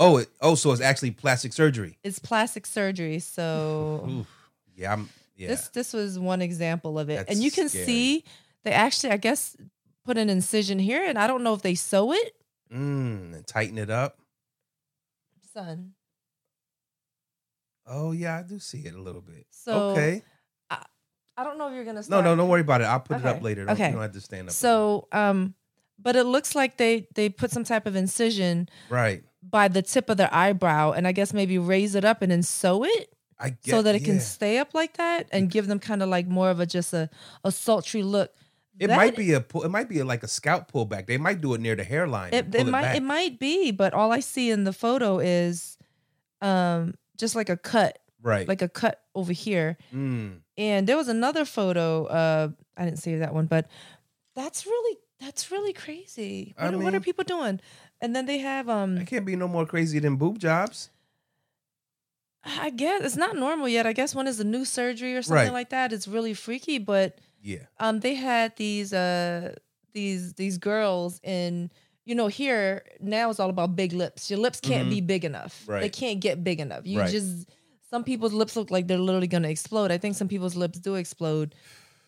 Oh, 0.00 0.16
it, 0.16 0.28
oh, 0.40 0.56
so 0.56 0.72
it's 0.72 0.80
actually 0.80 1.12
plastic 1.12 1.52
surgery. 1.52 1.96
It's 2.02 2.18
plastic 2.18 2.66
surgery. 2.66 3.20
So 3.20 4.04
Oof. 4.08 4.26
Yeah, 4.74 4.94
I'm 4.94 5.08
yeah. 5.36 5.46
this 5.48 5.68
this 5.68 5.92
was 5.92 6.18
one 6.18 6.42
example 6.42 6.98
of 6.98 7.08
it, 7.10 7.16
That's 7.18 7.30
and 7.30 7.42
you 7.42 7.50
can 7.52 7.68
scary. 7.68 7.84
see 7.86 8.24
they 8.64 8.72
actually, 8.72 9.12
I 9.12 9.16
guess, 9.18 9.56
put 10.04 10.18
an 10.18 10.28
incision 10.28 10.78
here, 10.80 11.04
and 11.04 11.16
I 11.18 11.26
don't 11.28 11.44
know 11.44 11.54
if 11.54 11.62
they 11.62 11.74
sew 11.76 12.12
it. 12.12 12.34
mm, 12.72 13.34
and 13.34 13.46
tighten 13.46 13.78
it 13.78 13.90
up. 13.90 14.18
Son, 15.52 15.92
Oh 17.86 18.12
yeah, 18.12 18.38
I 18.38 18.42
do 18.42 18.58
see 18.58 18.78
it 18.86 18.94
a 18.94 19.00
little 19.00 19.20
bit. 19.22 19.46
So, 19.50 19.90
okay. 19.90 20.22
I 21.36 21.44
don't 21.44 21.56
know 21.56 21.68
if 21.68 21.74
you're 21.74 21.84
gonna. 21.84 22.00
No, 22.00 22.02
Start. 22.02 22.24
no, 22.24 22.36
don't 22.36 22.48
worry 22.50 22.60
about 22.60 22.82
it. 22.82 22.84
I'll 22.84 23.00
put 23.00 23.16
it 23.18 23.24
up 23.24 23.42
later. 23.42 23.64
Don't, 23.64 23.72
Okay. 23.74 23.86
You 23.86 23.92
don't 23.94 24.02
have 24.02 24.12
to 24.12 24.20
stand 24.20 24.48
up. 24.48 24.52
So, 24.52 25.08
um, 25.10 25.54
but 26.02 26.16
it 26.16 26.24
looks 26.24 26.54
like 26.54 26.76
they 26.76 27.06
they 27.14 27.28
put 27.28 27.50
some 27.50 27.64
type 27.64 27.86
of 27.86 27.96
incision 27.96 28.68
right. 28.88 29.22
by 29.42 29.68
the 29.68 29.82
tip 29.82 30.08
of 30.08 30.16
their 30.16 30.32
eyebrow, 30.32 30.92
and 30.92 31.06
I 31.06 31.12
guess 31.12 31.32
maybe 31.32 31.58
raise 31.58 31.94
it 31.94 32.04
up 32.04 32.22
and 32.22 32.30
then 32.30 32.42
sew 32.42 32.84
it 32.84 33.14
I 33.38 33.50
get 33.50 33.70
so 33.70 33.82
that 33.82 33.94
it 33.94 34.02
yeah. 34.02 34.06
can 34.06 34.20
stay 34.20 34.58
up 34.58 34.74
like 34.74 34.96
that 34.98 35.28
and 35.32 35.50
give 35.50 35.66
them 35.66 35.78
kind 35.78 36.02
of 36.02 36.08
like 36.08 36.26
more 36.26 36.50
of 36.50 36.60
a 36.60 36.66
just 36.66 36.92
a 36.92 37.08
a 37.44 37.50
sultry 37.50 38.02
look. 38.02 38.32
It 38.78 38.86
That- 38.86 38.96
might 38.96 39.16
be 39.16 39.32
a 39.32 39.40
pull, 39.40 39.62
it 39.62 39.70
might 39.70 39.88
be 39.88 40.02
like 40.02 40.22
a 40.22 40.28
scalp 40.28 40.70
pullback. 40.72 41.06
They 41.06 41.18
might 41.18 41.40
do 41.40 41.54
it 41.54 41.60
near 41.60 41.76
the 41.76 41.84
hairline. 41.84 42.32
It, 42.32 42.54
it 42.54 42.66
might 42.66 42.82
back. 42.82 42.96
it 42.96 43.02
might 43.02 43.38
be, 43.38 43.72
but 43.72 43.92
all 43.92 44.12
I 44.12 44.20
see 44.20 44.50
in 44.50 44.64
the 44.64 44.72
photo 44.72 45.18
is 45.18 45.76
um 46.40 46.94
just 47.18 47.34
like 47.34 47.48
a 47.48 47.56
cut, 47.56 47.98
right. 48.22 48.48
like 48.48 48.62
a 48.62 48.68
cut 48.68 49.02
over 49.14 49.32
here. 49.32 49.76
Mm. 49.94 50.40
And 50.56 50.86
there 50.86 50.96
was 50.96 51.08
another 51.08 51.44
photo. 51.44 52.06
Uh, 52.06 52.48
I 52.76 52.84
didn't 52.84 52.98
save 52.98 53.18
that 53.18 53.34
one, 53.34 53.46
but 53.46 53.68
that's 54.34 54.66
really 54.66 54.98
that's 55.20 55.50
really 55.50 55.72
crazy. 55.72 56.54
I 56.58 56.64
What, 56.66 56.74
are- 56.74 56.78
what 56.78 56.94
are 56.94 57.00
people 57.00 57.24
doing? 57.24 57.60
And 58.00 58.16
then 58.16 58.26
they 58.26 58.38
have 58.38 58.68
um. 58.68 58.96
It 58.98 59.06
can't 59.06 59.26
be 59.26 59.36
no 59.36 59.46
more 59.48 59.66
crazy 59.66 59.98
than 59.98 60.16
boob 60.16 60.38
jobs. 60.38 60.90
I 62.42 62.70
guess 62.70 63.02
it's 63.04 63.16
not 63.16 63.36
normal 63.36 63.68
yet. 63.68 63.86
I 63.86 63.92
guess 63.92 64.14
when 64.14 64.26
it's 64.26 64.38
a 64.40 64.44
new 64.44 64.64
surgery 64.64 65.14
or 65.14 65.22
something 65.22 65.44
Right. 65.48 65.52
like 65.52 65.70
that, 65.70 65.92
it's 65.92 66.08
really 66.08 66.32
freaky. 66.32 66.78
But 66.78 67.18
Yeah. 67.42 67.66
um, 67.78 68.00
they 68.00 68.14
had 68.14 68.56
these 68.56 68.92
uh 68.92 69.54
these 69.92 70.34
these 70.34 70.56
girls 70.56 71.20
in 71.22 71.70
you 72.06 72.14
know 72.14 72.28
here 72.28 72.84
now 73.00 73.28
it's 73.28 73.40
all 73.40 73.50
about 73.50 73.76
big 73.76 73.92
lips. 73.92 74.30
Your 74.30 74.38
lips 74.38 74.60
can't 74.60 74.88
be 74.88 75.00
big 75.02 75.24
enough. 75.24 75.64
Right. 75.68 75.80
They 75.80 75.90
Mm-hmm. 75.90 76.00
Can't 76.00 76.20
get 76.20 76.42
big 76.44 76.60
enough. 76.60 76.86
You 76.86 77.00
Right. 77.00 77.10
just 77.10 77.46
some 77.90 78.04
people's 78.04 78.32
lips 78.32 78.56
look 78.56 78.70
like 78.70 78.86
they're 78.86 78.98
literally 78.98 79.26
gonna 79.26 79.48
explode. 79.50 79.90
I 79.90 79.98
think 79.98 80.16
some 80.16 80.28
people's 80.28 80.56
lips 80.56 80.78
do 80.78 80.94
explode. 80.94 81.54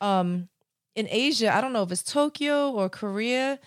Um, 0.01 0.49
in 0.95 1.09
Asia, 1.11 1.55
I 1.55 1.61
don't 1.61 1.73
know 1.73 1.83
if 1.83 1.91
it's 1.93 2.03
Tokyo 2.03 2.71
or 2.71 2.89
Korea, 2.89 3.59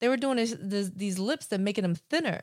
they 0.00 0.08
were 0.08 0.16
doing 0.16 0.36
this, 0.36 0.54
this, 0.60 0.90
these 0.90 1.18
lips 1.18 1.46
that 1.46 1.60
making 1.60 1.82
them 1.82 1.94
thinner. 1.94 2.42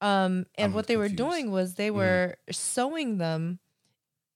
Um, 0.00 0.46
and 0.56 0.66
I'm 0.66 0.72
what 0.72 0.86
they 0.86 0.96
were 0.96 1.08
doing 1.08 1.50
was 1.50 1.74
they 1.74 1.90
Mhm. 1.90 1.94
were 1.94 2.36
sewing 2.50 3.18
them, 3.18 3.58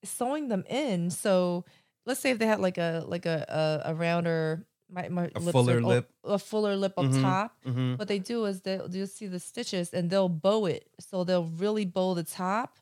sewing 0.04 0.48
them 0.48 0.64
in. 0.68 1.10
So 1.10 1.64
let's 2.06 2.20
say 2.20 2.30
if 2.30 2.38
they 2.38 2.46
had 2.46 2.60
like 2.60 2.76
a 2.78 3.04
like 3.06 3.24
a 3.26 3.82
a, 3.84 3.90
a 3.90 3.94
rounder, 3.94 4.66
my, 4.90 5.08
my 5.08 5.30
A 5.34 5.38
lips 5.40 5.52
fuller 5.52 5.78
are 5.78 5.80
lip. 5.80 6.10
a 6.24 6.38
fuller 6.38 6.76
lip 6.76 6.92
up 6.98 7.06
Mhm. 7.06 7.22
top. 7.22 7.56
Mm-hmm. 7.64 7.94
What 7.94 8.08
they 8.08 8.18
do 8.18 8.44
is 8.44 8.60
they'll 8.60 8.94
you'll 8.94 9.06
see 9.06 9.26
the 9.26 9.40
stitches 9.40 9.94
and 9.94 10.10
they'll 10.10 10.28
bow 10.28 10.66
it. 10.66 10.88
So 11.00 11.24
they'll 11.24 11.46
really 11.46 11.86
bow 11.86 12.12
the 12.14 12.24
top, 12.24 12.78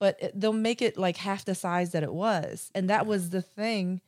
but 0.00 0.20
it, 0.20 0.32
they'll 0.40 0.52
make 0.52 0.82
it 0.82 0.96
like 0.96 1.18
half 1.18 1.44
the 1.44 1.54
size 1.54 1.92
that 1.92 2.02
it 2.02 2.12
was. 2.12 2.70
And 2.74 2.90
that 2.90 3.06
was 3.06 3.30
the 3.30 3.42
thing 3.42 4.00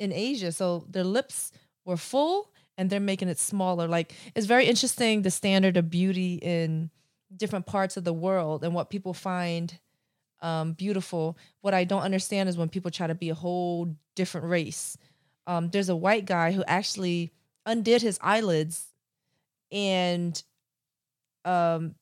in 0.00 0.12
Asia. 0.12 0.50
So 0.50 0.84
their 0.90 1.04
lips 1.04 1.52
were 1.84 1.96
full 1.96 2.50
and 2.76 2.90
they're 2.90 2.98
making 3.00 3.28
it 3.28 3.38
smaller. 3.38 3.86
Like 3.86 4.12
it's 4.34 4.46
very 4.46 4.66
interesting 4.66 5.22
the 5.22 5.30
standard 5.30 5.76
of 5.76 5.88
beauty 5.90 6.34
in 6.42 6.90
different 7.36 7.66
parts 7.66 7.96
of 7.96 8.02
the 8.04 8.12
world 8.12 8.64
and 8.64 8.74
what 8.74 8.90
people 8.90 9.14
find 9.14 9.78
um, 10.42 10.72
beautiful. 10.72 11.36
What 11.60 11.74
I 11.74 11.84
don't 11.84 12.02
understand 12.02 12.48
is 12.48 12.56
when 12.56 12.68
people 12.70 12.90
try 12.90 13.06
to 13.06 13.14
be 13.14 13.28
a 13.28 13.34
whole 13.34 13.94
different 14.16 14.48
race. 14.48 14.96
Um, 15.46 15.68
there's 15.68 15.88
a 15.90 15.96
white 15.96 16.24
guy 16.24 16.52
who 16.52 16.64
actually 16.66 17.30
undid 17.66 18.00
his 18.02 18.18
eyelids 18.22 18.86
and 19.70 20.42
um, 21.44 21.94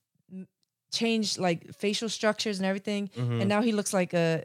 changed 0.92 1.38
like 1.38 1.74
facial 1.74 2.08
structures 2.08 2.58
and 2.58 2.66
everything, 2.66 3.08
Mhm. 3.16 3.40
and 3.40 3.48
now 3.48 3.60
he 3.62 3.72
looks 3.72 3.92
like 3.92 4.14
a 4.14 4.44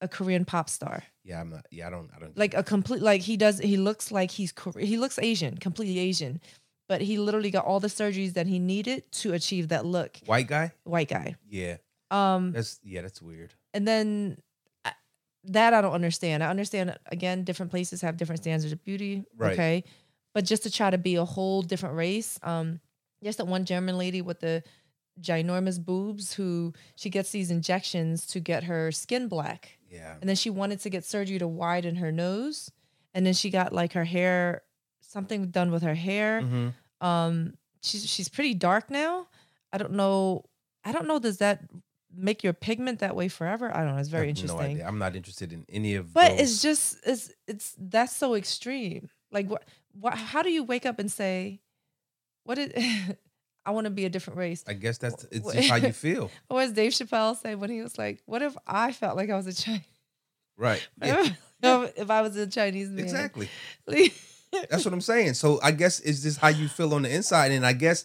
a 0.00 0.08
Korean 0.08 0.44
pop 0.44 0.68
star. 0.70 1.02
Yeah, 1.24 1.40
I'm 1.40 1.50
not. 1.50 1.66
Yeah, 1.70 1.86
I 1.86 1.90
don't. 1.90 2.10
I 2.14 2.18
don't. 2.18 2.36
Like 2.36 2.54
a 2.54 2.62
complete 2.62 3.02
like 3.02 3.20
he 3.22 3.36
does. 3.36 3.58
He 3.58 3.76
looks 3.76 4.10
like 4.10 4.30
he's 4.30 4.52
he 4.78 4.96
looks 4.96 5.18
Asian, 5.18 5.56
completely 5.58 5.98
Asian, 5.98 6.40
but 6.88 7.00
he 7.00 7.18
literally 7.18 7.50
got 7.50 7.64
all 7.66 7.80
the 7.80 7.88
surgeries 7.88 8.34
that 8.34 8.46
he 8.46 8.58
needed 8.58 9.10
to 9.12 9.32
achieve 9.34 9.68
that 9.68 9.84
look. 9.84 10.16
white 10.26 10.46
guy. 10.48 10.72
White 10.84 11.08
guy. 11.08 11.36
Yeah, 11.48 11.76
Um, 12.10 12.52
that's 12.52 12.80
yeah, 12.82 13.02
that's 13.02 13.20
weird. 13.22 13.52
and 13.74 13.86
then 13.86 14.38
I- 14.84 14.94
that 15.44 15.74
I 15.74 15.80
don't 15.82 15.92
understand. 15.92 16.42
I 16.42 16.48
understand 16.48 16.96
again, 17.06 17.44
different 17.44 17.70
places 17.70 18.00
have 18.00 18.16
different 18.16 18.40
standards 18.42 18.72
of 18.72 18.82
beauty. 18.84 19.24
Right. 19.36 19.52
Okay, 19.52 19.84
but 20.34 20.44
just 20.44 20.62
to 20.64 20.70
try 20.70 20.90
to 20.90 20.98
be 20.98 21.16
a 21.16 21.24
whole 21.24 21.62
different 21.62 21.96
race. 21.96 22.38
Um, 22.42 22.80
there's 23.22 23.36
that 23.36 23.46
one 23.46 23.66
German 23.66 23.98
lady 23.98 24.22
with 24.22 24.40
the 24.40 24.62
ginormous 25.20 25.78
boobs 25.84 26.32
who 26.34 26.72
she 26.96 27.10
gets 27.10 27.30
these 27.30 27.50
injections 27.50 28.26
to 28.28 28.40
get 28.40 28.64
her 28.64 28.90
skin 28.90 29.28
black, 29.28 29.78
Yeah, 29.90 30.14
and 30.20 30.28
then 30.28 30.36
she 30.36 30.50
wanted 30.50 30.80
to 30.80 30.90
get 30.90 31.04
surgery 31.04 31.38
to 31.38 31.48
widen 31.48 31.96
her 31.96 32.12
nose, 32.12 32.70
and 33.12 33.26
then 33.26 33.34
she 33.34 33.50
got 33.50 33.72
like 33.72 33.92
her 33.94 34.04
hair 34.04 34.62
something 35.00 35.50
done 35.50 35.70
with 35.72 35.82
her 35.82 35.94
hair. 35.94 36.42
Mhm. 36.42 36.74
Um, 37.00 37.54
she's 37.82 38.08
she's 38.08 38.28
pretty 38.28 38.54
dark 38.54 38.90
now. 38.90 39.26
I 39.72 39.78
don't 39.78 39.92
know. 39.92 40.44
I 40.84 40.92
don't 40.92 41.06
know. 41.08 41.18
Does 41.18 41.38
that 41.38 41.62
make 42.14 42.42
your 42.42 42.52
pigment 42.52 43.00
that 43.00 43.14
way 43.16 43.28
forever? 43.28 43.74
I 43.74 43.84
don't 43.84 43.94
know. 43.94 44.00
It's 44.00 44.08
very 44.08 44.26
no 44.26 44.30
interesting. 44.30 44.60
idea. 44.60 44.86
I'm 44.86 44.98
not 44.98 45.14
interested 45.16 45.52
in 45.52 45.64
any 45.68 45.94
of. 45.96 46.12
but 46.12 46.30
those. 46.30 46.40
it's 46.40 46.62
just 46.62 46.96
it's 47.04 47.32
it's 47.46 47.74
that's 47.78 48.14
so 48.14 48.34
extreme. 48.34 49.10
Like 49.32 49.48
what? 49.48 49.64
What? 49.92 50.14
How 50.16 50.42
do 50.42 50.50
you 50.50 50.62
wake 50.62 50.86
up 50.86 50.98
and 51.00 51.10
say, 51.10 51.60
"What 52.44 52.58
is? 52.58 52.72
I 53.66 53.72
want 53.72 53.84
to 53.86 53.90
be 53.90 54.04
a 54.04 54.08
different 54.10 54.38
race." 54.38 54.64
I 54.66 54.72
guess 54.74 54.98
that's 54.98 55.24
it's 55.30 55.52
just 55.52 55.68
how 55.68 55.76
you 55.76 55.92
feel, 56.06 56.30
What 56.48 56.62
does 56.64 56.72
Dave 56.72 56.92
Chappelle 56.92 57.36
say 57.40 57.54
when 57.54 57.70
he 57.70 57.82
was 57.82 57.98
like, 57.98 58.20
"What 58.26 58.42
if 58.42 58.56
I 58.66 58.92
felt 58.92 59.16
like 59.16 59.30
I 59.30 59.36
was 59.36 59.46
a 59.46 59.52
Chinese? 59.54 59.82
right? 60.56 60.86
Yeah, 61.62 61.86
if 61.96 62.08
I 62.10 62.22
was 62.22 62.36
a 62.36 62.46
Chinese 62.46 62.88
man?" 62.88 63.04
exactly. 63.04 63.48
That's 64.68 64.84
what 64.84 64.92
I'm 64.94 65.00
saying. 65.00 65.34
So 65.34 65.60
I 65.62 65.70
guess 65.70 66.00
it's 66.00 66.22
just 66.22 66.38
how 66.38 66.48
you 66.48 66.68
feel 66.68 66.92
on 66.94 67.02
the 67.02 67.14
inside, 67.14 67.52
and 67.52 67.64
I 67.64 67.72
guess 67.72 68.04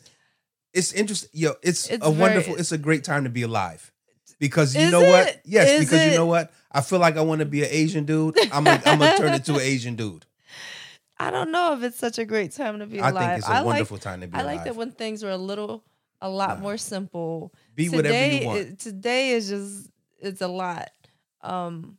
it's 0.74 0.92
interesting. 0.94 1.30
Yo, 1.34 1.54
it's, 1.64 1.90
It's 1.90 2.06
a 2.06 2.10
very- 2.12 2.22
wonderful. 2.22 2.56
It's 2.56 2.72
a 2.72 2.78
great 2.78 3.04
time 3.04 3.24
to 3.24 3.30
be 3.30 3.42
alive 3.44 3.92
because 4.40 4.76
you 4.76 4.92
know 4.92 5.02
what? 5.02 5.42
Yes, 5.46 5.70
Is 5.70 5.86
because 5.90 6.06
you 6.06 6.18
know 6.18 6.26
what? 6.26 6.52
I 6.72 6.82
feel 6.82 7.00
like 7.00 7.18
I 7.18 7.22
want 7.22 7.40
to 7.40 7.46
be 7.46 7.64
an 7.64 7.70
Asian 7.72 8.04
dude. 8.06 8.38
I'm 8.52 8.64
gonna, 8.66 8.82
I'm 8.86 9.00
gonna 9.00 9.18
turn 9.18 9.34
into 9.34 9.54
an 9.56 9.62
Asian 9.62 9.96
dude. 9.96 10.26
I 11.18 11.32
don't 11.32 11.52
know 11.52 11.74
if 11.74 11.84
it's 11.84 11.98
such 11.98 12.20
a 12.20 12.26
great 12.26 12.52
time 12.52 12.80
to 12.80 12.86
be 12.86 12.98
alive. 13.00 13.16
I 13.16 13.20
think 13.28 13.38
it's 13.40 13.48
a 13.48 13.52
like- 13.52 13.66
wonderful 13.66 13.98
time 13.98 14.22
to 14.22 14.28
be 14.28 14.36
I 14.38 14.42
alive. 14.42 14.56
like 14.58 14.66
that 14.66 14.76
when 14.76 14.92
things 14.92 15.24
were 15.24 15.30
a 15.32 15.38
little, 15.38 15.84
a 16.22 16.30
lot 16.30 16.58
Nah. 16.58 16.64
more 16.64 16.78
simple. 16.78 17.54
Be 17.74 17.86
today, 17.86 17.96
whatever 17.98 18.34
you 18.36 18.46
want. 18.48 18.60
it- 18.60 18.80
today 18.80 19.30
is 19.32 19.50
just 19.50 19.90
it's 20.20 20.42
a 20.42 20.48
lot. 20.48 20.90
Um, 21.42 21.98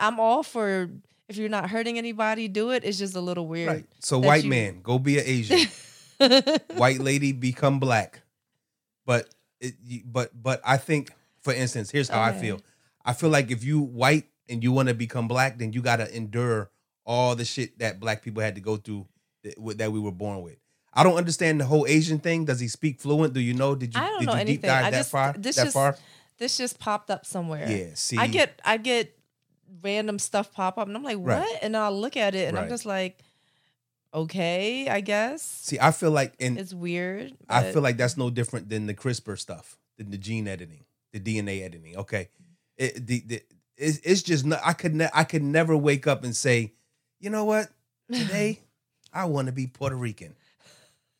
I'm 0.00 0.18
all 0.20 0.42
for 0.42 0.88
if 1.28 1.36
you're 1.36 1.48
not 1.48 1.68
hurting 1.70 1.98
anybody, 1.98 2.48
do 2.48 2.70
it. 2.70 2.84
It's 2.84 2.98
just 2.98 3.16
a 3.16 3.20
little 3.20 3.46
weird. 3.46 3.68
Right. 3.68 3.86
So 4.00 4.18
white 4.18 4.44
you- 4.44 4.50
man, 4.50 4.80
go 4.82 4.98
be 4.98 5.18
an 5.18 5.24
Asian. 5.26 5.68
white 6.76 7.00
lady 7.00 7.32
become 7.32 7.80
black. 7.80 8.22
But 9.06 9.28
it, 9.60 9.74
but 10.10 10.30
but 10.40 10.60
I 10.64 10.76
think, 10.78 11.10
for 11.40 11.52
instance, 11.52 11.90
here's 11.90 12.08
how 12.08 12.22
I 12.22 12.32
feel. 12.32 12.60
I 13.04 13.12
feel 13.12 13.30
like 13.30 13.50
if 13.50 13.64
you 13.64 13.80
white 13.80 14.24
and 14.48 14.62
you 14.62 14.72
want 14.72 14.88
to 14.88 14.94
become 14.94 15.28
black, 15.28 15.58
then 15.58 15.72
you 15.72 15.82
got 15.82 15.96
to 15.96 16.14
endure 16.16 16.70
all 17.04 17.34
the 17.36 17.44
shit 17.44 17.78
that 17.78 18.00
black 18.00 18.22
people 18.22 18.42
had 18.42 18.54
to 18.54 18.60
go 18.60 18.76
through 18.76 19.06
that, 19.42 19.78
that 19.78 19.92
we 19.92 20.00
were 20.00 20.12
born 20.12 20.42
with. 20.42 20.56
I 20.92 21.02
don't 21.02 21.16
understand 21.16 21.60
the 21.60 21.64
whole 21.64 21.86
Asian 21.86 22.18
thing. 22.18 22.44
Does 22.44 22.60
he 22.60 22.68
speak 22.68 23.00
fluent? 23.00 23.34
Do 23.34 23.40
you 23.40 23.54
know? 23.54 23.74
Did 23.74 23.94
you 23.94 24.00
I 24.00 24.06
don't 24.06 24.20
did 24.20 24.26
know 24.26 24.34
you 24.34 24.38
anything. 24.40 24.54
deep 24.56 24.62
dive 24.62 24.84
I 24.84 24.90
that 24.90 24.96
just 24.98 25.10
far? 25.10 25.34
this 25.36 25.56
that 25.56 25.64
just 25.64 25.74
far? 25.74 25.96
this 26.38 26.56
just 26.56 26.78
popped 26.78 27.10
up 27.10 27.26
somewhere. 27.26 27.68
Yeah. 27.68 27.94
See, 27.94 28.16
I 28.16 28.26
get 28.28 28.60
I 28.64 28.76
get 28.76 29.18
random 29.82 30.18
stuff 30.18 30.52
pop 30.52 30.78
up 30.78 30.86
and 30.86 30.96
I'm 30.96 31.02
like, 31.02 31.18
what? 31.18 31.38
Right. 31.38 31.58
And 31.62 31.76
I'll 31.76 31.98
look 31.98 32.16
at 32.16 32.34
it 32.34 32.48
and 32.48 32.58
I'm 32.58 32.68
just 32.68 32.86
like, 32.86 33.18
okay, 34.12 34.88
I 34.88 35.00
guess 35.00 35.42
see. 35.42 35.78
I 35.80 35.90
feel 35.90 36.10
like 36.10 36.34
and 36.38 36.58
it's 36.58 36.72
weird. 36.72 37.32
I 37.48 37.72
feel 37.72 37.82
like 37.82 37.96
that's 37.96 38.16
no 38.16 38.30
different 38.30 38.68
than 38.68 38.86
the 38.86 38.94
CRISPR 38.94 39.38
stuff, 39.38 39.76
than 39.98 40.10
the 40.10 40.18
gene 40.18 40.46
editing, 40.46 40.84
the 41.12 41.20
DNA 41.20 41.62
editing. 41.64 41.96
Okay, 41.96 42.28
it, 42.76 43.06
the, 43.06 43.20
the, 43.26 43.42
it's, 43.76 43.98
it's 43.98 44.22
just 44.22 44.46
not, 44.46 44.60
I 44.64 44.72
could 44.72 44.94
ne- 44.94 45.10
I 45.12 45.24
could 45.24 45.42
never 45.42 45.76
wake 45.76 46.06
up 46.06 46.22
and 46.24 46.34
say, 46.36 46.72
you 47.24 47.30
know 47.30 47.46
what, 47.46 47.68
today 48.12 48.60
I 49.12 49.24
want 49.24 49.46
to 49.46 49.52
be 49.52 49.66
Puerto 49.66 49.96
Rican. 49.96 50.34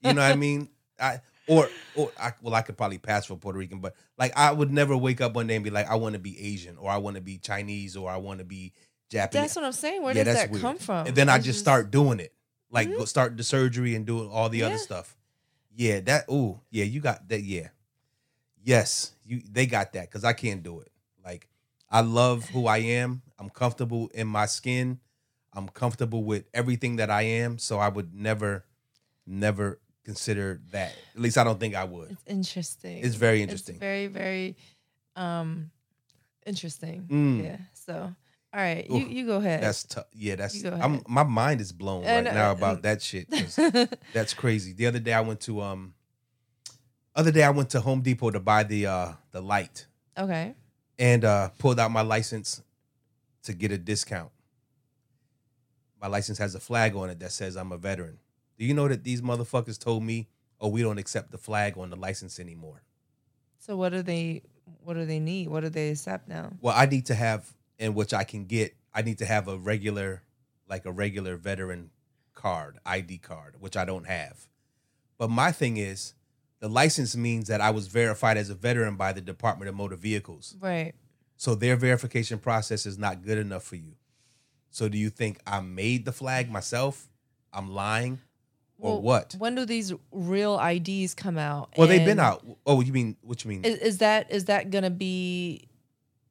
You 0.02 0.12
know 0.12 0.20
what 0.20 0.32
I 0.32 0.36
mean? 0.36 0.68
I 1.00 1.20
or 1.46 1.72
or 1.94 2.12
I, 2.18 2.32
well, 2.42 2.54
I 2.54 2.60
could 2.60 2.76
probably 2.76 2.98
pass 2.98 3.24
for 3.24 3.36
Puerto 3.36 3.58
Rican, 3.58 3.78
but 3.78 3.94
like 4.18 4.36
I 4.36 4.52
would 4.52 4.70
never 4.70 4.94
wake 4.96 5.22
up 5.22 5.34
one 5.34 5.46
day 5.46 5.54
and 5.54 5.64
be 5.64 5.70
like, 5.70 5.88
I 5.88 5.94
want 5.94 6.12
to 6.12 6.18
be 6.18 6.38
Asian, 6.52 6.76
or 6.76 6.90
I 6.90 6.98
want 6.98 7.16
to 7.16 7.22
be 7.22 7.38
Chinese, 7.38 7.96
or 7.96 8.10
I 8.10 8.18
want 8.18 8.40
to 8.40 8.44
be 8.44 8.74
Japanese. 9.08 9.42
That's 9.44 9.56
what 9.56 9.64
I'm 9.64 9.72
saying. 9.72 10.02
Where 10.02 10.14
Yeah, 10.14 10.24
does 10.24 10.34
that 10.34 10.50
weird. 10.50 10.60
come 10.62 10.76
from? 10.76 11.06
and 11.06 11.16
then 11.16 11.30
I 11.30 11.38
just 11.38 11.58
start 11.58 11.90
doing 11.90 12.20
it, 12.20 12.34
like 12.70 12.88
Mhm. 12.88 13.08
start 13.08 13.36
the 13.38 13.44
surgery 13.44 13.94
and 13.94 14.04
doing 14.04 14.28
all 14.28 14.50
the 14.50 14.62
other 14.62 14.76
stuff. 14.78 15.16
Yeah, 15.74 16.00
that. 16.00 16.26
Ooh, 16.30 16.60
yeah, 16.70 16.84
you 16.84 17.00
got 17.00 17.26
that. 17.28 17.42
Yeah, 17.42 17.68
yes, 18.62 19.12
you. 19.24 19.42
They 19.50 19.64
got 19.66 19.92
that 19.94 20.10
because 20.10 20.24
I 20.24 20.34
can't 20.34 20.62
do 20.62 20.80
it. 20.80 20.92
Like 21.24 21.48
I 21.90 22.00
love 22.02 22.48
who 22.50 22.66
I 22.66 22.78
am. 22.78 23.22
I'm 23.38 23.48
comfortable 23.48 24.08
in 24.14 24.26
my 24.26 24.44
skin. 24.46 25.00
I'm 25.54 25.68
comfortable 25.68 26.24
with 26.24 26.44
everything 26.52 26.96
that 26.96 27.10
I 27.10 27.22
am. 27.22 27.58
So 27.58 27.78
I 27.78 27.88
would 27.88 28.14
never, 28.14 28.64
never 29.26 29.80
consider 30.04 30.60
that. 30.72 30.92
At 31.14 31.20
least 31.20 31.38
I 31.38 31.44
don't 31.44 31.60
think 31.60 31.74
I 31.74 31.84
would. 31.84 32.10
It's 32.12 32.24
interesting. 32.26 32.98
It's 33.04 33.14
very 33.14 33.42
interesting. 33.42 33.76
It's 33.76 33.80
very, 33.80 34.06
very 34.06 34.56
um 35.16 35.70
interesting. 36.46 37.06
Mm. 37.10 37.44
Yeah. 37.44 37.56
So 37.72 38.14
all 38.54 38.60
right, 38.60 38.86
Ooh, 38.88 38.98
you, 38.98 39.06
you 39.06 39.26
go 39.26 39.38
ahead. 39.38 39.64
That's 39.64 39.82
tough. 39.82 40.04
Yeah, 40.12 40.36
that's. 40.36 40.62
Go 40.62 40.78
I'm, 40.80 41.02
my 41.08 41.24
mind 41.24 41.60
is 41.60 41.72
blown 41.72 42.04
right 42.04 42.22
now 42.22 42.52
about 42.52 42.82
that 42.82 43.02
shit. 43.02 43.28
That's 44.12 44.32
crazy. 44.32 44.72
The 44.72 44.86
other 44.86 45.00
day 45.00 45.12
I 45.12 45.22
went 45.22 45.40
to 45.40 45.60
um 45.60 45.94
other 47.16 47.32
day 47.32 47.42
I 47.42 47.50
went 47.50 47.70
to 47.70 47.80
Home 47.80 48.00
Depot 48.00 48.30
to 48.30 48.38
buy 48.38 48.62
the 48.62 48.86
uh 48.86 49.12
the 49.32 49.40
light 49.40 49.86
okay. 50.16 50.54
and 51.00 51.24
uh 51.24 51.48
pulled 51.58 51.80
out 51.80 51.90
my 51.90 52.02
license 52.02 52.62
to 53.42 53.54
get 53.54 53.72
a 53.72 53.78
discount. 53.78 54.30
My 56.04 56.10
license 56.10 56.36
has 56.36 56.54
a 56.54 56.60
flag 56.60 56.94
on 56.94 57.08
it 57.08 57.18
that 57.20 57.32
says 57.32 57.56
I'm 57.56 57.72
a 57.72 57.78
veteran. 57.78 58.18
Do 58.58 58.66
you 58.66 58.74
know 58.74 58.88
that 58.88 59.04
these 59.04 59.22
motherfuckers 59.22 59.78
told 59.78 60.02
me, 60.02 60.28
"Oh, 60.60 60.68
we 60.68 60.82
don't 60.82 60.98
accept 60.98 61.30
the 61.30 61.38
flag 61.38 61.78
on 61.78 61.88
the 61.88 61.96
license 61.96 62.38
anymore." 62.38 62.82
So 63.56 63.74
what 63.78 63.88
do 63.88 64.02
they 64.02 64.42
what 64.82 64.94
do 64.94 65.06
they 65.06 65.18
need? 65.18 65.48
What 65.48 65.60
do 65.60 65.70
they 65.70 65.88
accept 65.88 66.28
now? 66.28 66.52
Well, 66.60 66.74
I 66.76 66.84
need 66.84 67.06
to 67.06 67.14
have 67.14 67.54
in 67.78 67.94
which 67.94 68.12
I 68.12 68.22
can 68.22 68.44
get. 68.44 68.76
I 68.92 69.00
need 69.00 69.16
to 69.16 69.24
have 69.24 69.48
a 69.48 69.56
regular, 69.56 70.24
like 70.68 70.84
a 70.84 70.92
regular 70.92 71.38
veteran 71.38 71.88
card, 72.34 72.78
ID 72.84 73.16
card, 73.16 73.54
which 73.58 73.74
I 73.74 73.86
don't 73.86 74.06
have. 74.06 74.46
But 75.16 75.30
my 75.30 75.52
thing 75.52 75.78
is, 75.78 76.12
the 76.60 76.68
license 76.68 77.16
means 77.16 77.48
that 77.48 77.62
I 77.62 77.70
was 77.70 77.86
verified 77.86 78.36
as 78.36 78.50
a 78.50 78.54
veteran 78.54 78.96
by 78.96 79.14
the 79.14 79.22
Department 79.22 79.70
of 79.70 79.74
Motor 79.74 79.96
Vehicles. 79.96 80.54
Right. 80.60 80.92
So 81.38 81.54
their 81.54 81.76
verification 81.76 82.40
process 82.40 82.84
is 82.84 82.98
not 82.98 83.22
good 83.22 83.38
enough 83.38 83.62
for 83.62 83.76
you. 83.76 83.94
So 84.74 84.88
do 84.88 84.98
you 84.98 85.08
think 85.08 85.38
I 85.46 85.60
made 85.60 86.04
the 86.04 86.10
flag 86.10 86.50
myself? 86.50 87.08
I'm 87.52 87.72
lying, 87.72 88.18
or 88.80 88.94
Well, 88.94 89.02
what? 89.02 89.36
When 89.38 89.54
do 89.54 89.64
these 89.64 89.92
real 90.10 90.58
IDs 90.58 91.14
come 91.14 91.38
out? 91.38 91.68
Well, 91.76 91.86
they've 91.86 92.04
been 92.04 92.18
out. 92.18 92.44
Oh, 92.66 92.80
you 92.80 92.92
mean 92.92 93.16
what 93.22 93.44
you 93.44 93.50
mean? 93.50 93.64
Is, 93.64 93.78
is 93.78 93.98
that 93.98 94.32
is 94.32 94.46
that 94.46 94.72
gonna 94.72 94.90
be? 94.90 95.68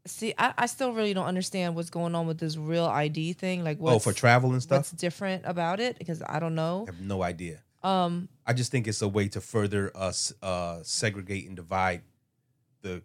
See, 0.06 0.34
I, 0.38 0.54
I 0.58 0.66
still 0.66 0.92
really 0.92 1.14
don't 1.14 1.26
understand 1.26 1.74
what's 1.78 1.90
going 1.90 2.16
on 2.16 2.28
with 2.28 2.38
this 2.38 2.58
real 2.58 2.84
ID 2.84 3.32
thing. 3.32 3.64
Like, 3.64 3.80
what's, 3.80 3.96
oh, 3.96 4.00
for 4.00 4.12
travel 4.12 4.52
and 4.52 4.62
stuff. 4.62 4.80
what's 4.80 4.92
different 4.92 5.44
about 5.46 5.80
it? 5.80 5.98
Because 5.98 6.22
I 6.28 6.40
don't 6.40 6.56
know. 6.56 6.84
I 6.86 6.92
have 6.92 7.00
no 7.00 7.24
idea. 7.24 7.62
Um, 7.82 8.28
I 8.46 8.52
just 8.52 8.72
think 8.72 8.90
it's 8.90 9.02
a 9.02 9.08
way 9.08 9.30
to 9.30 9.40
further 9.40 9.90
us 9.96 10.34
uh, 10.42 10.80
segregate 10.84 11.48
and 11.48 11.56
divide 11.56 12.02
the 12.82 13.04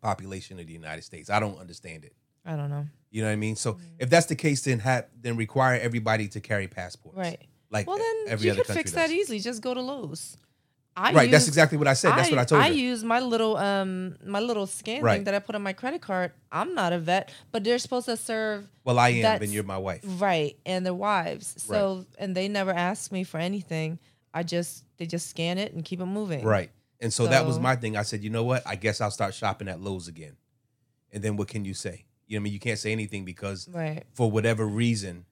population 0.00 0.60
of 0.60 0.68
the 0.68 0.72
United 0.72 1.02
States. 1.02 1.30
I 1.30 1.40
don't 1.40 1.58
understand 1.58 2.04
it. 2.04 2.14
I 2.46 2.54
don't 2.54 2.70
know. 2.70 2.86
You 3.10 3.22
know 3.22 3.28
what 3.28 3.32
I 3.32 3.36
mean? 3.36 3.54
Mm. 3.54 3.58
So 3.58 3.78
if 3.98 4.08
that's 4.10 4.26
the 4.26 4.36
case, 4.36 4.62
then 4.62 4.78
have 4.80 5.06
then 5.20 5.36
require 5.36 5.78
everybody 5.80 6.28
to 6.28 6.40
carry 6.40 6.68
passports. 6.68 7.16
Right. 7.18 7.40
Like 7.70 7.86
Well, 7.86 7.98
then 7.98 8.16
every 8.28 8.46
you 8.46 8.52
other 8.52 8.60
could 8.60 8.66
country 8.68 8.82
fix 8.82 8.92
does. 8.92 8.96
that 9.08 9.10
easily. 9.10 9.38
Just 9.40 9.62
go 9.62 9.74
to 9.74 9.80
Lowe's. 9.80 10.36
I 10.96 11.12
right. 11.12 11.30
That's 11.30 11.44
use- 11.44 11.48
exactly 11.48 11.78
what 11.78 11.86
I 11.86 11.94
said. 11.94 12.10
That's 12.16 12.30
what 12.30 12.38
I 12.40 12.44
told 12.44 12.60
you. 12.62 12.66
I 12.66 12.68
her. 12.70 12.74
use 12.74 13.04
my 13.04 13.20
little 13.20 13.56
um 13.56 14.16
my 14.24 14.40
little 14.40 14.66
scan 14.66 15.02
Right. 15.02 15.14
thing 15.16 15.24
that 15.24 15.34
I 15.34 15.38
put 15.38 15.54
on 15.54 15.62
my 15.62 15.72
credit 15.72 16.02
card. 16.02 16.32
I'm 16.50 16.74
not 16.74 16.92
a 16.92 16.98
vet, 16.98 17.32
but 17.52 17.62
they're 17.64 17.78
supposed 17.78 18.06
to 18.06 18.16
serve 18.16 18.68
well, 18.84 18.98
I 18.98 19.10
am, 19.10 19.22
that's- 19.22 19.42
and 19.42 19.52
you're 19.52 19.62
my 19.64 19.78
wife. 19.78 20.00
right 20.04 20.56
and 20.66 20.84
their 20.84 20.94
wives. 20.94 21.54
So 21.58 22.06
and 22.18 22.34
they 22.36 22.48
never 22.48 22.72
ask 22.72 23.12
me 23.12 23.22
for 23.24 23.38
anything. 23.38 23.98
I 24.34 24.42
just 24.42 24.84
they 24.98 25.06
just 25.06 25.28
scan 25.30 25.58
it 25.58 25.72
and 25.72 25.84
keep 25.84 26.00
it 26.00 26.06
moving. 26.06 26.44
Right. 26.44 26.70
And 27.02 27.10
so, 27.12 27.26
that 27.28 27.46
was 27.46 27.56
So- 27.56 27.62
my 27.62 27.76
thing. 27.76 27.96
I 27.96 28.02
said, 28.02 28.22
you 28.22 28.28
know 28.28 28.44
what? 28.44 28.62
I 28.66 28.74
guess 28.76 29.00
I'll 29.00 29.10
start 29.10 29.32
shopping 29.32 29.68
at 29.68 29.80
Lowe's 29.80 30.06
again. 30.06 30.36
And 31.12 31.22
then 31.24 31.36
what 31.36 31.48
can 31.48 31.64
you 31.64 31.72
say? 31.72 32.04
You 32.30 32.36
know, 32.38 32.42
what 32.42 32.42
I 32.42 32.44
mean, 32.44 32.52
you 32.52 32.60
can't 32.60 32.78
say 32.78 32.92
anything 32.92 33.24
because 33.24 33.68
Right. 33.68 34.04
for 34.14 34.30
whatever 34.30 34.64
reason, 34.64 35.26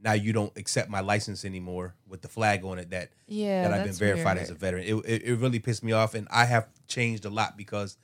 now 0.00 0.14
you 0.14 0.32
don't 0.32 0.52
accept 0.58 0.90
my 0.90 0.98
license 1.00 1.44
anymore 1.44 1.94
with 2.08 2.22
the 2.22 2.28
flag 2.28 2.64
on 2.64 2.80
it 2.80 2.90
that 2.90 3.12
Yeah. 3.28 3.62
that 3.68 3.72
I've 3.72 3.84
been 3.84 3.94
verified 3.94 4.36
weird. 4.36 4.42
as 4.44 4.50
a 4.50 4.54
veteran. 4.54 4.82
It, 4.84 4.94
it 5.06 5.22
it 5.22 5.34
really 5.36 5.60
pissed 5.60 5.84
me 5.84 5.92
off, 5.92 6.14
and 6.14 6.26
I 6.28 6.46
have 6.46 6.68
changed 6.88 7.24
a 7.24 7.30
lot 7.30 7.56
because 7.56 7.96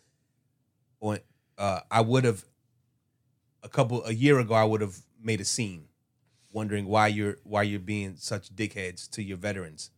on 1.01 1.19
uh, 1.59 1.81
I 1.91 2.03
would 2.03 2.23
have 2.25 2.45
a 3.65 3.69
couple 3.69 4.05
a 4.05 4.13
year 4.13 4.39
ago 4.39 4.55
I 4.55 4.63
would 4.65 4.81
have 4.81 4.97
made 5.21 5.41
a 5.41 5.45
scene, 5.45 5.89
wondering 6.53 6.87
why 6.87 7.09
you're 7.09 7.39
why 7.43 7.63
you're 7.65 7.81
being 7.81 8.15
such 8.17 8.55
dickheads 8.55 9.11
to 9.11 9.23
your 9.25 9.39
veterans, 9.39 9.91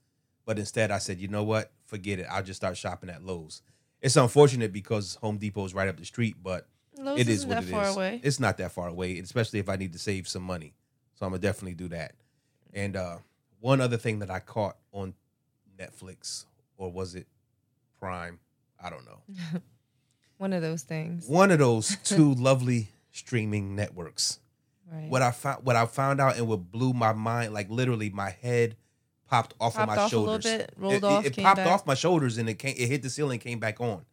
but 0.47 0.59
instead 0.59 0.91
I 0.91 0.99
said, 0.99 1.19
you 1.19 1.29
know 1.29 1.45
what, 1.45 1.71
forget 1.85 2.19
it. 2.19 2.27
I'll 2.31 2.43
just 2.43 2.61
start 2.61 2.79
shopping 2.79 3.11
at 3.11 3.23
Lowe's. 3.23 3.61
It's 4.01 4.17
unfortunate 4.17 4.73
because 4.73 5.17
Home 5.17 5.37
Depot 5.37 5.67
is 5.67 5.75
right 5.75 5.89
up 5.89 5.99
the 5.99 6.05
street, 6.07 6.37
but 6.43 6.67
Lowe's 6.99 7.21
it 7.21 7.29
is 7.29 7.47
what 7.47 7.55
that 7.55 7.63
it 7.63 7.67
is. 7.67 7.71
far 7.73 7.87
away. 7.87 8.21
It's 8.23 8.41
not 8.41 8.59
that 8.59 8.73
far 8.73 8.89
away, 8.89 9.19
especially 9.19 9.59
if 9.61 9.69
I 9.69 9.77
need 9.77 9.93
to 9.93 9.99
save 9.99 10.27
some 10.29 10.43
money. 10.43 10.75
So 11.15 11.27
I'm 11.27 11.33
gonna 11.33 11.41
definitely 11.41 11.75
do 11.75 11.89
that. 11.89 12.13
And 12.75 12.97
uh, 12.97 13.19
one 13.61 13.81
other 13.81 13.97
thing 13.97 14.19
that 14.21 14.31
I 14.31 14.41
caught 14.41 14.77
on 14.93 15.15
Netflix 15.79 16.45
or 16.77 16.91
was 16.91 17.15
it 17.15 17.27
Prime? 17.99 18.39
I 18.83 18.91
don't 18.91 19.05
know. 19.05 19.61
One 20.39 20.53
of 20.53 20.63
those 20.63 20.83
things. 20.85 21.27
One 21.27 21.51
of 21.51 21.59
those 21.59 21.97
two 22.05 22.35
lovely 22.35 22.89
streaming 23.11 23.75
networks. 23.75 24.39
Right. 24.89 25.09
What 25.11 25.21
I 25.21 25.33
found, 25.33 25.65
what 25.65 25.75
I 25.75 25.85
found 25.87 26.21
out, 26.21 26.37
and 26.37 26.47
what 26.47 26.71
blew 26.71 26.93
my 26.93 27.13
mind, 27.13 27.53
like 27.53 27.69
literally, 27.69 28.09
my 28.11 28.31
head 28.31 28.77
popped 29.29 29.55
off 29.61 29.75
Popped 29.75 29.91
of 29.91 29.97
my 29.97 30.03
off 30.03 30.13
a 30.13 30.17
little 30.17 30.41
shoulders. 30.41 30.59
bit, 30.59 30.73
rolled 30.77 30.95
it, 30.95 30.97
it- 30.99 31.05
off, 31.05 31.27
It, 31.27 31.33
came 31.33 31.45
popped 31.45 31.57
back. 31.57 31.67
off 31.67 31.87
my 31.87 31.95
shoulders, 31.95 32.39
and 32.39 32.49
it 32.49 32.55
came. 32.55 32.75
It 32.79 32.87
hit 32.89 33.03
the 33.03 33.11
ceiling, 33.11 33.41
came 33.41 33.59
back 33.59 33.81
on. 33.81 34.05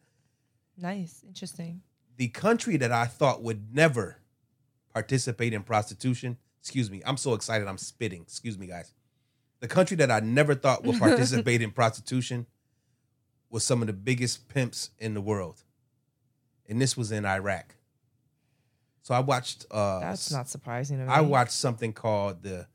Nice. 0.76 1.22
Interesting. 1.26 1.80
The 2.16 2.28
country 2.28 2.76
that 2.78 2.92
I 2.92 3.06
thought 3.06 3.42
would 3.42 3.74
never 3.74 4.18
participate 4.92 5.52
in 5.52 5.62
prostitution. 5.62 6.38
Excuse 6.60 6.90
me, 6.90 7.02
I'm 7.06 7.16
so 7.16 7.34
excited. 7.34 7.68
I'm 7.68 7.78
spitting. 7.78 8.22
Excuse 8.22 8.58
me, 8.58 8.66
guys. 8.66 8.92
The 9.60 9.68
country 9.68 9.96
that 9.98 10.10
I 10.10 10.20
never 10.20 10.54
thought 10.54 10.84
would 10.84 10.98
participate 11.00 11.62
in 11.62 11.70
prostitution 11.70 12.46
was 13.50 13.64
some 13.64 13.80
of 13.80 13.86
the 13.86 13.92
biggest 13.92 14.48
pimps 14.48 14.90
in 14.98 15.14
the 15.14 15.20
world, 15.20 15.62
and 16.68 16.80
this 16.80 16.96
was 16.96 17.12
in 17.12 17.24
Iraq. 17.24 17.76
So 19.02 19.14
I 19.14 19.20
watched. 19.20 19.66
Uh, 19.70 20.00
That's 20.00 20.32
not 20.32 20.48
surprising 20.48 20.98
to 20.98 21.04
me. 21.04 21.10
I 21.10 21.20
watched 21.20 21.52
something 21.52 21.92
called 21.92 22.42
the. 22.42 22.66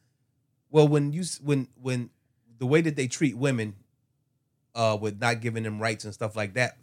Well, 0.70 0.88
when 0.88 1.12
you 1.12 1.24
when 1.44 1.68
when 1.82 2.10
the 2.58 2.66
way 2.66 2.82
that 2.82 2.96
they 2.96 3.08
treat 3.08 3.36
women, 3.36 3.76
uh, 4.74 4.98
with 5.00 5.20
not 5.20 5.42
giving 5.42 5.64
them 5.64 5.80
rights 5.80 6.06
and 6.06 6.14
stuff 6.14 6.36
like 6.36 6.54
that, 6.54 6.78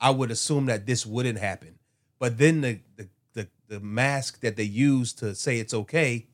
I 0.00 0.10
would 0.10 0.30
assume 0.30 0.66
that 0.66 0.86
this 0.86 1.04
wouldn't 1.04 1.38
happen. 1.38 1.78
But 2.18 2.38
then 2.38 2.60
the 2.60 2.80
the 2.96 3.08
the, 3.34 3.48
the 3.68 3.80
mask 3.80 4.40
that 4.40 4.56
they 4.56 4.62
use 4.64 5.12
to 5.14 5.34
say 5.34 5.58
it's 5.58 5.74
okay 5.74 6.26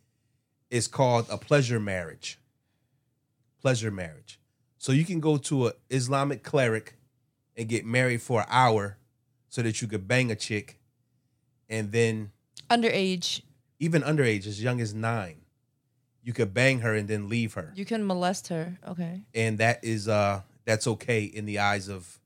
is 0.71 0.87
called 0.89 1.27
a 1.31 1.37
pleasure 1.37 1.81
marriage. 1.81 2.39
Pleasure 3.61 3.91
marriage. 3.91 4.39
So 4.79 4.93
you 4.93 5.05
can 5.05 5.21
go 5.21 5.37
to 5.37 5.67
an 5.69 5.73
Islamic 5.91 6.43
cleric 6.43 6.95
and 7.57 7.69
get 7.69 7.85
married 7.85 8.23
for 8.23 8.41
an 8.41 8.47
hour, 8.49 8.97
so 9.49 9.63
that 9.63 9.81
you 9.83 9.87
could 9.89 10.09
bang 10.09 10.31
a 10.31 10.35
chick, 10.37 10.81
and 11.69 11.93
then 11.93 12.33
underage. 12.71 13.43
even 13.79 14.03
underage, 14.03 14.47
as 14.47 14.63
young 14.63 14.81
as 14.81 14.95
nine, 14.95 15.37
you 16.25 16.33
could 16.33 16.55
bang 16.55 16.81
her 16.81 16.95
and 16.95 17.07
then 17.09 17.29
leave 17.29 17.55
her, 17.55 17.73
You 17.77 17.85
can 17.85 18.07
molest 18.07 18.49
her. 18.49 18.79
Okay. 18.89 19.23
and 19.35 19.59
that 19.59 19.85
is 19.85 20.09
uh 20.09 20.43
that's 20.65 20.87
okay 20.87 21.25
in 21.25 21.45
the 21.45 21.59
eyes 21.59 21.89
of, 21.89 22.19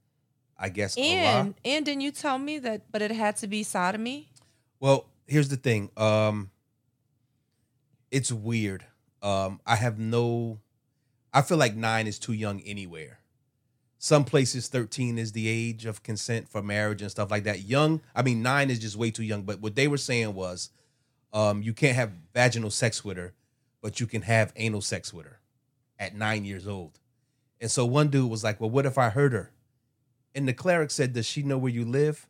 I 0.59 0.68
guess 0.68 0.96
Allah. 0.96 1.07
And 1.07 1.54
and 1.64 1.84
didn't 1.84 2.00
you 2.00 2.11
tell 2.11 2.38
me 2.38 2.59
that? 2.61 2.90
But 2.90 3.02
it 3.02 3.11
had 3.11 3.36
to 3.38 3.46
be 3.46 3.62
sodomy. 3.62 4.30
Well, 4.80 5.07
here's 5.26 5.48
the 5.48 5.57
thing. 5.57 5.90
Um, 5.96 6.50
it's 8.11 8.32
weird. 8.32 8.84
Um, 9.22 9.61
I 9.66 9.76
have 9.76 9.98
no. 9.98 10.61
I 11.32 11.42
feel 11.42 11.59
like 11.59 11.76
nine 11.76 12.07
is 12.07 12.18
too 12.18 12.32
young 12.32 12.61
anywhere. 12.61 13.20
Some 13.98 14.24
places 14.24 14.68
thirteen 14.68 15.18
is 15.18 15.32
the 15.32 15.48
age 15.48 15.84
of 15.84 16.02
consent 16.02 16.48
for 16.48 16.62
marriage 16.62 17.02
and 17.02 17.11
stuff 17.11 17.30
like 17.30 17.44
that. 17.44 17.62
Young, 17.62 18.00
I 18.14 18.22
mean 18.22 18.42
nine 18.42 18.70
is 18.70 18.78
just 18.78 18.96
way 18.96 19.11
too 19.11 19.24
young. 19.24 19.42
But 19.42 19.61
what 19.61 19.74
they 19.74 19.88
were 19.88 19.98
saying 19.98 20.34
was, 20.34 20.70
um, 21.32 21.62
you 21.62 21.72
can't 21.72 21.96
have 21.96 22.12
vaginal 22.32 22.70
sex 22.70 23.04
with 23.04 23.16
her, 23.16 23.34
but 23.82 24.00
you 24.00 24.07
can 24.07 24.22
have 24.22 24.52
anal 24.57 24.80
sex 24.80 25.12
with 25.12 25.26
her 25.26 25.40
at 25.98 26.14
nine 26.14 26.44
years 26.44 26.66
old. 26.68 27.00
And 27.61 27.70
so 27.70 27.84
one 27.86 28.09
dude 28.09 28.30
was 28.30 28.44
like, 28.44 28.61
"Well, 28.61 28.70
what 28.70 28.86
if 28.86 28.98
I 28.98 29.09
hurt 29.09 29.32
her?" 29.32 29.50
And 30.37 30.47
the 30.47 30.53
cleric 30.53 30.91
said, 30.91 31.14
"Does 31.14 31.26
she 31.26 31.43
know 31.43 31.59
where 31.59 31.72
you 31.72 31.84
live?" 31.84 32.28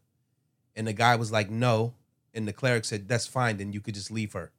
And 0.77 0.87
the 0.87 0.93
guy 0.93 1.17
was 1.17 1.33
like, 1.33 1.51
"No." 1.51 1.95
And 2.33 2.47
the 2.47 2.53
cleric 2.53 2.85
said, 2.85 3.09
"That's 3.09 3.27
fine. 3.27 3.57
Then 3.57 3.73
you 3.73 3.81
could 3.81 3.95
just 3.95 4.11
leave 4.11 4.33
her, 4.33 4.53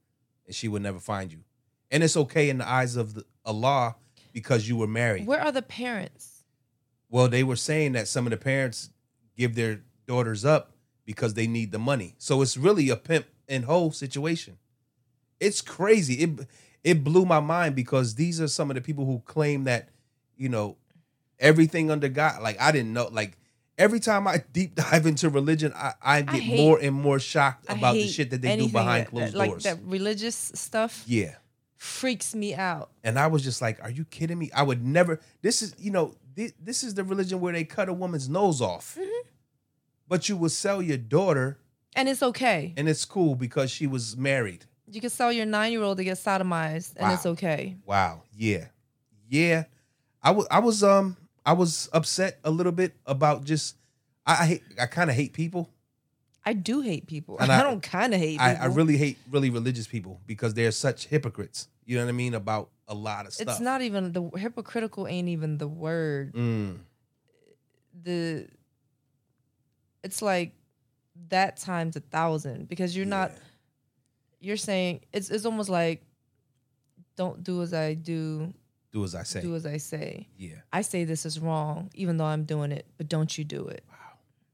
and 0.45 0.53
she 0.53 0.67
would 0.67 0.81
never 0.81 0.99
find 0.99 1.31
you. 1.31 1.45
And 1.89 2.03
it's 2.03 2.17
okay 2.17 2.49
in 2.49 2.57
the 2.57 2.67
eyes 2.67 2.95
of 2.97 3.13
the, 3.13 3.25
Allah 3.45 3.95
because 4.33 4.67
you 4.67 4.75
were 4.75 4.87
married." 4.87 5.25
Where 5.25 5.41
are 5.41 5.53
the 5.53 5.61
parents? 5.61 6.43
Well, 7.09 7.29
they 7.29 7.43
were 7.43 7.55
saying 7.55 7.93
that 7.93 8.09
some 8.09 8.27
of 8.27 8.31
the 8.31 8.37
parents 8.37 8.89
give 9.37 9.55
their 9.55 9.83
daughters 10.05 10.43
up 10.43 10.73
because 11.05 11.35
they 11.35 11.47
need 11.47 11.71
the 11.71 11.79
money. 11.79 12.15
So 12.17 12.41
it's 12.41 12.57
really 12.57 12.89
a 12.89 12.97
pimp 12.97 13.27
and 13.47 13.63
hoe 13.63 13.91
situation. 13.91 14.57
It's 15.39 15.61
crazy. 15.61 16.15
It 16.15 16.47
it 16.83 17.03
blew 17.03 17.25
my 17.25 17.39
mind 17.39 17.75
because 17.75 18.15
these 18.15 18.41
are 18.41 18.47
some 18.47 18.69
of 18.69 18.75
the 18.75 18.81
people 18.81 19.05
who 19.05 19.19
claim 19.19 19.63
that, 19.65 19.89
you 20.35 20.49
know, 20.49 20.77
everything 21.39 21.91
under 21.91 22.09
God. 22.09 22.41
Like 22.41 22.59
I 22.61 22.71
didn't 22.71 22.93
know. 22.93 23.07
Like 23.11 23.37
every 23.77 23.99
time 23.99 24.27
I 24.27 24.43
deep 24.53 24.75
dive 24.75 25.05
into 25.05 25.29
religion, 25.29 25.73
I, 25.75 25.93
I 26.01 26.21
get 26.21 26.41
hate- 26.41 26.57
more 26.57 26.79
and 26.79 26.95
more 26.95 27.19
shocked 27.19 27.65
about 27.69 27.93
the 27.93 28.07
shit 28.07 28.29
that 28.31 28.41
they 28.41 28.55
do 28.57 28.69
behind 28.69 29.05
that- 29.05 29.09
closed 29.11 29.35
like 29.35 29.49
doors. 29.51 29.63
that 29.63 29.79
religious 29.83 30.35
stuff 30.55 31.03
yeah. 31.07 31.35
freaks 31.75 32.33
me 32.35 32.55
out. 32.55 32.89
And 33.03 33.17
I 33.19 33.27
was 33.27 33.43
just 33.43 33.61
like, 33.61 33.81
"Are 33.83 33.89
you 33.91 34.05
kidding 34.05 34.37
me? 34.39 34.49
I 34.55 34.63
would 34.63 34.83
never. 34.85 35.19
This 35.41 35.61
is, 35.61 35.75
you 35.77 35.91
know, 35.91 36.15
this, 36.35 36.53
this 36.59 36.83
is 36.83 36.93
the 36.95 37.03
religion 37.03 37.39
where 37.39 37.53
they 37.53 37.63
cut 37.63 37.89
a 37.89 37.93
woman's 37.93 38.27
nose 38.29 38.61
off, 38.61 38.95
Mm-hmm. 38.99 39.27
but 40.07 40.29
you 40.29 40.37
will 40.37 40.49
sell 40.49 40.81
your 40.81 40.97
daughter, 40.97 41.57
And 41.95 42.07
it's 42.09 42.21
okay. 42.23 42.73
and 42.77 42.87
it's 42.89 43.05
cool 43.05 43.35
because 43.35 43.71
she 43.71 43.87
was 43.87 44.15
married. 44.17 44.65
You 44.89 45.01
can 45.01 45.09
sell 45.09 45.31
your 45.33 45.45
nine 45.45 45.71
year 45.73 45.83
old 45.83 45.97
to 45.97 46.03
get 46.03 46.17
sodomized, 46.17 46.93
and 46.95 47.11
it's 47.11 47.25
okay. 47.25 47.75
Wow. 47.85 48.23
Yeah. 48.35 48.67
Yeah. 49.29 49.65
I 50.23 50.31
was. 50.31 50.47
I 50.49 50.59
was. 50.59 50.83
Um. 50.83 51.17
I 51.47 51.53
was 51.53 51.89
upset 51.93 52.39
a 52.43 52.51
little 52.51 52.73
bit 52.73 52.93
about 53.05 53.45
just. 53.45 53.77
I. 54.25 54.33
I 54.33 54.45
hate. 54.45 54.63
I 54.79 54.85
kind 54.85 55.09
of 55.09 55.15
hate 55.15 55.31
people. 55.31 55.69
I 56.45 56.53
do 56.53 56.81
hate 56.81 57.07
people. 57.07 57.37
And 57.39 57.51
I, 57.51 57.59
I- 57.59 57.63
don't 57.63 57.81
kind 57.81 58.13
of 58.13 58.19
hate 58.19 58.39
I, 58.39 58.53
people. 58.53 58.63
I 58.65 58.75
really 58.75 58.97
hate 58.97 59.17
really 59.31 59.49
religious 59.49 59.87
people 59.87 60.19
because 60.27 60.53
they're 60.53 60.71
such 60.71 61.07
hypocrites. 61.07 61.69
You 61.85 61.97
know 61.97 62.03
what 62.03 62.09
I 62.09 62.13
mean 62.13 62.33
about 62.33 62.69
a 62.89 62.93
lot 62.93 63.25
of 63.25 63.33
stuff. 63.33 63.47
It's 63.47 63.59
not 63.61 63.81
even 63.81 64.11
the 64.11 64.29
hypocritical. 64.37 65.07
Ain't 65.07 65.29
even 65.29 65.57
the 65.57 65.67
word. 65.69 66.33
Mm. 66.33 66.79
The. 68.03 68.47
It's 70.03 70.21
like 70.21 70.53
that 71.29 71.57
times 71.57 71.95
a 71.95 72.01
thousand 72.01 72.67
because 72.67 72.95
you're 72.95 73.05
not 73.05 73.31
you're 74.39 74.57
saying 74.57 75.01
it's 75.13 75.29
it's 75.29 75.45
almost 75.45 75.69
like 75.69 76.03
don't 77.15 77.43
do 77.43 77.61
as 77.61 77.73
I 77.73 77.95
do, 77.95 78.53
Do 78.97 79.03
as 79.03 79.13
I 79.15 79.23
say. 79.23 79.41
do 79.41 79.55
as 79.55 79.65
I 79.65 79.77
say. 79.77 80.27
Yeah. 80.37 80.55
I 80.73 80.81
say 80.81 81.03
this 81.03 81.25
is 81.25 81.39
wrong, 81.39 81.89
even 81.93 82.17
though 82.17 82.25
I'm 82.25 82.43
doing 82.45 82.71
it, 82.71 82.85
but 82.97 83.07
don't 83.07 83.37
you 83.37 83.43
do 83.43 83.67
it. 83.67 83.83
Wow. 83.89 83.95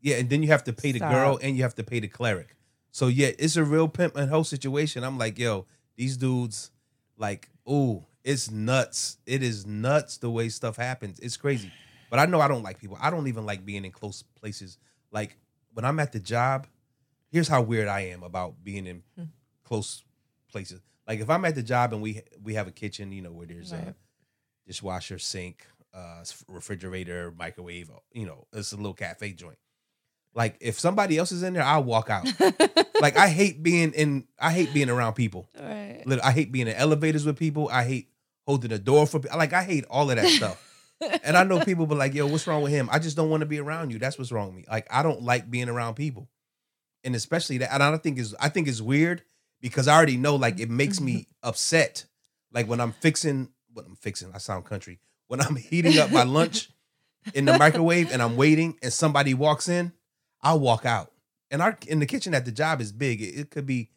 Yeah, 0.02 0.18
and 0.18 0.30
then 0.30 0.44
you 0.44 0.50
have 0.50 0.64
to 0.66 0.74
pay 0.74 0.92
the 0.92 1.00
Stop. 1.00 1.12
girl 1.12 1.40
and 1.42 1.56
you 1.56 1.64
have 1.64 1.76
to 1.76 1.84
pay 1.84 2.00
the 2.02 2.08
cleric. 2.10 2.56
So 2.92 3.08
yeah, 3.08 3.32
it's 3.40 3.56
a 3.56 3.64
real 3.64 3.88
pimp 3.88 4.16
and 4.18 4.30
hoe 4.30 4.44
situation. 4.44 5.04
I'm 5.04 5.18
like, 5.18 5.40
yo, 5.40 5.66
these 5.96 6.18
dudes, 6.18 6.72
like, 7.18 7.50
ooh, 7.70 8.06
it's 8.24 8.52
nuts. 8.52 9.18
It 9.26 9.42
is 9.44 9.66
nuts 9.66 10.18
the 10.18 10.30
way 10.30 10.50
stuff 10.50 10.76
happens. 10.78 11.20
It's 11.20 11.38
crazy. 11.38 11.72
But 12.10 12.20
I 12.20 12.26
know 12.26 12.40
I 12.42 12.48
don't 12.48 12.64
like 12.64 12.80
people. 12.80 12.98
I 13.02 13.10
don't 13.10 13.28
even 13.28 13.46
like 13.46 13.66
being 13.66 13.86
in 13.86 13.92
close 13.92 14.24
places. 14.40 14.78
Like 15.12 15.38
when 15.74 15.86
I'm 15.86 16.00
at 16.00 16.12
the 16.12 16.20
job, 16.20 16.68
here's 17.32 17.48
how 17.48 17.62
weird 17.62 17.88
I 17.88 18.02
am 18.02 18.24
about 18.24 18.64
being 18.64 18.86
in 18.86 19.04
Hmm. 19.18 19.24
close 19.64 20.04
places. 20.52 20.82
Like 21.08 21.20
if 21.20 21.30
I'm 21.30 21.44
at 21.46 21.56
the 21.56 21.64
job 21.64 21.94
and 21.94 22.02
we 22.02 22.22
we 22.44 22.54
have 22.54 22.68
a 22.68 22.72
kitchen, 22.72 23.12
you 23.12 23.22
know, 23.22 23.32
where 23.32 23.48
there's 23.48 23.72
a 23.72 23.78
Right. 23.78 23.94
Dishwasher, 24.66 25.20
sink, 25.20 25.66
uh, 25.94 26.24
refrigerator, 26.48 27.34
microwave, 27.38 27.90
you 28.14 28.26
know, 28.26 28.48
it's 28.54 28.72
a 28.72 28.78
little 28.78 28.94
cafe 28.94 29.34
joint. 29.34 29.58
Like 30.36 30.58
if 30.62 30.80
somebody 30.80 31.18
else 31.18 31.32
is 31.32 31.44
in 31.44 31.54
there, 31.54 31.64
I'll 31.64 31.84
walk 31.84 32.10
out. 32.10 32.26
like 33.02 33.18
I 33.18 33.30
hate 33.30 33.62
being 33.62 33.92
in 33.94 34.26
I 34.40 34.52
hate 34.52 34.74
being 34.74 34.90
around 34.90 35.14
people. 35.14 35.48
Right. 35.60 36.04
I 36.24 36.32
hate 36.32 36.52
being 36.52 36.68
in 36.68 36.76
elevators 36.76 37.26
with 37.26 37.38
people. 37.38 37.70
I 37.72 37.84
hate 37.84 38.10
holding 38.48 38.72
the 38.72 38.80
door 38.80 39.06
for 39.06 39.20
people. 39.20 39.38
Like 39.38 39.54
I 39.54 39.64
hate 39.64 39.86
all 39.90 40.10
of 40.10 40.16
that 40.16 40.28
stuff. 40.28 40.70
and 41.24 41.38
I 41.38 41.44
know 41.44 41.60
people 41.60 41.86
be 41.86 41.96
like, 41.96 42.14
"Yo, 42.14 42.28
what's 42.28 42.48
wrong 42.48 42.62
with 42.62 42.72
him?" 42.72 42.90
I 42.92 43.00
just 43.00 43.16
don't 43.16 43.30
want 43.30 43.42
to 43.42 43.46
be 43.46 43.60
around 43.60 43.92
you. 43.92 44.00
That's 44.00 44.18
what's 44.18 44.32
wrong 44.32 44.48
with 44.48 44.56
me. 44.56 44.66
Like 44.70 44.88
I 44.90 45.04
don't 45.04 45.22
like 45.22 45.50
being 45.50 45.70
around 45.70 45.96
people, 45.96 46.30
and 47.04 47.16
especially 47.16 47.60
that. 47.60 47.74
And 47.74 47.84
I 47.84 47.90
don't 47.90 48.02
think 48.02 48.18
is 48.18 48.36
I 48.40 48.50
think 48.50 48.68
it's 48.68 48.82
weird 48.82 49.24
because 49.62 49.88
I 49.88 49.96
already 49.96 50.18
know 50.18 50.36
like 50.36 50.60
it 50.60 50.70
makes 50.70 51.00
me 51.00 51.28
upset. 51.44 52.06
Like 52.52 52.68
when 52.68 52.80
I'm 52.80 52.92
fixing 52.92 53.50
what 53.74 53.86
I'm 53.86 53.96
fixing. 53.96 54.32
I 54.34 54.38
sound 54.38 54.66
country. 54.66 55.00
When 55.28 55.42
I'm 55.42 55.56
heating 55.58 55.98
up 56.00 56.12
my 56.12 56.24
lunch 56.24 56.70
in 57.34 57.46
the 57.46 57.58
microwave 57.58 58.12
and 58.12 58.22
I'm 58.22 58.36
waiting 58.36 58.78
and 58.82 58.92
somebody 58.92 59.34
walks 59.34 59.68
in, 59.68 59.94
I'll 60.42 60.60
walk 60.60 60.86
out. 60.86 61.12
And 61.52 61.62
our 61.62 61.78
in 61.88 62.00
the 62.00 62.06
kitchen 62.06 62.34
at 62.34 62.46
the 62.46 62.52
job 62.52 62.82
is 62.82 62.92
big. 62.92 63.22
It, 63.22 63.36
it 63.40 63.52
could 63.52 63.66
be 63.66 63.90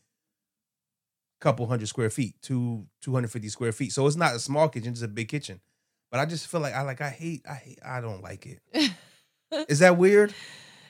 a 1.40 1.42
couple 1.42 1.66
hundred 1.66 1.88
square 1.88 2.10
feet, 2.10 2.34
two 2.42 2.86
250 3.02 3.48
square 3.48 3.72
feet. 3.72 3.92
So 3.92 4.06
it's 4.06 4.16
not 4.16 4.34
a 4.34 4.38
small 4.38 4.68
kitchen, 4.68 4.92
it's 4.92 5.02
a 5.02 5.08
big 5.08 5.28
kitchen. 5.28 5.60
But 6.10 6.20
I 6.20 6.26
just 6.26 6.46
feel 6.46 6.60
like 6.60 6.74
I 6.74 6.82
like 6.82 7.00
I 7.00 7.10
hate 7.10 7.42
I 7.48 7.54
hate 7.54 7.78
I 7.84 8.00
don't 8.00 8.22
like 8.22 8.46
it. 8.46 8.92
Is 9.68 9.80
that 9.80 9.96
weird? 9.96 10.34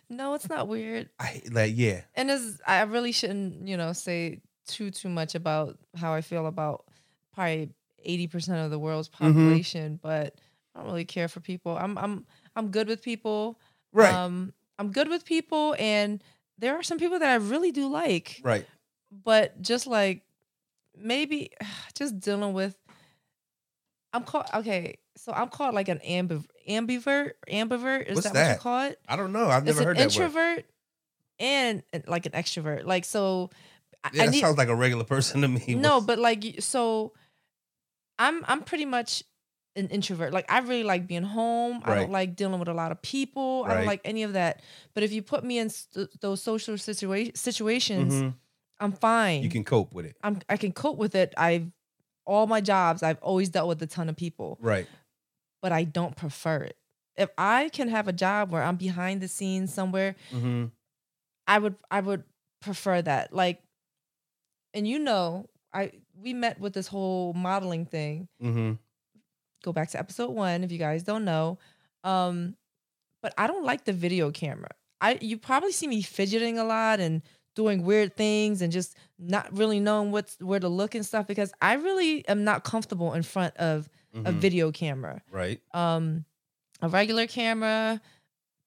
No, 0.08 0.34
it's 0.34 0.48
not 0.48 0.68
weird. 0.68 1.08
I 1.18 1.42
like 1.50 1.72
yeah. 1.74 2.02
and 2.14 2.30
it's, 2.30 2.60
I 2.66 2.82
really 2.82 3.12
shouldn't, 3.12 3.66
you 3.66 3.76
know, 3.76 3.92
say 3.92 4.40
too 4.66 4.90
too 4.90 5.08
much 5.08 5.34
about 5.34 5.78
how 5.96 6.12
I 6.12 6.20
feel 6.20 6.46
about 6.46 6.84
probably 7.34 7.70
eighty 8.04 8.26
percent 8.26 8.58
of 8.58 8.70
the 8.70 8.78
world's 8.78 9.08
Mm-hmm. 9.08 9.26
population, 9.32 9.98
but 10.02 10.34
I 10.74 10.80
don't 10.80 10.88
really 10.88 11.04
care 11.04 11.28
for 11.28 11.40
people. 11.40 11.76
I'm 11.76 11.96
I'm 11.98 12.26
I'm 12.54 12.68
good 12.70 12.88
with 12.88 13.02
people. 13.02 13.58
Right. 13.92 14.12
Um, 14.12 14.52
I'm 14.78 14.92
good 14.92 15.08
with 15.08 15.24
people, 15.24 15.74
and 15.78 16.22
there 16.58 16.74
are 16.76 16.82
some 16.82 16.98
people 16.98 17.18
that 17.18 17.30
I 17.30 17.36
really 17.36 17.72
do 17.72 17.88
like. 17.88 18.40
right. 18.44 18.66
But 19.24 19.62
just 19.62 19.86
like 19.86 20.22
maybe 20.96 21.50
just 21.94 22.18
dealing 22.20 22.52
with, 22.52 22.76
I'm 24.12 24.24
called 24.24 24.46
okay. 24.54 24.98
So 25.16 25.32
I'm 25.32 25.48
called 25.48 25.74
like 25.74 25.88
an 25.88 25.98
ambiv- 26.06 26.46
ambivert. 26.68 27.32
Ambivert 27.50 28.06
is 28.06 28.16
What's 28.16 28.30
that, 28.30 28.48
what 28.48 28.54
you 28.54 28.60
call 28.60 28.82
it? 28.84 28.98
I 29.08 29.16
don't 29.16 29.32
know. 29.32 29.48
I've 29.48 29.66
it's 29.66 29.78
never 29.78 29.80
an 29.80 29.86
heard 29.86 29.96
that 29.96 30.16
word. 30.16 30.24
introvert 30.24 30.64
and 31.38 31.82
and, 31.92 32.04
like 32.06 32.26
an 32.26 32.32
extrovert. 32.32 32.84
Like 32.84 33.04
so, 33.06 33.50
I- 34.04 34.10
Yeah, 34.12 34.22
I 34.22 34.26
that 34.26 34.32
need 34.32 34.40
sounds 34.40 34.58
like 34.58 34.68
a 34.68 34.74
regular 34.74 35.04
person 35.14 35.40
to 35.42 35.48
me. 35.48 35.74
no, 35.74 36.00
but 36.02 36.18
like 36.18 36.56
so, 36.60 37.12
I'm 38.18 38.44
I'm 38.46 38.62
pretty 38.62 38.84
much 38.86 39.22
an 39.76 39.88
introvert. 39.88 40.32
Like 40.32 40.50
I 40.50 40.60
really 40.60 40.84
like 40.84 41.06
being 41.06 41.22
home. 41.22 41.82
I 41.84 41.94
don't 41.96 42.10
like 42.10 42.34
dealing 42.36 42.58
with 42.58 42.68
a 42.68 42.74
lot 42.74 42.92
of 42.92 43.02
people. 43.02 43.64
I 43.66 43.74
don't 43.74 43.86
like 43.86 44.00
any 44.04 44.22
of 44.22 44.32
that. 44.32 44.62
But 44.94 45.02
if 45.02 45.12
you 45.12 45.22
put 45.22 45.44
me 45.44 45.58
in 45.58 45.68
st- 45.68 46.08
those 46.20 46.42
social 46.42 46.74
situa- 46.76 47.36
situations, 47.36 48.14
Mhm. 48.14 48.34
I'm 48.80 48.92
fine. 48.92 49.42
you 49.42 49.50
can 49.50 49.64
cope 49.64 49.92
with 49.92 50.06
it. 50.06 50.16
I'm 50.22 50.40
I 50.48 50.56
can 50.56 50.72
cope 50.72 50.96
with 50.98 51.14
it. 51.14 51.34
I've 51.36 51.70
all 52.24 52.46
my 52.46 52.60
jobs. 52.60 53.02
I've 53.02 53.18
always 53.22 53.48
dealt 53.50 53.68
with 53.68 53.80
a 53.82 53.86
ton 53.86 54.08
of 54.08 54.16
people, 54.16 54.58
Right. 54.60 54.86
but 55.62 55.72
I 55.72 55.84
don't 55.84 56.16
prefer 56.16 56.56
it. 56.62 56.76
If 57.16 57.30
I 57.38 57.68
can 57.70 57.88
have 57.88 58.08
a 58.08 58.12
job 58.12 58.50
where 58.50 58.62
I'm 58.62 58.76
behind 58.76 59.20
the 59.20 59.28
scenes 59.28 59.72
somewhere, 59.72 60.16
Mm-hmm. 60.32 60.66
I 61.46 61.58
would 61.58 61.76
I 61.90 62.00
would 62.00 62.24
prefer 62.62 63.00
that. 63.02 63.32
Like, 63.32 63.62
and 64.74 64.86
you 64.88 64.98
know, 64.98 65.48
I 65.72 65.92
we 66.22 66.32
met 66.34 66.58
with 66.60 66.72
this 66.72 66.86
whole 66.86 67.32
modeling 67.34 67.86
thing. 67.86 68.28
Mm-hmm. 68.42 68.72
Go 69.64 69.72
back 69.72 69.90
to 69.90 69.98
episode 69.98 70.30
one 70.30 70.64
if 70.64 70.72
you 70.72 70.78
guys 70.78 71.02
don't 71.02 71.24
know. 71.24 71.58
Um, 72.04 72.56
but 73.22 73.34
I 73.36 73.46
don't 73.46 73.64
like 73.64 73.84
the 73.84 73.92
video 73.92 74.30
camera. 74.30 74.70
I 75.00 75.18
you 75.20 75.36
probably 75.38 75.72
see 75.72 75.86
me 75.86 76.02
fidgeting 76.02 76.58
a 76.58 76.64
lot 76.64 77.00
and 77.00 77.22
doing 77.54 77.82
weird 77.84 78.16
things 78.16 78.60
and 78.62 78.70
just 78.72 78.94
not 79.18 79.54
really 79.56 79.80
knowing 79.80 80.12
what's 80.12 80.36
where 80.40 80.60
to 80.60 80.68
look 80.68 80.94
and 80.94 81.04
stuff 81.04 81.26
because 81.26 81.52
I 81.60 81.74
really 81.74 82.26
am 82.28 82.44
not 82.44 82.64
comfortable 82.64 83.14
in 83.14 83.22
front 83.22 83.56
of 83.56 83.88
a 84.14 84.18
Mhm. 84.32 84.34
video 84.38 84.70
camera. 84.72 85.22
Right. 85.30 85.60
Um, 85.72 86.24
a 86.82 86.88
regular 86.88 87.26
camera, 87.26 88.00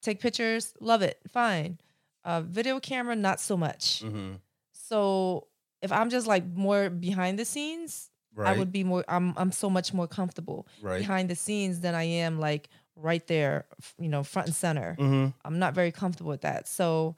take 0.01 0.19
pictures, 0.19 0.73
love 0.79 1.01
it, 1.01 1.19
fine. 1.27 1.79
A 2.23 2.41
video 2.41 2.79
camera, 2.79 3.15
not 3.15 3.39
so 3.39 3.55
much. 3.57 4.01
Mm-hmm. 4.03 4.35
So 4.73 5.47
if 5.81 5.91
I'm 5.91 6.09
just 6.09 6.27
like 6.27 6.45
more 6.45 6.89
behind 6.89 7.39
the 7.39 7.45
scenes, 7.45 8.09
Right. 8.35 8.55
I 8.55 8.59
would 8.59 8.71
be 8.71 8.83
more. 8.83 9.03
I'm 9.07 9.33
I'm 9.37 9.51
so 9.51 9.69
much 9.69 9.91
more 9.93 10.07
comfortable 10.07 10.67
right. 10.81 10.99
behind 10.99 11.29
the 11.29 11.35
scenes 11.35 11.81
than 11.81 11.95
I 11.95 12.03
am 12.03 12.39
like 12.39 12.69
right 12.95 13.25
there, 13.27 13.65
you 13.99 14.07
know, 14.07 14.23
front 14.23 14.47
and 14.47 14.55
center. 14.55 14.95
Mm-hmm. 14.99 15.29
I'm 15.43 15.59
not 15.59 15.73
very 15.73 15.91
comfortable 15.91 16.29
with 16.29 16.41
that. 16.41 16.67
So, 16.67 17.15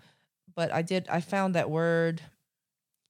but 0.56 0.72
I 0.72 0.82
did. 0.82 1.08
I 1.10 1.20
found 1.20 1.56
that 1.56 1.70
word, 1.70 2.22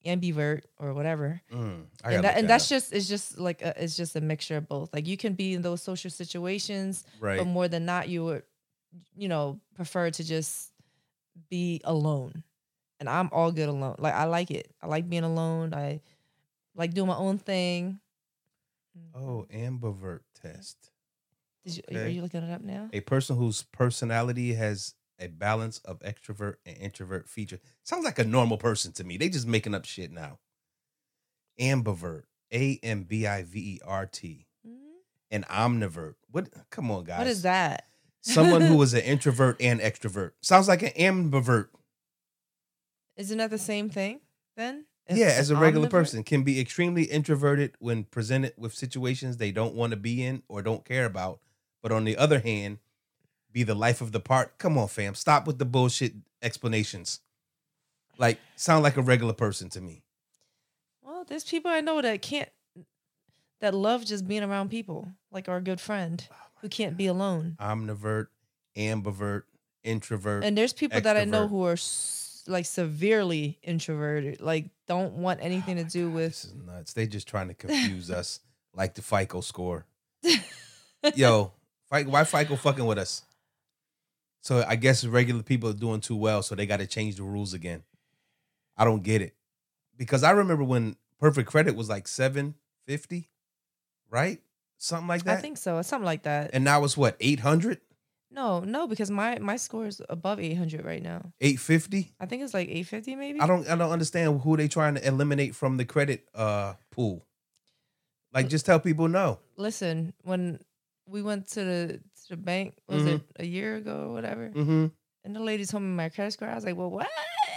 ambivert 0.05 0.63
or 0.79 0.93
whatever, 0.93 1.41
Mm. 1.53 1.85
And 2.03 2.23
that, 2.23 2.37
and 2.37 2.49
that's 2.49 2.65
up. 2.65 2.69
just 2.69 2.91
it's 2.93 3.07
just 3.07 3.37
like 3.37 3.61
a, 3.61 3.81
it's 3.81 3.95
just 3.95 4.15
a 4.15 4.21
mixture 4.21 4.57
of 4.57 4.67
both. 4.67 4.91
Like 4.93 5.07
you 5.07 5.15
can 5.15 5.33
be 5.33 5.53
in 5.53 5.61
those 5.61 5.81
social 5.83 6.09
situations, 6.09 7.03
right. 7.19 7.37
but 7.37 7.45
more 7.45 7.67
than 7.67 7.85
not, 7.85 8.09
you 8.09 8.25
would, 8.25 8.43
you 9.15 9.27
know, 9.27 9.59
prefer 9.75 10.09
to 10.09 10.23
just 10.23 10.71
be 11.49 11.81
alone. 11.83 12.43
And 13.01 13.09
I'm 13.09 13.29
all 13.31 13.51
good 13.51 13.67
alone. 13.67 13.95
Like 13.97 14.13
I 14.13 14.25
like 14.25 14.51
it. 14.51 14.71
I 14.79 14.85
like 14.85 15.09
being 15.09 15.23
alone. 15.23 15.73
I 15.73 16.01
like 16.75 16.93
doing 16.93 17.07
my 17.07 17.17
own 17.17 17.39
thing. 17.39 17.99
Oh, 19.15 19.47
ambivert 19.51 20.19
test. 20.39 20.77
Did 21.65 21.77
you, 21.77 21.99
Are 21.99 22.07
you 22.07 22.21
looking 22.21 22.43
it 22.43 22.53
up 22.53 22.61
now? 22.61 22.89
A 22.93 22.99
person 22.99 23.37
whose 23.37 23.63
personality 23.63 24.53
has 24.53 24.93
a 25.19 25.27
balance 25.27 25.79
of 25.79 25.97
extrovert 26.01 26.55
and 26.63 26.77
introvert 26.77 27.27
feature. 27.27 27.59
Sounds 27.83 28.05
like 28.05 28.19
a 28.19 28.23
normal 28.23 28.57
person 28.57 28.91
to 28.93 29.03
me. 29.03 29.17
They 29.17 29.29
just 29.29 29.47
making 29.47 29.73
up 29.73 29.85
shit 29.85 30.11
now. 30.11 30.37
Ambivert. 31.59 32.23
A 32.53 32.79
M 32.83 33.03
B 33.03 33.25
I 33.25 33.41
V 33.41 33.59
E 33.59 33.79
R 33.83 34.05
T. 34.05 34.45
Mhm. 34.67 34.73
An 35.31 35.43
omnivert. 35.49 36.15
What 36.29 36.49
come 36.69 36.91
on, 36.91 37.05
guys. 37.05 37.17
What 37.17 37.27
is 37.27 37.41
that? 37.41 37.87
Someone 38.21 38.61
who 38.61 38.79
is 38.83 38.93
an 38.93 39.01
introvert 39.01 39.59
and 39.59 39.79
extrovert. 39.79 40.33
Sounds 40.41 40.67
like 40.67 40.83
an 40.83 40.91
ambivert. 40.91 41.69
Isn't 43.17 43.37
that 43.37 43.49
the 43.49 43.57
same 43.57 43.89
thing 43.89 44.21
then? 44.55 44.85
If 45.07 45.17
yeah, 45.17 45.33
as 45.37 45.49
a 45.49 45.55
regular 45.55 45.87
omnivore? 45.87 45.91
person, 45.91 46.23
can 46.23 46.43
be 46.43 46.59
extremely 46.59 47.03
introverted 47.03 47.75
when 47.79 48.03
presented 48.05 48.53
with 48.57 48.73
situations 48.73 49.37
they 49.37 49.51
don't 49.51 49.73
want 49.75 49.91
to 49.91 49.97
be 49.97 50.23
in 50.23 50.43
or 50.47 50.61
don't 50.61 50.85
care 50.85 51.05
about. 51.05 51.39
But 51.81 51.91
on 51.91 52.05
the 52.05 52.15
other 52.17 52.39
hand, 52.39 52.77
be 53.51 53.63
the 53.63 53.75
life 53.75 53.99
of 54.01 54.11
the 54.11 54.19
part. 54.19 54.57
Come 54.57 54.77
on, 54.77 54.87
fam. 54.87 55.15
Stop 55.15 55.47
with 55.47 55.57
the 55.57 55.65
bullshit 55.65 56.13
explanations. 56.41 57.19
Like, 58.17 58.39
sound 58.55 58.83
like 58.83 58.97
a 58.97 59.01
regular 59.01 59.33
person 59.33 59.69
to 59.69 59.81
me. 59.81 60.03
Well, 61.01 61.25
there's 61.25 61.43
people 61.43 61.71
I 61.71 61.81
know 61.81 62.01
that 62.01 62.21
can't 62.21 62.49
that 63.59 63.73
love 63.73 64.05
just 64.05 64.27
being 64.27 64.43
around 64.43 64.69
people, 64.69 65.07
like 65.31 65.49
our 65.49 65.61
good 65.61 65.79
friend 65.81 66.25
Oh 66.31 66.35
who 66.61 66.69
can't 66.69 66.95
be 66.97 67.07
alone. 67.07 67.57
Omnivert, 67.59 68.27
ambivert, 68.77 69.43
introvert. 69.83 70.43
And 70.43 70.57
there's 70.57 70.73
people 70.73 71.01
that 71.01 71.17
I 71.17 71.25
know 71.25 71.47
who 71.47 71.65
are 71.65 71.73
s- 71.73 72.20
like 72.51 72.65
severely 72.65 73.57
introverted, 73.63 74.41
like 74.41 74.65
don't 74.87 75.13
want 75.13 75.39
anything 75.41 75.79
Oh 75.79 75.83
to 75.83 75.89
do 75.89 76.07
this 76.07 76.15
with. 76.15 76.27
This 76.27 76.45
is 76.45 76.53
nuts. 76.55 76.93
They 76.93 77.07
just 77.07 77.27
trying 77.27 77.47
to 77.47 77.53
confuse 77.53 78.11
us 78.19 78.39
like 78.73 78.93
the 78.95 79.01
FICO 79.01 79.41
score. 79.41 79.85
Yo, 81.15 81.51
why 82.03 82.23
FICO 82.23 82.55
fucking 82.55 82.85
with 82.85 82.97
us? 82.97 83.23
So 84.41 84.63
I 84.67 84.75
guess 84.75 85.03
regular 85.05 85.43
people 85.43 85.69
are 85.69 85.73
doing 85.73 86.01
too 86.01 86.15
well, 86.15 86.41
so 86.41 86.55
they 86.55 86.65
got 86.65 86.79
to 86.79 86.87
change 86.87 87.15
the 87.15 87.23
rules 87.23 87.53
again. 87.53 87.83
I 88.77 88.85
don't 88.85 89.03
get 89.03 89.21
it 89.21 89.35
because 89.97 90.23
I 90.23 90.31
remember 90.31 90.63
when 90.63 90.95
perfect 91.19 91.49
credit 91.49 91.75
was 91.75 91.89
like 91.89 92.07
seven 92.07 92.55
fifty, 92.87 93.29
right? 94.09 94.41
Something 94.77 95.07
like 95.07 95.23
that. 95.25 95.37
I 95.37 95.41
think 95.41 95.57
so, 95.57 95.81
something 95.83 96.05
like 96.05 96.23
that. 96.23 96.51
and 96.53 96.63
now 96.63 96.83
it's 96.83 96.97
what 96.97 97.15
eight 97.19 97.41
hundred. 97.41 97.79
No, 98.33 98.61
no, 98.61 98.87
because 98.87 99.11
my 99.11 99.39
my 99.39 99.57
score 99.57 99.87
is 99.87 100.01
above 100.09 100.39
800 100.39 100.85
right 100.85 101.03
now. 101.03 101.33
850? 101.41 102.13
I 102.19 102.25
think 102.25 102.43
it's 102.43 102.53
like 102.53 102.69
850 102.69 103.15
maybe. 103.15 103.39
I 103.41 103.47
don't 103.47 103.67
I 103.67 103.75
don't 103.75 103.91
understand 103.91 104.41
who 104.41 104.55
they 104.57 104.67
trying 104.69 104.95
to 104.95 105.05
eliminate 105.05 105.53
from 105.55 105.77
the 105.77 105.85
credit 105.85 106.27
uh 106.33 106.73
pool. 106.91 107.25
Like 108.33 108.47
just 108.47 108.65
tell 108.65 108.79
people 108.79 109.09
no. 109.09 109.39
Listen, 109.57 110.13
when 110.23 110.59
we 111.07 111.21
went 111.21 111.49
to 111.49 111.63
the 111.63 111.99
to 112.23 112.29
the 112.29 112.37
bank, 112.37 112.75
was 112.87 113.03
Mhm. 113.03 113.15
it 113.15 113.21
a 113.37 113.45
year 113.45 113.75
ago 113.75 114.07
or 114.09 114.13
whatever? 114.13 114.49
Mm-hmm. 114.49 114.85
And 115.25 115.35
the 115.35 115.41
lady 115.41 115.65
told 115.65 115.83
me 115.83 115.89
my 115.89 116.07
credit 116.09 116.31
score. 116.31 116.47
I 116.47 116.55
was 116.55 116.63
like, 116.65 116.77
well, 116.77 116.89
what? 116.89 117.09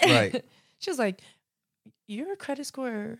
Right. 0.02 0.44
she 0.80 0.90
was 0.90 0.98
like, 0.98 1.20
your 2.08 2.34
credit 2.36 2.66
score 2.66 3.18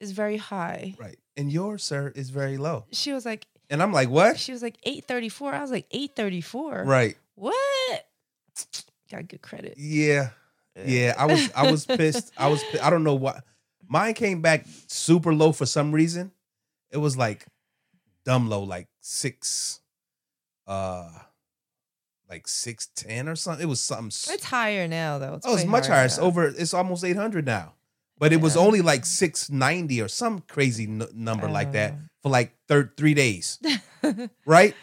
is 0.00 0.12
very 0.12 0.36
high. 0.36 0.94
Right. 0.98 1.18
And 1.36 1.52
yours, 1.52 1.84
sir, 1.84 2.12
is 2.16 2.30
very 2.30 2.56
low. 2.56 2.86
She 2.92 3.12
was 3.12 3.24
like, 3.26 3.46
And 3.70 3.82
I'm 3.82 3.92
like, 3.92 4.08
what? 4.08 4.38
she 4.38 4.52
was 4.52 4.62
like 4.62 4.78
834. 4.82 5.54
I 5.54 5.60
was 5.60 5.70
like 5.70 5.86
834. 5.90 6.84
Right. 6.84 7.16
What? 7.34 8.06
Got 9.10 9.28
good 9.28 9.42
credit. 9.42 9.74
Yeah. 9.76 10.30
Yeah. 10.84 11.14
I 11.18 11.26
was 11.26 11.50
I 11.54 11.70
was 11.70 11.86
pissed. 11.86 12.32
I 12.36 12.48
was 12.48 12.62
I 12.82 12.90
don't 12.90 13.04
know 13.04 13.14
why. 13.14 13.40
Mine 13.88 14.14
came 14.14 14.42
back 14.42 14.66
super 14.86 15.34
low 15.34 15.52
for 15.52 15.66
some 15.66 15.92
reason. 15.92 16.30
It 16.90 16.98
was 16.98 17.16
like 17.16 17.46
dumb 18.24 18.48
low, 18.48 18.62
like 18.62 18.88
six 19.00 19.80
uh 20.66 21.08
like 22.28 22.46
six 22.46 22.88
ten 22.94 23.28
or 23.28 23.36
something. 23.36 23.62
It 23.62 23.68
was 23.68 23.80
something 23.80 24.08
It's 24.08 24.44
higher 24.44 24.86
now 24.86 25.18
though. 25.18 25.40
Oh, 25.44 25.54
it's 25.54 25.64
much 25.64 25.86
higher. 25.86 26.04
It's 26.04 26.18
over. 26.18 26.46
It's 26.46 26.74
almost 26.74 27.04
eight 27.04 27.16
hundred 27.16 27.46
now. 27.46 27.74
But 28.18 28.32
it 28.32 28.40
was 28.40 28.56
only 28.56 28.82
like 28.82 29.06
six 29.06 29.48
ninety 29.48 30.02
or 30.02 30.08
some 30.08 30.40
crazy 30.40 30.84
n- 30.84 31.06
number 31.14 31.48
like 31.48 31.72
that 31.72 31.92
Oh. 31.92 32.07
For 32.22 32.28
like 32.30 32.54
thir- 32.68 32.92
three 32.96 33.14
days, 33.14 33.58
right? 34.46 34.74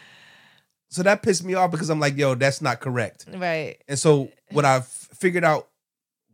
So 0.88 1.02
that 1.02 1.22
pissed 1.22 1.44
me 1.44 1.54
off 1.54 1.70
because 1.70 1.90
I'm 1.90 2.00
like, 2.00 2.16
yo, 2.16 2.34
that's 2.34 2.62
not 2.62 2.80
correct. 2.80 3.26
right. 3.34 3.76
And 3.88 3.98
so 3.98 4.30
when 4.52 4.64
I 4.64 4.76
f- 4.76 5.08
figured 5.14 5.44
out 5.44 5.68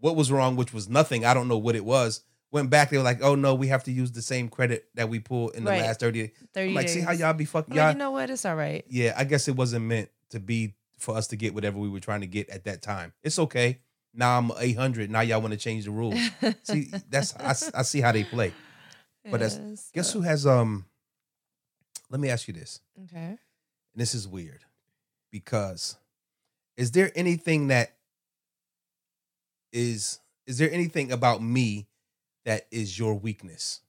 what 0.01 0.15
was 0.15 0.31
wrong, 0.31 0.57
which 0.57 0.73
was 0.75 0.89
nothing, 0.89 1.25
I 1.25 1.35
don't 1.35 1.49
know 1.49 1.59
what 1.59 1.75
it 1.75 1.85
was. 1.85 2.23
Went 2.51 2.69
back, 2.69 2.91
they 2.91 2.99
were 2.99 3.03
like, 3.03 3.23
"Oh 3.23 3.35
no, 3.35 3.55
we 3.55 3.69
have 3.69 3.85
to 3.85 3.91
use 3.93 4.13
the 4.13 4.21
same 4.21 4.51
credit 4.51 4.87
that 4.95 5.09
we 5.09 5.21
pulled 5.21 5.55
in 5.55 5.65
the 5.65 5.71
Right. 5.71 5.81
last 5.81 6.01
30 6.01 6.21
days." 6.21 6.31
30 6.53 6.69
I'm 6.69 6.75
like, 6.75 6.89
see 6.91 7.01
how 7.01 7.13
y'all 7.13 7.33
be 7.33 7.47
fucking 7.47 7.75
y'all. 7.75 7.87
like, 7.87 7.95
you 7.95 7.99
know 7.99 8.11
what? 8.11 8.29
It's 8.29 8.45
all 8.45 8.55
right. 8.57 8.85
yeah, 8.91 9.15
I 9.17 9.25
guess 9.25 9.49
it 9.49 9.57
wasn't 9.57 9.87
meant 9.87 10.11
to 10.31 10.39
be 10.39 10.75
for 10.99 11.17
us 11.17 11.29
to 11.29 11.37
get 11.37 11.55
whatever 11.55 11.79
we 11.79 11.89
were 11.89 11.99
trying 12.01 12.21
to 12.21 12.27
get 12.27 12.51
at 12.51 12.65
that 12.65 12.83
time. 12.83 13.15
It's 13.23 13.39
okay. 13.39 13.79
Now 14.15 14.37
I'm 14.39 14.53
800. 14.59 15.11
Now 15.11 15.23
y'all 15.23 15.41
want 15.41 15.53
to 15.55 15.59
change 15.59 15.87
the 15.87 15.91
rules. 15.93 16.21
see, 16.63 16.91
that's 17.09 17.35
I, 17.37 17.55
I, 17.79 17.83
see 17.83 18.03
how 18.03 18.13
they 18.13 18.25
play. 18.25 18.53
But 19.25 19.41
that's- 19.41 19.59
Yes, 19.59 19.91
Guess 19.95 20.13
who 20.13 20.21
has 20.21 20.47
um? 20.47 20.85
Let 22.13 22.21
me 22.21 22.29
ask 22.29 22.47
you 22.47 22.53
this. 22.53 22.81
Okay. 23.05 23.31
And 23.31 23.39
this 23.97 24.15
is 24.15 24.29
weird 24.29 24.65
because 25.31 25.97
is 26.77 26.93
there 26.93 27.11
anything 27.15 27.69
that 27.69 27.97
is 29.73 30.21
is 30.47 30.59
there 30.59 30.71
anything 30.71 31.11
about 31.11 31.43
me 31.43 31.89
that 32.45 32.67
is 32.71 32.99
your 32.99 33.15
weakness? 33.15 33.81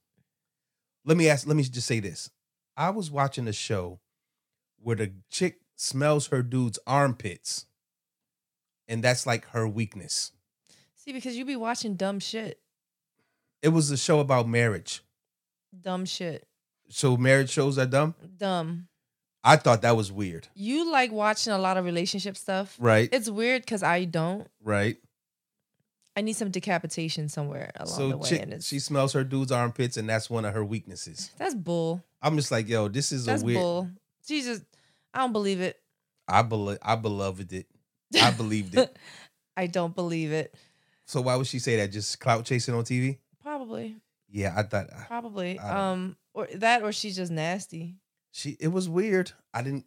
Let 1.04 1.18
me 1.18 1.28
ask 1.28 1.46
let 1.46 1.54
me 1.54 1.64
just 1.64 1.86
say 1.86 2.00
this. 2.00 2.30
I 2.78 2.90
was 2.90 3.10
watching 3.10 3.46
a 3.46 3.52
show 3.52 4.00
where 4.80 4.96
the 4.96 5.12
chick 5.30 5.60
smells 5.76 6.28
her 6.28 6.42
dude's 6.42 6.78
armpits 6.86 7.66
and 8.88 9.04
that's 9.04 9.26
like 9.26 9.48
her 9.48 9.68
weakness. 9.68 10.32
See, 10.94 11.12
because 11.12 11.36
you 11.36 11.44
be 11.44 11.56
watching 11.56 11.94
dumb 11.94 12.20
shit. 12.20 12.58
It 13.60 13.68
was 13.68 13.90
a 13.90 13.98
show 13.98 14.20
about 14.20 14.48
marriage. 14.48 15.02
Dumb 15.78 16.06
shit. 16.06 16.46
So 16.88 17.16
marriage 17.16 17.50
shows 17.50 17.78
are 17.78 17.86
dumb? 17.86 18.14
Dumb. 18.36 18.88
I 19.42 19.56
thought 19.56 19.82
that 19.82 19.96
was 19.96 20.10
weird. 20.10 20.48
You 20.54 20.90
like 20.90 21.12
watching 21.12 21.52
a 21.52 21.58
lot 21.58 21.76
of 21.76 21.84
relationship 21.84 22.36
stuff. 22.36 22.76
Right? 22.78 23.08
It's 23.12 23.28
weird 23.28 23.62
because 23.62 23.82
I 23.82 24.04
don't. 24.04 24.48
right. 24.62 24.96
I 26.16 26.20
need 26.20 26.34
some 26.34 26.52
decapitation 26.52 27.28
somewhere 27.28 27.72
along 27.74 28.10
the 28.10 28.16
way. 28.18 28.28
chick, 28.28 28.42
and 28.42 28.62
she 28.62 28.78
smells 28.78 29.12
her 29.14 29.24
dude's 29.24 29.50
armpits, 29.50 29.96
and 29.96 30.08
that's 30.08 30.30
one 30.30 30.44
of 30.44 30.54
her 30.54 30.64
weaknesses. 30.64 31.32
that's 31.38 31.56
bull. 31.56 32.04
I'm 32.22 32.36
just 32.36 32.52
like, 32.52 32.68
yo, 32.68 32.86
this 32.86 33.10
is 33.10 33.24
That's 33.24 33.42
a 33.42 33.44
weird. 33.44 33.58
bull. 33.58 33.90
She 34.24 34.40
just, 34.42 34.62
I 35.12 35.18
don't 35.18 35.32
believe 35.32 35.60
it. 35.60 35.76
I 36.28 36.42
believe, 36.42 36.78
I 36.80 36.94
beloved 36.94 37.52
it. 37.52 37.66
I 38.22 38.30
believed 38.30 38.78
it. 38.78 38.96
I 39.56 39.66
don't 39.66 39.94
believe 39.94 40.30
it. 40.32 40.54
So 41.04 41.20
why 41.20 41.34
would 41.34 41.48
she 41.48 41.58
say 41.58 41.76
that? 41.78 41.90
Just 41.90 42.20
clout 42.20 42.44
chasing 42.44 42.74
on 42.74 42.84
TV? 42.84 43.18
Probably. 43.42 43.96
Yeah, 44.34 44.52
I 44.56 44.64
thought 44.64 44.90
Probably. 45.06 45.58
I 45.60 45.92
Um, 45.92 46.16
or 46.34 46.48
that, 46.56 46.82
or 46.82 46.90
she's 46.92 47.14
just 47.14 47.30
nasty. 47.30 47.94
she. 48.32 48.56
It 48.58 48.68
was 48.68 48.88
weird. 48.88 49.30
I 49.54 49.62
didn't. 49.62 49.86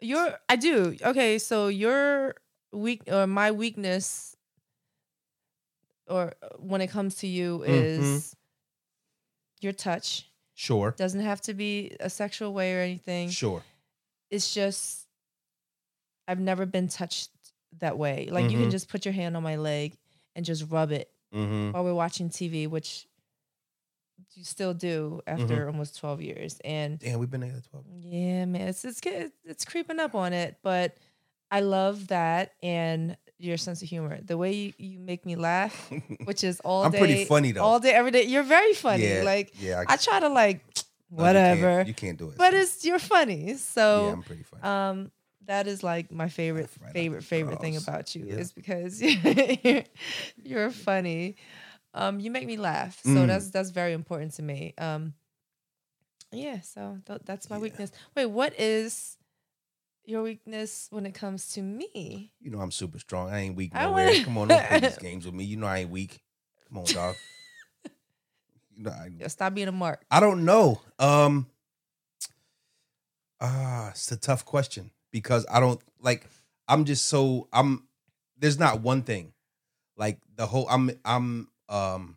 Your, 0.00 0.38
I 0.48 0.56
do. 0.56 0.94
Okay, 1.02 1.38
so 1.38 1.68
your 1.68 2.34
weak 2.72 3.02
or 3.10 3.26
my 3.26 3.50
weakness, 3.50 4.36
or 6.06 6.34
uh, 6.42 6.48
when 6.58 6.80
it 6.82 6.88
comes 6.88 7.14
to 7.16 7.26
you, 7.26 7.62
is 7.62 8.36
your 9.62 9.72
touch. 9.72 10.28
Sure, 10.54 10.92
Doesn't 10.96 11.20
have 11.20 11.40
to 11.42 11.54
be 11.54 11.96
a 11.98 12.10
sexual 12.10 12.52
way 12.52 12.74
or 12.76 12.80
anything. 12.80 13.30
sure. 13.30 13.62
It's 14.30 14.52
just 14.52 15.06
I've 16.28 16.38
never 16.40 16.66
been 16.66 16.88
touched 16.88 17.30
that 17.78 17.96
way. 17.96 18.28
Like 18.30 18.50
you 18.50 18.58
can 18.58 18.68
Mhm. 18.68 18.70
just 18.70 18.88
put 18.88 19.04
your 19.06 19.14
hand 19.14 19.36
on 19.36 19.42
my 19.42 19.56
leg 19.56 19.96
and 20.36 20.44
just 20.44 20.64
rub 20.70 20.92
it 20.92 21.10
Mm-hmm. 21.34 21.72
while 21.72 21.84
we're 21.84 21.94
watching 21.94 22.28
TV, 22.28 22.66
which 22.68 23.06
you 24.34 24.44
still 24.44 24.74
do 24.74 25.20
after 25.26 25.44
Mm-hmm. 25.46 25.66
almost 25.66 25.98
twelve 25.98 26.20
years. 26.22 26.60
And 26.64 26.98
Damn, 26.98 27.18
we've 27.18 27.30
been 27.30 27.40
together 27.42 27.62
twelve. 27.70 27.84
yeah, 28.00 28.44
man, 28.44 28.68
it's 28.68 28.84
it's 28.84 29.00
get- 29.00 29.32
it's 29.44 29.64
creeping 29.64 29.98
up 30.00 30.14
on 30.14 30.32
it, 30.32 30.56
but 30.62 30.96
I 31.50 31.60
love 31.60 32.08
that 32.08 32.52
and 32.62 33.16
your 33.38 33.56
sense 33.56 33.82
of 33.82 33.88
humor, 33.88 34.18
the 34.22 34.38
way 34.38 34.52
you, 34.52 34.72
you 34.78 34.98
make 35.00 35.26
me 35.26 35.34
laugh, 35.36 35.90
which 36.24 36.44
is 36.44 36.60
all 36.60 36.84
I'm 36.84 36.92
day. 36.92 36.98
pretty 36.98 37.24
funny, 37.24 37.52
though. 37.52 37.62
All 37.62 37.80
day, 37.80 37.90
every 37.92 38.10
day. 38.12 38.22
You're 38.24 38.44
very 38.44 38.72
funny. 38.72 39.02
Yeah, 39.06 39.22
Like 39.24 39.52
yeah. 39.58 39.82
I 39.88 39.96
try 39.96 40.20
to 40.20 40.28
like 40.28 40.60
no, 41.10 41.24
you 41.26 41.32
can't- 41.34 41.60
whatever, 41.60 41.84
You 41.86 41.92
can't, 41.94 42.16
do 42.18 42.30
it. 42.30 42.38
but 42.38 42.54
it's 42.54 42.84
you're 42.84 42.98
funny. 43.00 43.56
So 43.56 44.06
yeah, 44.06 44.12
I'm 44.12 44.22
pretty 44.22 44.44
funny. 44.44 44.62
um, 44.62 45.10
that 45.46 45.66
is 45.66 45.82
like 45.82 46.12
my 46.12 46.28
favorite, 46.28 46.70
right 46.80 46.92
favorite, 46.92 47.24
favorite 47.24 47.60
thing 47.60 47.76
about 47.76 48.14
you 48.14 48.24
Yeah. 48.26 48.34
is 48.36 48.52
because 48.52 49.02
you're, 49.64 49.82
you're 50.42 50.70
funny. 50.70 51.34
Um, 51.94 52.20
you 52.20 52.30
make 52.30 52.46
me 52.46 52.56
laugh, 52.56 53.00
so 53.02 53.10
Mm. 53.10 53.26
that's 53.26 53.50
that's 53.50 53.70
very 53.70 53.92
important 53.92 54.32
to 54.34 54.42
me. 54.42 54.72
Um, 54.78 55.14
yeah, 56.30 56.60
so 56.60 56.98
th- 57.06 57.20
that's 57.24 57.50
my 57.50 57.56
Yeah. 57.56 57.62
weakness. 57.62 57.92
Wait, 58.16 58.26
what 58.26 58.58
is 58.58 59.18
your 60.04 60.22
weakness 60.22 60.88
when 60.90 61.04
it 61.06 61.12
comes 61.14 61.48
to 61.52 61.62
me? 61.62 62.32
you 62.40 62.50
know 62.50 62.60
I'm 62.60 62.70
super 62.72 62.98
strong. 62.98 63.30
I 63.30 63.40
ain't 63.40 63.56
weak 63.56 63.74
nowhere. 63.74 64.06
wanna- 64.06 64.24
Come 64.24 64.38
on, 64.38 64.48
don't 64.48 64.64
play 64.66 64.80
these 64.80 64.98
games 65.08 65.26
with 65.26 65.34
me. 65.34 65.44
You 65.44 65.56
know 65.58 65.66
I 65.66 65.78
ain't 65.80 65.90
weak. 65.90 66.22
Come 66.68 66.78
on, 66.78 66.84
dog. 66.92 67.16
you 68.74 68.82
know 68.84 68.90
I, 68.90 69.10
Yeah, 69.18 69.28
stop 69.28 69.52
being 69.54 69.68
a 69.68 69.72
mark. 69.72 70.04
I 70.10 70.18
don't 70.20 70.44
know. 70.46 70.80
Um 70.98 71.46
ah, 73.40 73.90
it's 73.90 74.10
a 74.12 74.16
tough 74.16 74.44
question 74.44 74.90
because 75.10 75.44
I 75.50 75.60
don't 75.60 75.80
like 76.00 76.26
I'm 76.68 76.84
just 76.84 77.06
so 77.06 77.48
I'm 77.52 77.86
there's 78.38 78.58
not 78.58 78.80
one 78.80 79.02
thing. 79.02 79.32
Like 79.96 80.18
the 80.36 80.46
whole 80.46 80.66
I'm 80.68 80.90
I'm 81.04 81.48
um 81.72 82.16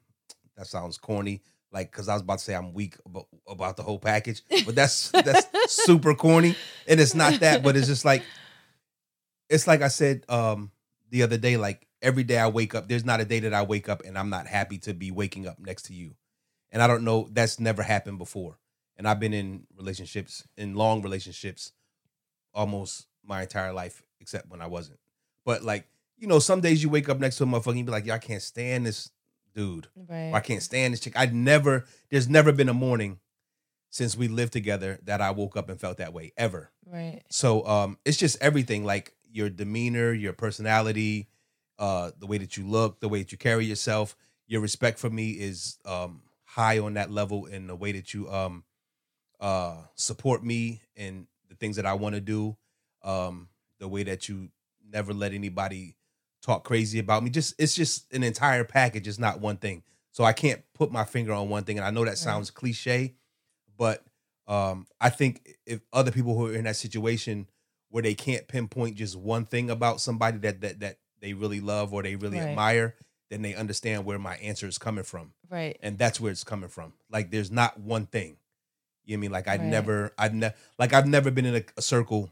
that 0.57 0.67
sounds 0.67 0.97
corny 0.97 1.41
like 1.71 1.91
cuz 1.91 2.07
I 2.07 2.13
was 2.13 2.21
about 2.21 2.39
to 2.39 2.43
say 2.43 2.55
I'm 2.55 2.73
weak 2.73 2.95
about, 3.05 3.27
about 3.47 3.77
the 3.77 3.83
whole 3.83 3.99
package, 3.99 4.41
but 4.65 4.75
that's 4.75 5.11
that's 5.11 5.47
super 5.73 6.13
corny 6.13 6.55
and 6.87 6.99
it's 6.99 7.15
not 7.15 7.39
that 7.39 7.63
but 7.63 7.75
it's 7.75 7.87
just 7.87 8.05
like 8.05 8.23
it's 9.49 9.67
like 9.67 9.81
I 9.81 9.89
said 9.89 10.23
um 10.29 10.71
the 11.09 11.23
other 11.23 11.37
day 11.37 11.57
like 11.57 11.87
every 12.01 12.23
day 12.23 12.37
I 12.37 12.47
wake 12.47 12.75
up 12.75 12.87
there's 12.87 13.05
not 13.05 13.21
a 13.21 13.25
day 13.25 13.39
that 13.39 13.53
I 13.53 13.63
wake 13.63 13.89
up 13.89 14.03
and 14.05 14.17
I'm 14.17 14.29
not 14.29 14.47
happy 14.47 14.77
to 14.79 14.93
be 14.93 15.11
waking 15.11 15.47
up 15.47 15.59
next 15.59 15.83
to 15.83 15.93
you. 15.93 16.15
And 16.71 16.81
I 16.81 16.87
don't 16.87 17.03
know, 17.03 17.29
that's 17.31 17.59
never 17.59 17.83
happened 17.83 18.17
before. 18.17 18.57
And 18.97 19.07
I've 19.07 19.19
been 19.19 19.33
in 19.33 19.65
relationships, 19.77 20.47
in 20.57 20.75
long 20.75 21.01
relationships, 21.01 21.71
almost 22.53 23.07
my 23.23 23.41
entire 23.41 23.73
life, 23.73 24.03
except 24.19 24.49
when 24.49 24.61
I 24.61 24.67
wasn't. 24.67 24.99
But 25.45 25.63
like, 25.63 25.87
you 26.17 26.27
know, 26.27 26.39
some 26.39 26.61
days 26.61 26.81
you 26.81 26.89
wake 26.89 27.09
up 27.09 27.19
next 27.19 27.37
to 27.37 27.43
a 27.43 27.47
motherfucker 27.47 27.67
and 27.71 27.79
you 27.79 27.85
be 27.85 27.91
like, 27.91 28.05
yeah, 28.05 28.15
I 28.15 28.19
can't 28.19 28.41
stand 28.41 28.85
this 28.85 29.11
dude. 29.55 29.87
Right. 29.95 30.31
Or 30.31 30.35
I 30.35 30.39
can't 30.41 30.61
stand 30.61 30.93
this 30.93 30.99
chick. 30.99 31.17
I'd 31.17 31.33
never, 31.33 31.85
there's 32.11 32.27
never 32.29 32.51
been 32.51 32.69
a 32.69 32.73
morning 32.73 33.19
since 33.89 34.17
we 34.17 34.27
lived 34.27 34.51
together 34.51 34.99
that 35.05 35.21
I 35.21 35.31
woke 35.31 35.55
up 35.55 35.69
and 35.69 35.79
felt 35.79 35.97
that 35.97 36.13
way, 36.13 36.33
ever. 36.37 36.69
Right. 36.85 37.23
So 37.31 37.65
um 37.65 37.97
it's 38.03 38.17
just 38.17 38.37
everything 38.41 38.83
like 38.83 39.13
your 39.31 39.49
demeanor, 39.49 40.11
your 40.11 40.33
personality, 40.33 41.29
uh 41.79 42.11
the 42.19 42.27
way 42.27 42.37
that 42.37 42.57
you 42.57 42.67
look, 42.67 42.99
the 42.99 43.07
way 43.07 43.19
that 43.19 43.31
you 43.31 43.37
carry 43.37 43.65
yourself, 43.65 44.17
your 44.47 44.59
respect 44.59 44.99
for 44.99 45.09
me 45.09 45.31
is 45.31 45.77
um 45.85 46.23
high 46.43 46.79
on 46.79 46.95
that 46.95 47.09
level 47.09 47.45
in 47.45 47.67
the 47.67 47.75
way 47.75 47.93
that 47.93 48.13
you 48.13 48.29
um 48.29 48.65
uh 49.39 49.77
support 49.95 50.43
me 50.43 50.81
and 50.97 51.27
the 51.47 51.55
things 51.55 51.77
that 51.77 51.85
I 51.85 51.93
want 51.93 52.15
to 52.15 52.21
do, 52.21 52.57
um 53.01 53.47
the 53.79 53.87
way 53.87 54.03
that 54.03 54.27
you 54.27 54.49
never 54.91 55.13
let 55.13 55.33
anybody 55.33 55.95
talk 56.45 56.63
crazy 56.63 56.99
about 56.99 57.23
me. 57.23 57.29
Just 57.29 57.55
it's 57.59 57.75
just 57.75 58.11
an 58.13 58.23
entire 58.23 58.63
package, 58.63 59.07
it's 59.07 59.19
not 59.19 59.39
one 59.41 59.57
thing. 59.57 59.83
So 60.11 60.23
I 60.23 60.31
can't 60.33 60.61
put 60.73 60.91
my 60.91 61.03
finger 61.03 61.33
on 61.33 61.49
one 61.49 61.63
thing 61.63 61.77
and 61.77 61.85
I 61.85 61.91
know 61.91 62.05
that 62.05 62.17
sounds 62.17 62.51
cliche, 62.51 63.15
but 63.77 64.03
um 64.47 64.85
I 65.01 65.09
think 65.09 65.49
if 65.65 65.81
other 65.91 66.11
people 66.11 66.37
who 66.37 66.47
are 66.47 66.53
in 66.53 66.65
that 66.65 66.75
situation 66.75 67.47
where 67.89 68.03
they 68.03 68.13
can't 68.13 68.47
pinpoint 68.47 68.95
just 68.95 69.15
one 69.17 69.45
thing 69.45 69.69
about 69.69 69.99
somebody 70.01 70.37
that 70.39 70.61
that 70.61 70.79
that 70.79 70.97
they 71.21 71.33
really 71.33 71.59
love 71.61 71.93
or 71.93 72.03
they 72.03 72.15
really 72.15 72.37
Right. 72.39 72.49
admire, 72.49 72.95
then 73.29 73.41
they 73.41 73.55
understand 73.55 74.05
where 74.05 74.19
my 74.19 74.35
answer 74.37 74.67
is 74.67 74.77
coming 74.77 75.03
from. 75.03 75.33
Right. 75.49 75.77
And 75.81 75.97
that's 75.97 76.19
where 76.19 76.31
it's 76.31 76.43
coming 76.43 76.69
from. 76.69 76.93
Like 77.09 77.31
there's 77.31 77.51
not 77.51 77.79
one 77.79 78.05
thing. 78.05 78.37
You 79.03 79.17
know 79.17 79.19
what 79.19 79.19
I 79.19 79.21
mean? 79.21 79.31
Like 79.31 79.47
I 79.47 79.51
Right. 79.57 79.61
never 79.61 80.11
I've 80.17 80.33
never 80.33 80.55
like 80.77 80.93
I've 80.93 81.07
never 81.07 81.31
been 81.31 81.45
in 81.45 81.55
a, 81.55 81.63
a 81.77 81.81
circle 81.81 82.31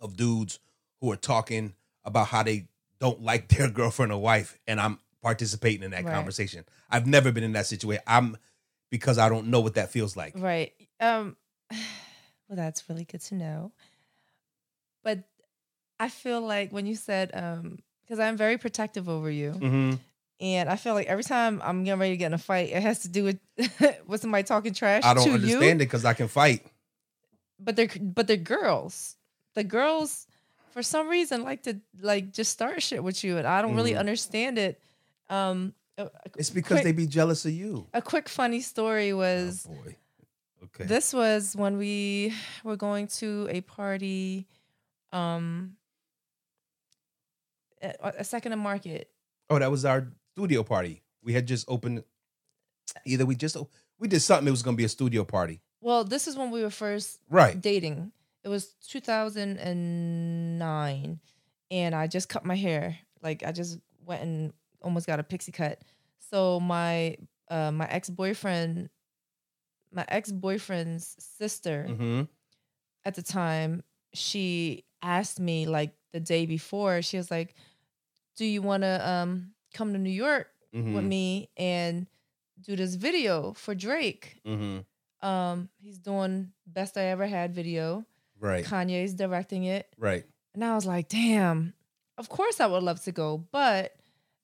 of 0.00 0.16
dudes 0.16 0.58
who 1.00 1.10
are 1.12 1.16
talking 1.16 1.74
about 2.04 2.28
how 2.28 2.42
they 2.42 2.66
don't 3.00 3.22
like 3.22 3.48
their 3.48 3.68
girlfriend 3.70 4.12
or 4.12 4.20
wife 4.20 4.58
and 4.68 4.80
I'm 4.80 4.98
participating 5.22 5.82
in 5.82 5.90
that 5.92 6.04
Right. 6.04 6.14
conversation. 6.14 6.64
I've 6.90 7.06
never 7.06 7.32
been 7.32 7.44
in 7.44 7.52
that 7.52 7.66
situation. 7.66 8.02
I'm 8.06 8.36
because 8.90 9.18
I 9.18 9.28
don't 9.28 9.48
know 9.48 9.60
what 9.60 9.74
that 9.74 9.90
feels 9.90 10.16
like. 10.16 10.34
Right. 10.36 10.72
Um 11.00 11.36
well 11.70 12.56
that's 12.56 12.88
really 12.88 13.04
good 13.04 13.20
to 13.22 13.34
know. 13.34 13.72
But 15.02 15.24
I 15.98 16.08
feel 16.08 16.40
like 16.40 16.72
when 16.72 16.86
you 16.86 16.94
said 16.96 17.30
um 17.34 17.78
because 18.02 18.18
I'm 18.18 18.36
very 18.36 18.58
protective 18.58 19.08
over 19.08 19.30
you 19.30 19.52
Mm-hmm. 19.52 19.94
and 20.40 20.68
I 20.68 20.76
feel 20.76 20.94
like 20.94 21.06
every 21.06 21.24
time 21.24 21.60
I'm 21.64 21.84
getting 21.84 22.00
ready 22.00 22.12
to 22.14 22.16
get 22.16 22.26
in 22.26 22.34
a 22.34 22.38
fight 22.38 22.70
it 22.70 22.82
has 22.82 23.00
to 23.00 23.08
do 23.08 23.24
with 23.24 23.38
with 24.06 24.20
somebody 24.20 24.44
talking 24.44 24.74
trash 24.74 25.04
I 25.04 25.14
don't 25.14 25.30
understand 25.30 25.62
you. 25.62 25.84
it 25.84 25.86
because 25.86 26.04
I 26.04 26.14
can 26.14 26.28
fight. 26.28 26.66
But 27.58 27.76
they're 27.76 27.88
but 28.00 28.26
they're 28.26 28.36
girls. 28.36 29.16
The 29.54 29.64
girls 29.64 30.26
for 30.70 30.82
some 30.82 31.08
reason 31.08 31.42
like 31.42 31.62
to 31.64 31.80
like 32.00 32.32
just 32.32 32.50
start 32.52 32.82
shit 32.82 33.02
with 33.02 33.22
you 33.24 33.36
and 33.38 33.46
I 33.46 33.62
don't 33.62 33.74
really 33.74 33.92
Mhm. 33.92 33.98
understand 34.00 34.58
it. 34.58 34.80
Um 35.28 35.74
a, 35.98 36.04
a 36.04 36.10
It's 36.38 36.50
because 36.50 36.76
quick, 36.76 36.84
they 36.84 36.92
be 36.92 37.06
jealous 37.06 37.44
of 37.44 37.52
you. 37.52 37.86
a 37.92 38.00
quick 38.02 38.28
funny 38.28 38.60
story 38.60 39.12
was 39.12 39.66
oh 39.68 39.74
boy. 39.74 39.96
Okay. 40.64 40.84
This 40.84 41.12
was 41.12 41.56
when 41.56 41.78
we 41.78 42.34
were 42.64 42.76
going 42.76 43.06
to 43.18 43.48
a 43.50 43.60
party, 43.62 44.46
um, 45.12 45.76
at 47.82 47.96
a 48.18 48.24
second 48.24 48.52
and 48.52 48.60
market. 48.60 49.10
oh, 49.48 49.58
that 49.58 49.70
was 49.70 49.84
our 49.84 50.06
studio 50.34 50.62
party. 50.62 51.02
We 51.22 51.32
had 51.32 51.46
just 51.46 51.64
opened. 51.68 52.04
Either 53.04 53.24
we 53.26 53.34
just 53.36 53.56
we 53.98 54.06
did 54.08 54.20
something. 54.20 54.46
It 54.48 54.50
was 54.50 54.62
gonna 54.62 54.76
be 54.76 54.84
a 54.84 54.88
studio 54.88 55.24
party. 55.24 55.60
Well, 55.80 56.04
this 56.04 56.28
is 56.28 56.36
when 56.36 56.50
we 56.50 56.62
were 56.62 56.70
first 56.70 57.20
Right. 57.30 57.58
dating. 57.60 58.12
It 58.42 58.48
was 58.48 58.74
2009, 58.88 61.20
and 61.70 61.94
I 61.94 62.06
just 62.06 62.28
cut 62.28 62.44
my 62.44 62.56
hair. 62.56 62.98
Like 63.22 63.42
I 63.44 63.52
just 63.52 63.78
went 64.04 64.22
and 64.22 64.52
almost 64.82 65.06
got 65.06 65.20
a 65.20 65.22
pixie 65.22 65.52
cut. 65.52 65.80
So 66.30 66.60
my 66.60 67.16
uh, 67.50 67.70
my 67.72 67.86
ex 67.86 68.08
boyfriend, 68.08 68.88
my 69.92 70.04
ex 70.08 70.30
boyfriend's 70.32 71.16
sister. 71.38 71.86
Mm-hmm. 71.88 72.22
at 73.04 73.14
the 73.14 73.22
time, 73.22 73.82
she 74.14 74.84
asked 75.02 75.40
me 75.40 75.66
like 75.66 75.92
the 76.12 76.20
day 76.20 76.46
before, 76.46 77.02
she 77.02 77.16
was 77.16 77.30
like, 77.30 77.54
Do 78.36 78.44
you 78.44 78.62
wanna 78.62 79.00
um 79.04 79.50
come 79.74 79.92
to 79.92 79.98
New 79.98 80.10
York 80.10 80.48
with 80.72 80.84
Mm-hmm. 80.84 81.08
me 81.08 81.50
and 81.56 82.06
do 82.62 82.76
this 82.76 82.94
video 82.94 83.52
for 83.54 83.74
Drake? 83.74 84.40
Mm-hmm. 84.46 85.28
Um, 85.28 85.68
he's 85.82 85.98
doing 85.98 86.52
Best 86.66 86.96
I 86.96 87.04
Ever 87.06 87.26
Had 87.26 87.54
video. 87.54 88.06
Right. 88.40 88.64
Kanye's 88.64 89.14
directing 89.14 89.64
it. 89.64 89.86
Right. 89.98 90.24
And 90.54 90.64
I 90.64 90.74
was 90.74 90.86
like, 90.86 91.08
damn, 91.08 91.74
of 92.18 92.28
course 92.28 92.58
I 92.60 92.66
would 92.66 92.82
love 92.82 93.02
to 93.04 93.12
go, 93.12 93.44
but 93.52 93.94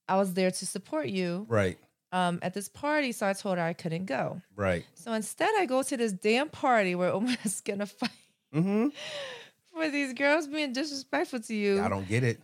I 0.09 0.17
was 0.17 0.35
there 0.35 0.51
to 0.51 0.67
support 0.67 1.09
you 1.09 1.47
Right. 1.49 1.79
um, 2.13 2.39
at 2.43 2.55
this 2.55 2.69
party. 2.69 3.11
So 3.13 3.27
I 3.27 3.33
told 3.33 3.59
her 3.59 3.65
I 3.65 3.73
couldn't 3.73 4.05
go. 4.05 4.41
Right. 4.55 4.85
So 4.95 5.13
instead, 5.13 5.51
I 5.59 5.67
go 5.67 5.83
to 5.83 5.97
this 5.97 6.13
damn 6.13 6.49
party 6.49 6.95
where 6.95 7.13
I'm 7.15 7.27
gonna 7.65 7.87
fight 7.87 8.11
Mm-hmm. 8.55 8.89
for 9.75 9.91
these 9.91 10.13
girls 10.15 10.47
being 10.47 10.73
disrespectful 10.73 11.41
to 11.41 11.55
you. 11.55 11.83
I 11.83 11.89
don't 11.89 12.07
get 12.09 12.23
it. 12.23 12.41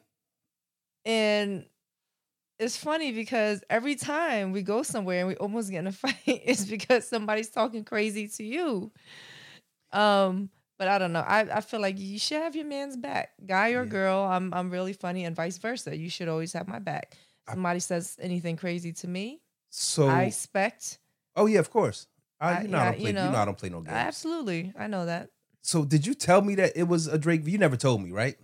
And 1.04 1.64
it's 2.58 2.76
funny 2.76 3.12
because 3.12 3.62
every 3.70 3.94
time 3.96 4.52
we 4.52 4.62
go 4.62 4.82
somewhere 4.82 5.20
and 5.20 5.28
we 5.28 5.36
almost 5.36 5.70
get 5.70 5.78
in 5.80 5.86
a 5.86 5.92
fight, 5.92 6.16
it's 6.26 6.64
because 6.64 7.06
somebody's 7.08 7.48
talking 7.50 7.84
crazy 7.84 8.28
to 8.28 8.44
you. 8.44 8.90
Um, 9.92 10.50
but 10.82 10.88
I 10.88 10.98
don't 10.98 11.12
know. 11.12 11.20
I, 11.20 11.40
I 11.58 11.60
feel 11.60 11.80
like 11.80 11.96
you 11.96 12.18
should 12.18 12.42
have 12.42 12.56
your 12.56 12.64
man's 12.66 12.96
back, 12.96 13.30
guy 13.46 13.68
or 13.78 13.84
Yeah. 13.84 13.90
girl. 13.98 14.18
I'm 14.24 14.52
I'm 14.52 14.68
really 14.68 14.92
funny, 15.04 15.24
and 15.24 15.36
vice 15.36 15.58
versa. 15.58 15.96
You 15.96 16.10
should 16.10 16.26
always 16.28 16.52
have 16.54 16.66
my 16.66 16.80
back. 16.80 17.16
I- 17.46 17.52
Somebody 17.54 17.78
says 17.80 18.16
anything 18.20 18.56
crazy 18.56 18.92
to 18.94 19.06
me, 19.06 19.42
So. 19.70 20.08
I 20.08 20.24
expect. 20.24 20.98
oh 21.36 21.46
yeah, 21.46 21.60
of 21.60 21.70
course. 21.70 22.08
I, 22.40 22.48
I- 22.48 22.62
you 22.62 22.68
know 22.68 22.78
I 22.78 22.80
yeah, 22.80 22.90
don't 22.90 22.94
play. 23.00 23.02
you 23.02 23.06
You 23.08 23.12
know, 23.22 23.30
know, 23.30 23.38
I 23.38 23.44
don't 23.44 23.58
play 23.58 23.68
no 23.76 23.80
games. 23.80 23.94
Absolutely, 23.94 24.72
I 24.76 24.86
know 24.88 25.06
that. 25.06 25.30
So 25.62 25.84
did 25.84 26.04
you 26.08 26.14
tell 26.14 26.42
me 26.42 26.56
that 26.56 26.72
it 26.76 26.88
was 26.88 27.06
a 27.06 27.18
Drake? 27.18 27.46
You 27.46 27.58
never 27.58 27.76
told 27.76 28.02
me, 28.02 28.10
right? 28.10 28.36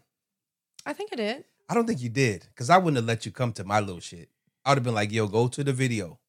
I 0.86 0.92
think 0.92 1.10
I 1.12 1.16
did. 1.16 1.44
I 1.68 1.74
don't 1.74 1.86
think 1.88 2.00
you 2.00 2.08
did, 2.08 2.46
because 2.54 2.70
I 2.70 2.78
wouldn't 2.78 2.96
have 3.02 3.04
let 3.12 3.26
you 3.26 3.32
come 3.32 3.52
to 3.54 3.64
my 3.64 3.80
little 3.80 4.00
shit. 4.10 4.28
I 4.64 4.70
would 4.70 4.78
have 4.78 4.84
been 4.84 4.94
like, 4.94 5.10
"Yo, 5.10 5.26
go 5.26 5.48
to 5.48 5.64
the 5.64 5.72
video." 5.72 6.20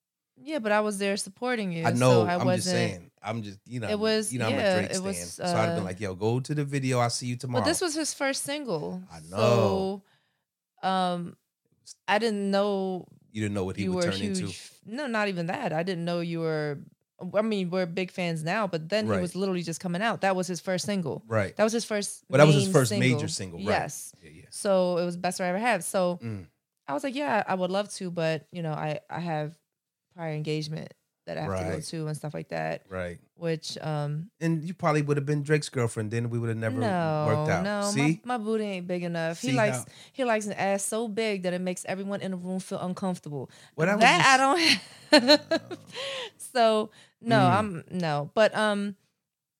Yeah, 0.41 0.59
but 0.59 0.71
I 0.71 0.79
was 0.81 0.97
there 0.97 1.17
supporting 1.17 1.71
you. 1.71 1.85
I 1.85 1.91
know. 1.91 2.23
So 2.23 2.25
I 2.25 2.35
I'm 2.35 2.45
wasn't. 2.45 2.55
just 2.55 2.69
saying. 2.69 3.11
I'm 3.21 3.43
just, 3.43 3.59
you 3.65 3.79
know, 3.81 3.89
It 3.89 3.99
was- 3.99 4.31
you 4.31 4.39
know, 4.39 4.47
I'm 4.47 4.53
a 4.53 4.75
Drake 4.75 4.85
it 4.91 4.95
stan. 4.95 5.03
was, 5.03 5.33
so 5.33 5.43
I'd 5.43 5.49
have 5.49 5.75
been 5.75 5.79
uh, 5.83 5.85
like, 5.91 5.99
"Yo, 5.99 6.15
go 6.15 6.39
to 6.39 6.55
the 6.55 6.63
video. 6.63 6.99
I'll 6.99 7.09
see 7.09 7.27
you 7.27 7.35
tomorrow." 7.35 7.61
But 7.63 7.69
this 7.69 7.81
was 7.81 7.93
his 7.93 8.13
first 8.13 8.43
single. 8.43 9.03
I 9.11 9.19
know. 9.29 10.01
So, 10.81 10.87
um, 10.87 11.35
I 12.07 12.19
didn't 12.19 12.49
know 12.51 13.05
you 13.31 13.41
didn't 13.41 13.53
know 13.55 13.65
what 13.65 13.75
he 13.77 13.89
would 13.89 14.03
turn 14.03 14.13
huge. 14.13 14.39
into. 14.39 14.53
No, 14.85 15.07
not 15.07 15.27
even 15.27 15.47
that. 15.47 15.73
I 15.73 15.83
didn't 15.83 16.05
know 16.05 16.19
you 16.21 16.39
were. 16.39 16.79
I 17.35 17.41
mean, 17.41 17.69
we're 17.69 17.85
big 17.85 18.11
fans 18.11 18.43
now, 18.45 18.65
but 18.65 18.87
then 18.87 19.05
Right. 19.07 19.17
he 19.17 19.21
was 19.21 19.35
literally 19.35 19.61
just 19.61 19.81
coming 19.81 20.01
out. 20.01 20.21
That 20.21 20.37
was 20.37 20.47
his 20.47 20.61
first 20.61 20.85
single. 20.85 21.21
Right. 21.27 21.53
That 21.57 21.65
was 21.65 21.73
his 21.73 21.83
first. 21.83 22.23
Well, 22.29 22.37
that 22.37 22.47
was 22.47 22.55
his 22.55 22.71
first 22.71 22.91
major 22.93 23.27
single, 23.27 23.59
right. 23.59 23.67
Yes. 23.67 24.13
Yeah, 24.23 24.29
yeah. 24.33 24.43
So 24.51 24.97
it 24.99 25.03
was 25.05 25.17
best 25.17 25.41
I 25.41 25.47
ever 25.47 25.59
had. 25.59 25.83
So 25.83 26.17
Mm. 26.23 26.45
I 26.87 26.93
was 26.93 27.03
like, 27.03 27.15
yeah, 27.15 27.43
I 27.45 27.55
would 27.55 27.71
love 27.71 27.91
to, 27.95 28.09
but 28.09 28.47
you 28.53 28.63
know, 28.63 28.71
I 28.71 29.01
I 29.09 29.19
have 29.19 29.53
prior 30.19 30.33
engagement 30.33 30.93
that 31.27 31.37
I 31.37 31.41
have 31.43 31.57
to 31.59 31.63
go 31.75 31.79
to 31.79 32.07
and 32.07 32.17
stuff 32.17 32.33
like 32.33 32.49
that. 32.49 32.83
Right. 32.89 33.19
Which 33.35 33.77
um 33.79 34.31
And 34.41 34.63
you 34.63 34.73
probably 34.73 35.01
would 35.03 35.15
have 35.15 35.25
been 35.25 35.43
Drake's 35.43 35.69
girlfriend. 35.69 36.11
Then 36.11 36.29
we 36.29 36.39
would 36.39 36.49
have 36.49 36.57
never 36.57 36.79
no, 36.81 37.23
worked 37.27 37.49
out. 37.51 37.63
no, 37.63 37.89
See, 37.91 38.19
my, 38.25 38.37
my 38.37 38.43
booty 38.43 38.63
ain't 38.65 38.87
big 38.87 39.03
enough. 39.03 39.37
See 39.37 39.51
he 39.51 39.53
likes 39.55 39.77
how- 39.77 39.85
he 40.11 40.23
likes 40.25 40.45
an 40.47 40.53
ass 40.53 40.83
so 40.83 41.07
big 41.07 41.43
that 41.43 41.53
it 41.53 41.61
makes 41.61 41.85
everyone 41.85 42.21
in 42.21 42.31
the 42.31 42.37
room 42.37 42.59
feel 42.59 42.79
uncomfortable. 42.79 43.49
Well, 43.75 43.85
that 43.87 43.99
that 43.99 44.53
was 44.53 44.79
I 45.11 45.19
don't. 45.19 45.41
so 46.37 46.89
no, 47.21 47.37
Mm. 47.37 47.51
I'm 47.57 47.83
no, 47.91 48.31
but 48.33 48.55
um, 48.55 48.95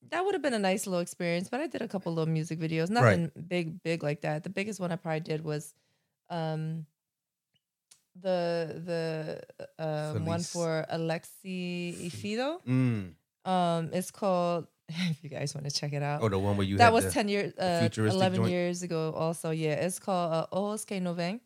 that 0.10 0.26
would 0.26 0.34
have 0.34 0.42
been 0.42 0.54
a 0.56 0.60
nice 0.60 0.88
little 0.88 1.02
experience. 1.02 1.50
But 1.50 1.60
I 1.62 1.68
did 1.68 1.82
a 1.82 1.88
couple 1.88 2.14
little 2.14 2.32
music 2.34 2.58
videos, 2.60 2.90
nothing 2.90 3.32
big, 3.48 3.84
big 3.84 4.02
like 4.02 4.22
that. 4.22 4.44
The 4.44 4.50
biggest 4.50 4.80
one 4.80 4.92
I 4.92 4.96
probably 4.96 5.20
did 5.22 5.44
was 5.44 5.74
um 6.30 6.86
the 8.16 8.82
the 8.86 9.84
uh, 9.84 10.14
one 10.20 10.42
for 10.42 10.86
Alexi 10.92 12.10
Ifido. 12.10 12.62
Mm. 12.68 13.14
Um, 13.46 13.90
it's 13.94 14.12
called. 14.12 14.68
If 15.12 15.24
you 15.24 15.30
guys 15.30 15.54
want 15.54 15.70
to 15.70 15.72
check 15.72 15.94
it 15.94 16.02
out, 16.02 16.24
Oh, 16.24 16.30
the 16.30 16.40
one 16.40 16.58
where 16.58 16.66
you 16.66 16.78
that 16.78 16.92
was 16.92 17.06
the- 17.06 17.12
10 17.12 17.28
years 17.30 17.54
uh, 17.60 17.88
11 17.96 18.38
joint? 18.38 18.50
years 18.50 18.82
ago 18.82 19.14
also 19.16 19.52
yeah 19.52 19.74
it's 19.86 20.00
called 20.00 20.34
uh, 20.34 20.48
Ojos 20.52 20.84
que 20.84 21.00
no 21.00 21.14
ven 21.14 21.40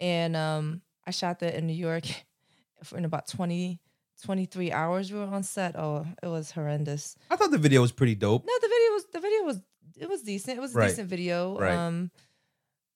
and 0.00 0.34
um 0.34 0.82
i 1.06 1.12
shot 1.12 1.38
that 1.38 1.54
in 1.54 1.68
new 1.68 1.78
york 1.78 2.02
for 2.82 2.98
in 2.98 3.04
about 3.04 3.28
20 3.28 3.78
23 4.24 4.72
hours 4.72 5.12
we 5.12 5.18
were 5.20 5.26
on 5.30 5.44
set 5.44 5.76
oh 5.78 6.04
it 6.24 6.26
was 6.26 6.50
horrendous 6.50 7.14
I 7.30 7.36
thought 7.36 7.52
the 7.52 7.58
video 7.58 7.80
was 7.82 7.92
pretty 7.92 8.16
dope. 8.16 8.42
no 8.44 8.52
the 8.60 8.66
video 8.66 8.90
was 8.98 9.04
the 9.12 9.20
video 9.20 9.42
was 9.44 9.58
it 10.00 10.08
was 10.08 10.22
decent 10.22 10.58
it 10.58 10.60
was 10.60 10.74
a 10.74 10.78
Right. 10.78 10.88
decent 10.88 11.08
video 11.08 11.56
Right. 11.60 11.76
um 11.78 12.10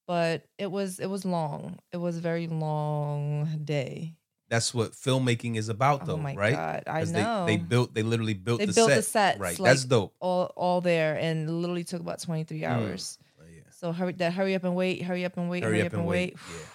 but 0.07 0.44
it 0.59 0.70
was 0.70 0.98
it 1.00 1.07
was 1.09 1.24
long 1.24 1.78
it 1.92 1.96
was 1.98 2.16
a 2.18 2.20
very 2.20 2.46
long 2.46 3.48
day 3.64 4.14
That's 4.48 4.72
what 4.72 4.92
filmmaking 4.92 5.57
is 5.57 5.68
about, 5.68 6.02
oh 6.02 6.07
though, 6.07 6.12
oh 6.14 6.18
my 6.18 6.34
right? 6.34 6.54
god 6.54 6.82
i 6.86 7.04
know 7.04 7.46
They, 7.46 7.57
they 7.57 7.62
built. 7.62 7.94
They 7.94 8.02
literally 8.02 8.34
built 8.34 8.61
They 8.61 8.66
the 8.66 8.72
built 8.72 8.90
set. 8.90 8.96
the 8.96 9.02
sets, 9.02 9.38
Right. 9.40 9.59
like- 9.59 9.70
That's 9.70 9.84
dope. 9.84 10.14
all 10.20 10.52
all 10.57 10.80
there 10.80 11.16
and 11.18 11.61
literally 11.62 11.84
took 11.84 12.00
about 12.00 12.20
23 12.20 12.61
mm. 12.61 12.68
hours 12.68 13.18
Oh, 13.40 13.44
yeah. 13.52 13.62
So 13.70 13.92
hurry 13.92 14.12
that 14.12 14.32
hurry 14.32 14.54
up 14.54 14.64
and 14.64 14.74
wait, 14.74 15.02
hurry 15.02 15.24
up 15.24 15.36
and 15.36 15.50
wait, 15.50 15.62
Hurry 15.62 15.82
up 15.82 15.92
and 15.92 16.07
wait. 16.07 16.36
Yeah. 16.50 16.66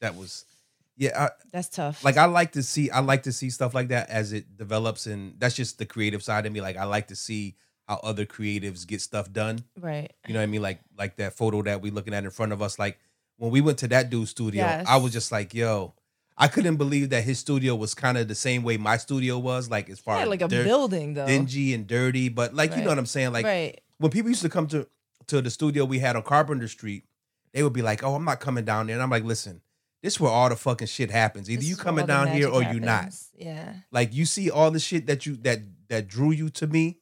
That 0.00 0.16
was. 0.16 0.44
Yeah. 0.96 1.26
I, 1.26 1.30
That's 1.52 1.68
tough. 1.68 2.04
like 2.04 2.16
I 2.16 2.26
like 2.26 2.52
to 2.52 2.62
see 2.62 2.90
I 2.90 3.00
like 3.00 3.22
to 3.24 3.32
see 3.32 3.48
stuff 3.50 3.72
like 3.74 3.88
that 3.88 4.10
as 4.10 4.32
it 4.32 4.56
develops 4.56 5.06
and 5.06 5.34
that's 5.38 5.54
just 5.56 5.78
the 5.78 5.86
creative 5.86 6.22
side 6.22 6.44
of 6.46 6.52
me 6.52 6.60
like 6.60 6.76
I 6.76 6.84
like 6.84 7.08
to 7.08 7.16
see 7.16 7.56
how 7.88 8.00
other 8.02 8.24
creatives 8.24 8.86
get 8.86 9.00
stuff 9.00 9.32
done 9.32 9.64
right. 9.80 10.12
you 10.26 10.34
know 10.34 10.40
what 10.40 10.44
I 10.44 10.46
mean 10.46 10.62
like 10.62 10.80
like 10.98 11.16
that 11.16 11.34
photo 11.34 11.62
that 11.62 11.80
we 11.82 11.90
looking 11.90 12.14
at 12.14 12.24
in 12.24 12.30
front 12.30 12.52
of 12.52 12.62
us 12.62 12.78
like 12.78 12.98
when 13.38 13.50
we 13.50 13.60
went 13.60 13.78
to 13.78 13.88
that 13.88 14.08
dude's 14.10 14.30
studio 14.30 14.62
Yes. 14.64 14.86
I 14.88 14.96
was 14.96 15.12
just 15.12 15.32
like 15.32 15.52
yo 15.54 15.94
I 16.38 16.48
couldn't 16.48 16.76
believe 16.76 17.10
that 17.10 17.24
his 17.24 17.38
studio 17.38 17.74
was 17.74 17.94
kind 17.94 18.16
of 18.16 18.26
the 18.28 18.34
same 18.34 18.62
way 18.62 18.76
my 18.78 18.96
studio 18.96 19.38
was 19.38 19.68
like 19.70 19.90
as 19.90 19.98
far 20.00 20.16
Yeah, 20.16 20.22
as 20.22 20.28
like 20.28 20.42
a 20.42 20.48
dirt- 20.48 20.64
building 20.64 21.14
though. 21.14 21.26
dingy 21.26 21.74
and 21.74 21.86
dirty 21.86 22.28
but 22.28 22.54
like 22.54 22.74
you 22.76 22.82
know 22.82 22.88
what 22.88 22.98
I'm 22.98 23.06
saying 23.06 23.32
like 23.32 23.44
right. 23.44 23.80
when 23.98 24.10
people 24.10 24.30
used 24.30 24.42
to 24.42 24.48
come 24.48 24.66
to 24.68 24.86
to 25.28 25.40
the 25.40 25.50
studio 25.50 25.84
we 25.84 26.00
had 26.00 26.16
on 26.16 26.22
Carpenter 26.22 26.66
Street, 26.66 27.04
they 27.52 27.62
would 27.62 27.72
be 27.72 27.80
like, 27.80 28.02
"Oh, 28.02 28.16
I'm 28.16 28.24
not 28.24 28.40
coming 28.40 28.64
down 28.64 28.88
there," 28.88 28.96
and 28.96 29.02
I'm 29.02 29.08
like, 29.08 29.22
"Listen, 29.22 29.60
this 30.02 30.14
is 30.14 30.20
where 30.20 30.32
all 30.32 30.48
the 30.48 30.56
fucking 30.56 30.88
shit 30.88 31.12
happens. 31.12 31.48
Either 31.48 31.60
This 31.60 31.68
you 31.70 31.76
coming 31.76 32.06
down 32.06 32.26
here 32.26 32.48
or 32.48 32.60
magic 32.60 32.74
you 32.74 32.80
not. 32.80 33.14
Yeah. 33.36 33.74
Like 33.92 34.12
you 34.12 34.26
see 34.26 34.50
all 34.50 34.72
the 34.72 34.80
shit 34.80 35.06
that 35.06 35.24
you 35.24 35.36
that 35.42 35.60
that 35.88 36.08
drew 36.08 36.32
you 36.32 36.50
to 36.50 36.66
me. 36.66 36.98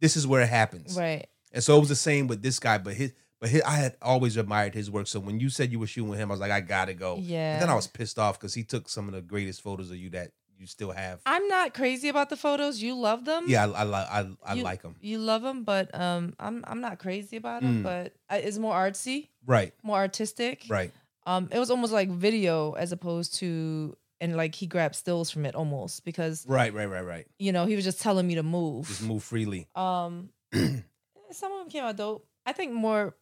This 0.00 0.16
is 0.16 0.26
where 0.26 0.42
it 0.42 0.48
happens. 0.48 0.96
Right. 0.96 1.26
And 1.52 1.62
so 1.64 1.76
it 1.76 1.80
was 1.80 1.88
the 1.88 1.96
same 1.96 2.26
with 2.26 2.42
this 2.42 2.58
guy, 2.58 2.78
but 2.78 2.94
his 2.94 3.12
But 3.40 3.50
he, 3.50 3.62
I 3.62 3.76
had 3.76 3.96
always 4.02 4.36
admired 4.36 4.74
his 4.74 4.90
work. 4.90 5.06
So 5.06 5.20
when 5.20 5.40
you 5.40 5.48
said 5.50 5.70
you 5.72 5.78
were 5.78 5.86
shooting 5.86 6.10
with 6.10 6.18
him, 6.18 6.30
I 6.30 6.34
was 6.34 6.40
like, 6.40 6.50
I 6.50 6.60
gotta 6.60 6.94
go. 6.94 7.18
Yeah. 7.20 7.54
And 7.54 7.62
then 7.62 7.70
I 7.70 7.74
was 7.74 7.86
pissed 7.86 8.18
off 8.18 8.38
because 8.38 8.54
he 8.54 8.62
took 8.62 8.88
some 8.88 9.08
of 9.08 9.14
the 9.14 9.22
greatest 9.22 9.62
photos 9.62 9.90
of 9.90 9.96
you 9.96 10.10
that 10.10 10.32
you 10.58 10.66
still 10.66 10.90
have. 10.90 11.20
I'm 11.26 11.46
not 11.48 11.74
crazy 11.74 12.08
about 12.08 12.30
the 12.30 12.36
photos. 12.36 12.80
You 12.82 12.94
love 12.94 13.26
them. 13.26 13.44
yeah, 13.46 13.66
I 13.66 13.84
I, 13.84 14.20
I, 14.20 14.28
I 14.44 14.54
you, 14.54 14.62
like 14.62 14.80
them. 14.82 14.96
You 15.00 15.18
love 15.18 15.42
them, 15.42 15.64
but 15.64 15.94
um, 15.98 16.34
I'm 16.40 16.64
I'm 16.66 16.80
not 16.80 16.98
crazy 16.98 17.36
about 17.36 17.60
them. 17.62 17.80
Mm. 17.80 17.82
But 17.82 18.14
it's 18.30 18.56
more 18.58 18.74
artsy, 18.74 19.28
Right, 19.44 19.74
more 19.82 19.98
artistic. 19.98 20.64
right. 20.68 20.92
Um, 21.26 21.48
it 21.52 21.58
was 21.58 21.70
almost 21.70 21.92
like 21.92 22.08
video 22.08 22.72
as 22.72 22.92
opposed 22.92 23.34
to 23.40 23.96
and 24.20 24.36
like 24.36 24.54
he 24.54 24.66
grabbed 24.66 24.94
stills 24.94 25.30
from 25.30 25.44
it 25.46 25.54
almost 25.54 26.04
because 26.04 26.44
Right, 26.48 26.72
right, 26.72 26.86
right, 26.86 27.04
right. 27.04 27.26
you 27.38 27.52
know 27.52 27.66
he 27.66 27.76
was 27.76 27.84
just 27.84 28.00
telling 28.00 28.26
me 28.26 28.34
to 28.36 28.42
move. 28.42 28.86
Just 28.88 29.02
move 29.02 29.22
freely. 29.22 29.68
Um, 29.74 30.30
some 30.52 31.52
of 31.52 31.58
them 31.60 31.68
came 31.68 31.84
out 31.84 31.96
dope. 31.96 32.26
I 32.44 32.52
think 32.52 32.72
more. 32.72 33.16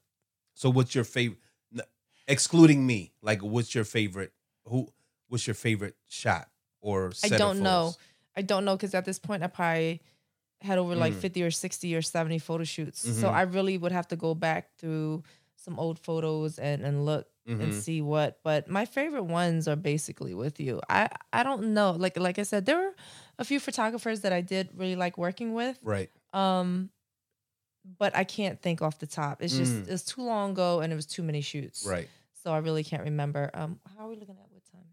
So 0.54 0.70
what's 0.70 0.94
your 0.94 1.04
favorite 1.04 1.38
excluding 2.26 2.86
me? 2.86 3.12
Like 3.22 3.42
what's 3.42 3.74
your 3.74 3.84
favorite 3.84 4.32
who 4.66 4.88
what's 5.28 5.46
your 5.46 5.54
favorite 5.54 5.96
shot 6.08 6.48
or 6.80 7.12
I 7.22 7.28
don't 7.28 7.60
know. 7.60 7.94
I 8.36 8.42
don't 8.42 8.64
know 8.64 8.76
because 8.76 8.94
at 8.94 9.04
this 9.04 9.18
point 9.18 9.42
I 9.42 9.46
probably 9.48 10.00
had 10.60 10.78
over 10.78 10.94
like 10.94 11.12
Mm. 11.12 11.20
50 11.20 11.42
or 11.42 11.50
60 11.50 11.94
or 11.94 12.02
70 12.02 12.38
photo 12.38 12.64
shoots. 12.64 13.00
So 13.00 13.28
Mhm. 13.28 13.32
I 13.34 13.42
really 13.42 13.76
would 13.78 13.92
have 13.92 14.08
to 14.08 14.16
go 14.16 14.34
back 14.34 14.70
through 14.78 15.22
some 15.64 15.78
old 15.78 15.98
photos 15.98 16.58
and 16.58 16.82
and 16.82 17.04
look 17.06 17.26
and 17.46 17.60
Mhm. 17.72 17.72
see 17.72 18.00
what. 18.02 18.38
But 18.42 18.68
my 18.68 18.84
favorite 18.86 19.24
ones 19.24 19.66
are 19.68 19.76
basically 19.76 20.34
with 20.34 20.60
you. 20.60 20.80
I 20.88 21.08
I 21.32 21.42
don't 21.42 21.72
know. 21.74 21.92
Like 21.92 22.16
like 22.18 22.38
I 22.38 22.44
said, 22.44 22.64
there 22.66 22.76
were 22.78 22.94
a 23.38 23.44
few 23.44 23.58
photographers 23.60 24.20
that 24.20 24.32
I 24.32 24.40
did 24.42 24.68
really 24.76 24.96
like 24.96 25.16
working 25.18 25.54
with. 25.54 25.78
Right. 25.82 26.10
Um, 26.32 26.90
but 27.98 28.16
I 28.16 28.24
can't 28.24 28.60
think 28.60 28.80
off 28.82 28.98
the 28.98 29.06
top. 29.06 29.42
It's 29.42 29.56
just 29.56 29.72
Mm. 29.72 29.88
it's 29.88 30.04
too 30.04 30.22
long 30.22 30.52
ago 30.52 30.80
and 30.80 30.92
it 30.92 30.96
was 30.96 31.06
too 31.06 31.22
many 31.22 31.40
shoots. 31.42 31.84
Right. 31.86 32.08
So 32.42 32.52
I 32.52 32.58
really 32.58 32.84
can't 32.84 33.02
remember. 33.04 33.50
Um, 33.54 33.80
how 33.96 34.04
are 34.06 34.08
we 34.08 34.16
looking 34.16 34.36
at 34.38 34.50
what 34.50 34.64
time? 34.72 34.88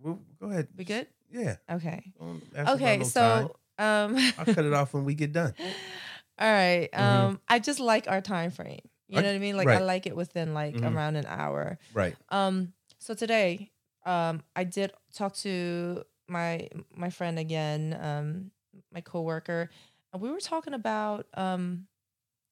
Well, 0.00 0.18
go 0.40 0.48
ahead. 0.50 0.68
We 0.76 0.84
good? 0.84 1.06
Yeah. 1.30 1.56
Okay. 1.70 2.12
About 2.20 2.74
Okay. 2.76 2.96
no 2.98 3.04
so 3.04 3.56
time. 3.78 4.14
um, 4.16 4.32
I'll 4.38 4.54
cut 4.54 4.64
it 4.64 4.72
off 4.72 4.94
when 4.94 5.04
we 5.04 5.14
get 5.14 5.32
done. 5.32 5.54
All 6.38 6.50
right. 6.52 6.88
Mhm. 6.92 7.00
Um, 7.28 7.40
I 7.48 7.58
just 7.58 7.80
like 7.80 8.06
our 8.08 8.20
time 8.20 8.50
frame. 8.50 8.80
You 9.08 9.20
I- 9.20 9.22
know 9.22 9.28
what 9.28 9.36
I 9.36 9.38
mean? 9.40 9.56
Like 9.56 9.72
I 9.72 9.78
like 9.80 10.06
it 10.06 10.16
within 10.16 10.54
like 10.54 10.80
Mhm. 10.80 10.82
around 10.82 11.16
an 11.16 11.26
hour. 11.26 11.78
Right. 11.92 12.18
Um, 12.30 12.74
so 12.98 13.14
today, 13.14 13.72
um, 14.04 14.42
I 14.56 14.64
did 14.64 14.92
talk 15.14 15.34
to 15.36 16.04
my 16.28 16.68
my 16.90 17.10
friend 17.10 17.38
again, 17.38 17.96
um, 18.00 18.50
my 18.92 19.00
coworker, 19.00 19.70
and 20.12 20.22
we 20.22 20.30
were 20.30 20.40
talking 20.40 20.74
about 20.74 21.26
um, 21.34 21.88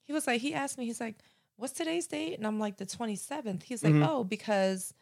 he 0.05 0.13
was 0.15 0.27
like, 0.27 0.41
he 0.41 0.55
asked 0.55 0.79
me, 0.79 0.87
he's 0.87 1.01
like, 1.01 1.23
"What's 1.57 1.75
today's 1.75 2.07
date?" 2.09 2.35
And 2.39 2.47
I'm 2.47 2.59
like, 2.61 2.79
"The 2.79 2.87
27th." 2.87 3.65
He's 3.65 3.85
like, 3.85 3.97
Mhm. 3.97 4.03
"Oh, 4.03 4.25
because 4.25 4.95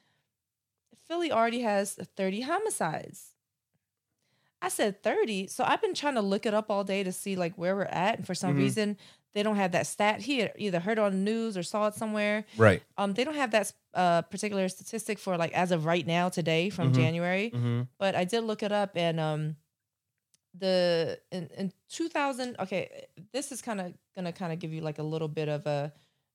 Philly 1.04 1.30
already 1.30 1.60
has 1.60 1.94
30 1.94 2.40
homicides." 2.40 3.36
I 4.62 4.68
said 4.68 5.02
30. 5.02 5.46
So 5.46 5.64
I've 5.64 5.82
been 5.82 5.94
trying 5.94 6.14
to 6.14 6.22
look 6.22 6.46
it 6.46 6.54
up 6.54 6.70
all 6.70 6.84
day 6.84 7.02
to 7.02 7.12
see 7.12 7.36
like 7.36 7.56
where 7.58 7.76
we're 7.76 7.82
at. 7.84 8.16
And 8.18 8.26
for 8.26 8.34
some 8.34 8.54
Mhm. 8.54 8.56
reason, 8.56 8.96
they 9.34 9.42
don't 9.42 9.56
have 9.56 9.72
that 9.72 9.86
stat. 9.86 10.20
He 10.20 10.38
had 10.38 10.52
either 10.56 10.78
heard 10.80 10.98
it 10.98 11.02
on 11.02 11.12
the 11.12 11.18
news 11.18 11.56
or 11.56 11.62
saw 11.62 11.88
it 11.88 11.94
somewhere. 11.94 12.44
Right. 12.56 12.82
Um, 12.96 13.14
they 13.14 13.24
don't 13.24 13.34
have 13.34 13.50
that 13.50 13.72
uh, 13.92 14.22
particular 14.22 14.68
statistic 14.68 15.18
for 15.18 15.36
like 15.36 15.52
as 15.52 15.70
of 15.72 15.84
right 15.86 16.06
now 16.06 16.28
today 16.28 16.70
from 16.70 16.92
Mhm. 16.92 16.94
January. 16.96 17.50
Mm-hmm. 17.50 17.82
But 17.98 18.14
I 18.14 18.24
did 18.24 18.42
look 18.44 18.62
it 18.62 18.72
up 18.72 18.96
and 18.96 19.18
um 19.20 19.56
the 20.56 21.18
in, 21.32 21.48
in 21.56 21.72
2000 21.90 22.54
okay 22.60 23.06
this 23.32 23.50
is 23.50 23.60
kind 23.60 23.80
of 23.80 23.92
gonna 24.14 24.32
kind 24.32 24.52
of 24.52 24.60
give 24.60 24.72
you 24.72 24.80
like 24.82 25.00
a 25.00 25.02
little 25.02 25.26
bit 25.26 25.48
of 25.48 25.66
a 25.66 25.92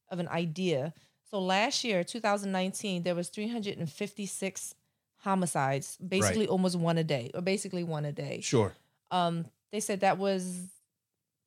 of 0.10 0.20
an 0.20 0.28
idea 0.28 0.93
so 1.32 1.39
last 1.39 1.86
year 1.86 2.04
2019 2.04 3.04
there 3.04 3.16
was 3.16 3.30
356 3.30 4.76
homicides 5.20 5.97
basically 6.06 6.47
almost 6.47 6.76
one 6.78 6.97
a 6.97 7.04
day 7.04 7.32
or 7.34 7.39
basically 7.41 7.84
one 7.84 8.04
a 8.04 8.12
day 8.12 8.41
Sure. 8.41 8.74
um 9.12 9.45
they 9.72 9.80
said 9.80 10.02
that 10.02 10.18
was 10.18 10.68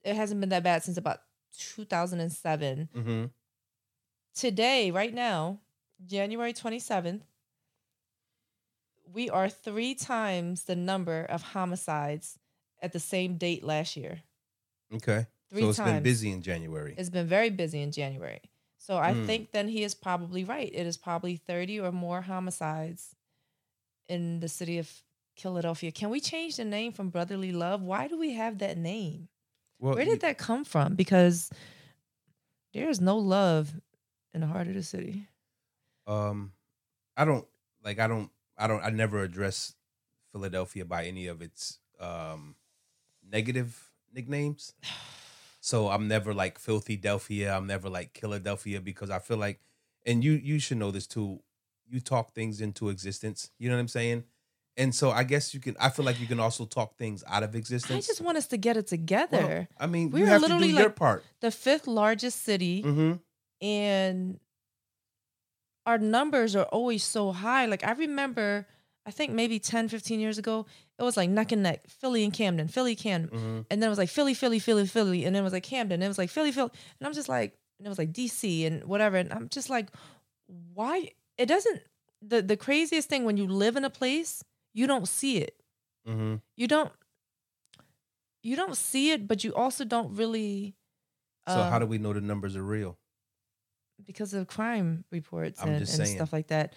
it 0.03 0.17
hasn't 0.17 0.41
been 0.41 0.49
that 0.51 0.63
bad 0.63 0.83
since 0.83 0.97
about 0.97 1.21
2007 1.57 2.89
Mm-hmm. 2.97 3.25
today, 4.35 4.91
right 4.91 5.13
now, 5.15 5.59
January 6.07 6.53
27th, 6.53 7.23
we 9.13 9.29
are 9.31 9.49
three 9.49 9.95
times 9.95 10.65
the 10.65 10.77
number 10.77 11.25
of 11.25 11.43
homicides 11.43 12.39
at 12.83 12.93
the 12.93 13.01
same 13.01 13.37
date 13.37 13.63
last 13.63 13.97
year. 13.97 14.23
Okay. 14.95 15.27
Three 15.51 15.63
so 15.63 15.69
it's 15.69 15.79
times. 15.79 15.93
been 15.93 16.03
busy 16.03 16.33
in 16.33 16.43
January. 16.43 16.95
It's 16.97 17.11
been 17.11 17.27
very 17.27 17.51
busy 17.51 17.83
in 17.83 17.93
January. 17.93 18.41
So 18.79 18.97
I 18.97 19.13
Mm. 19.13 19.27
think 19.27 19.53
then 19.53 19.69
he 19.69 19.85
is 19.85 19.95
probably 19.95 20.45
right. 20.45 20.71
It 20.73 20.87
is 20.87 20.97
probably 20.97 21.37
30 21.37 21.79
or 21.81 21.93
more 21.93 22.23
homicides 22.23 23.15
in 24.09 24.41
the 24.41 24.49
city 24.49 24.79
of 24.79 24.91
Philadelphia. 25.37 25.93
Can 25.93 26.11
we 26.11 26.21
change 26.21 26.57
the 26.57 26.65
name 26.65 26.93
from 26.93 27.11
Brotherly 27.11 27.53
Love? 27.53 27.83
Why 27.83 28.09
do 28.09 28.19
we 28.19 28.33
have 28.35 28.59
that 28.59 28.77
name? 28.77 29.29
Well, 29.83 29.97
Where 29.97 30.05
did 30.05 30.21
that 30.21 30.39
come 30.39 30.65
from? 30.65 30.95
Because 30.95 31.51
there 32.73 32.89
is 32.89 33.01
no 33.01 33.19
love 33.19 33.75
in 34.33 34.41
the 34.41 34.47
heart 34.47 34.69
of 34.69 34.75
the 34.75 34.83
city. 34.83 35.27
um 36.07 36.53
I 37.17 37.25
don't 37.25 37.47
like 37.85 37.99
I 37.99 38.07
don't 38.07 38.31
I 38.57 38.67
don't 38.69 38.83
I 38.83 38.91
never 38.91 39.23
address 39.23 39.75
Philadelphia 40.31 40.85
by 40.85 41.05
any 41.07 41.27
of 41.27 41.43
its 41.43 41.81
um 42.01 42.55
negative 43.29 43.91
nicknames. 44.13 44.75
So 45.65 45.91
I'm 45.91 46.09
never 46.09 46.35
like 46.35 46.59
Filthadelphia. 46.59 47.57
I'm 47.57 47.69
never 47.69 47.89
like 47.89 48.19
Philadelphia 48.19 48.81
because 48.81 49.11
I 49.11 49.21
feel 49.21 49.37
like 49.37 49.61
and 50.05 50.25
you 50.25 50.33
you 50.33 50.59
should 50.59 50.79
know 50.79 50.91
this 50.91 51.07
too. 51.07 51.41
You 51.89 52.01
talk 52.01 52.35
things 52.35 52.61
into 52.61 52.89
existence. 52.89 53.53
You 53.61 53.69
know 53.69 53.77
what 53.77 53.81
I'm 53.83 53.87
saying? 53.87 54.25
And 54.77 54.95
so 54.95 55.11
I 55.11 55.25
guess 55.25 55.53
you 55.53 55.61
can 55.61 55.77
I 55.79 55.91
feel 55.91 56.05
like 56.05 56.19
you 56.21 56.27
can 56.27 56.41
also 56.41 56.65
talk 56.65 56.97
things 56.97 57.23
out 57.29 57.43
of 57.43 57.55
existence. 57.55 58.07
I 58.07 58.09
just 58.09 58.21
want 58.23 58.39
us 58.39 58.47
to 58.49 58.57
get 58.57 58.77
it 58.77 58.87
together. 58.87 59.69
Well, 59.69 59.79
I 59.79 59.87
mean, 59.87 60.11
We 60.11 60.21
you 60.21 60.27
are 60.27 60.31
have 60.31 60.41
to 60.43 60.47
do 60.49 60.55
literally 60.55 60.73
your 60.73 60.85
like- 60.87 60.97
part. 60.97 61.25
the 61.41 61.51
fifth 61.51 61.87
largest 61.87 62.43
city, 62.43 62.83
Mm-hmm. 62.83 63.13
and 63.67 64.41
our 65.87 65.99
numbers 65.99 66.55
are 66.57 66.65
always 66.65 67.03
so 67.05 67.33
high. 67.33 67.67
Like 67.67 67.85
I 67.85 67.93
remember, 67.93 68.67
I 69.05 69.11
think 69.11 69.33
maybe 69.33 69.59
10, 69.59 69.89
15 69.89 70.21
years 70.21 70.39
ago, 70.39 70.67
it 70.99 71.03
was 71.03 71.17
like 71.17 71.29
neck 71.29 71.51
and 71.53 71.63
neck, 71.65 71.89
Philly 71.89 72.23
and 72.25 72.33
Camden, 72.33 72.69
Philly, 72.69 72.95
Camden. 72.95 73.31
Mm-hmm. 73.39 73.61
And 73.71 73.83
then 73.83 73.89
it 73.89 73.89
was 73.91 73.99
like 73.99 74.09
Philly, 74.09 74.35
Philly, 74.35 74.59
Philly, 74.61 74.87
Philly. 74.87 75.25
And 75.25 75.35
then 75.35 75.43
it 75.43 75.45
was 75.45 75.53
like 75.53 75.65
Camden. 75.65 75.95
And 75.97 76.05
it 76.05 76.09
was 76.09 76.19
like 76.19 76.31
Philly, 76.31 76.53
Philly. 76.53 76.71
And 77.01 77.07
I'm 77.07 77.13
just 77.13 77.29
like, 77.29 77.59
and 77.79 77.87
it 77.87 77.89
was 77.89 77.99
like 77.99 78.13
DC 78.13 78.65
and 78.67 78.85
whatever. 78.85 79.17
And 79.17 79.33
I'm 79.33 79.49
just 79.49 79.69
like, 79.71 79.89
why? 80.73 81.11
It 81.37 81.47
doesn't, 81.47 81.81
the, 82.21 82.43
the 82.43 82.57
craziest 82.57 83.09
thing 83.09 83.25
when 83.25 83.37
you 83.37 83.47
live 83.49 83.75
in 83.77 83.85
a 83.85 83.91
place, 83.91 84.45
you 84.73 84.87
don't 84.87 85.09
see 85.09 85.39
it. 85.39 85.57
Mm-hmm. 86.09 86.37
You 86.57 86.67
don't, 86.67 86.93
you 88.43 88.57
don't 88.57 88.77
see 88.77 89.11
it, 89.11 89.29
but 89.29 89.45
you 89.45 89.55
also 89.55 89.85
don't 89.85 90.17
really. 90.17 90.75
So 91.49 91.55
how 91.55 91.77
um, 91.77 91.81
do 91.81 91.87
we 91.87 91.99
know 91.99 92.13
the 92.13 92.21
numbers 92.21 92.57
are 92.57 92.63
real? 92.63 92.99
because 94.07 94.35
of 94.35 94.47
crime 94.47 95.05
reports 95.11 95.61
and, 95.61 95.77
and 95.77 95.89
stuff 95.89 96.33
like 96.33 96.49
that. 96.49 96.75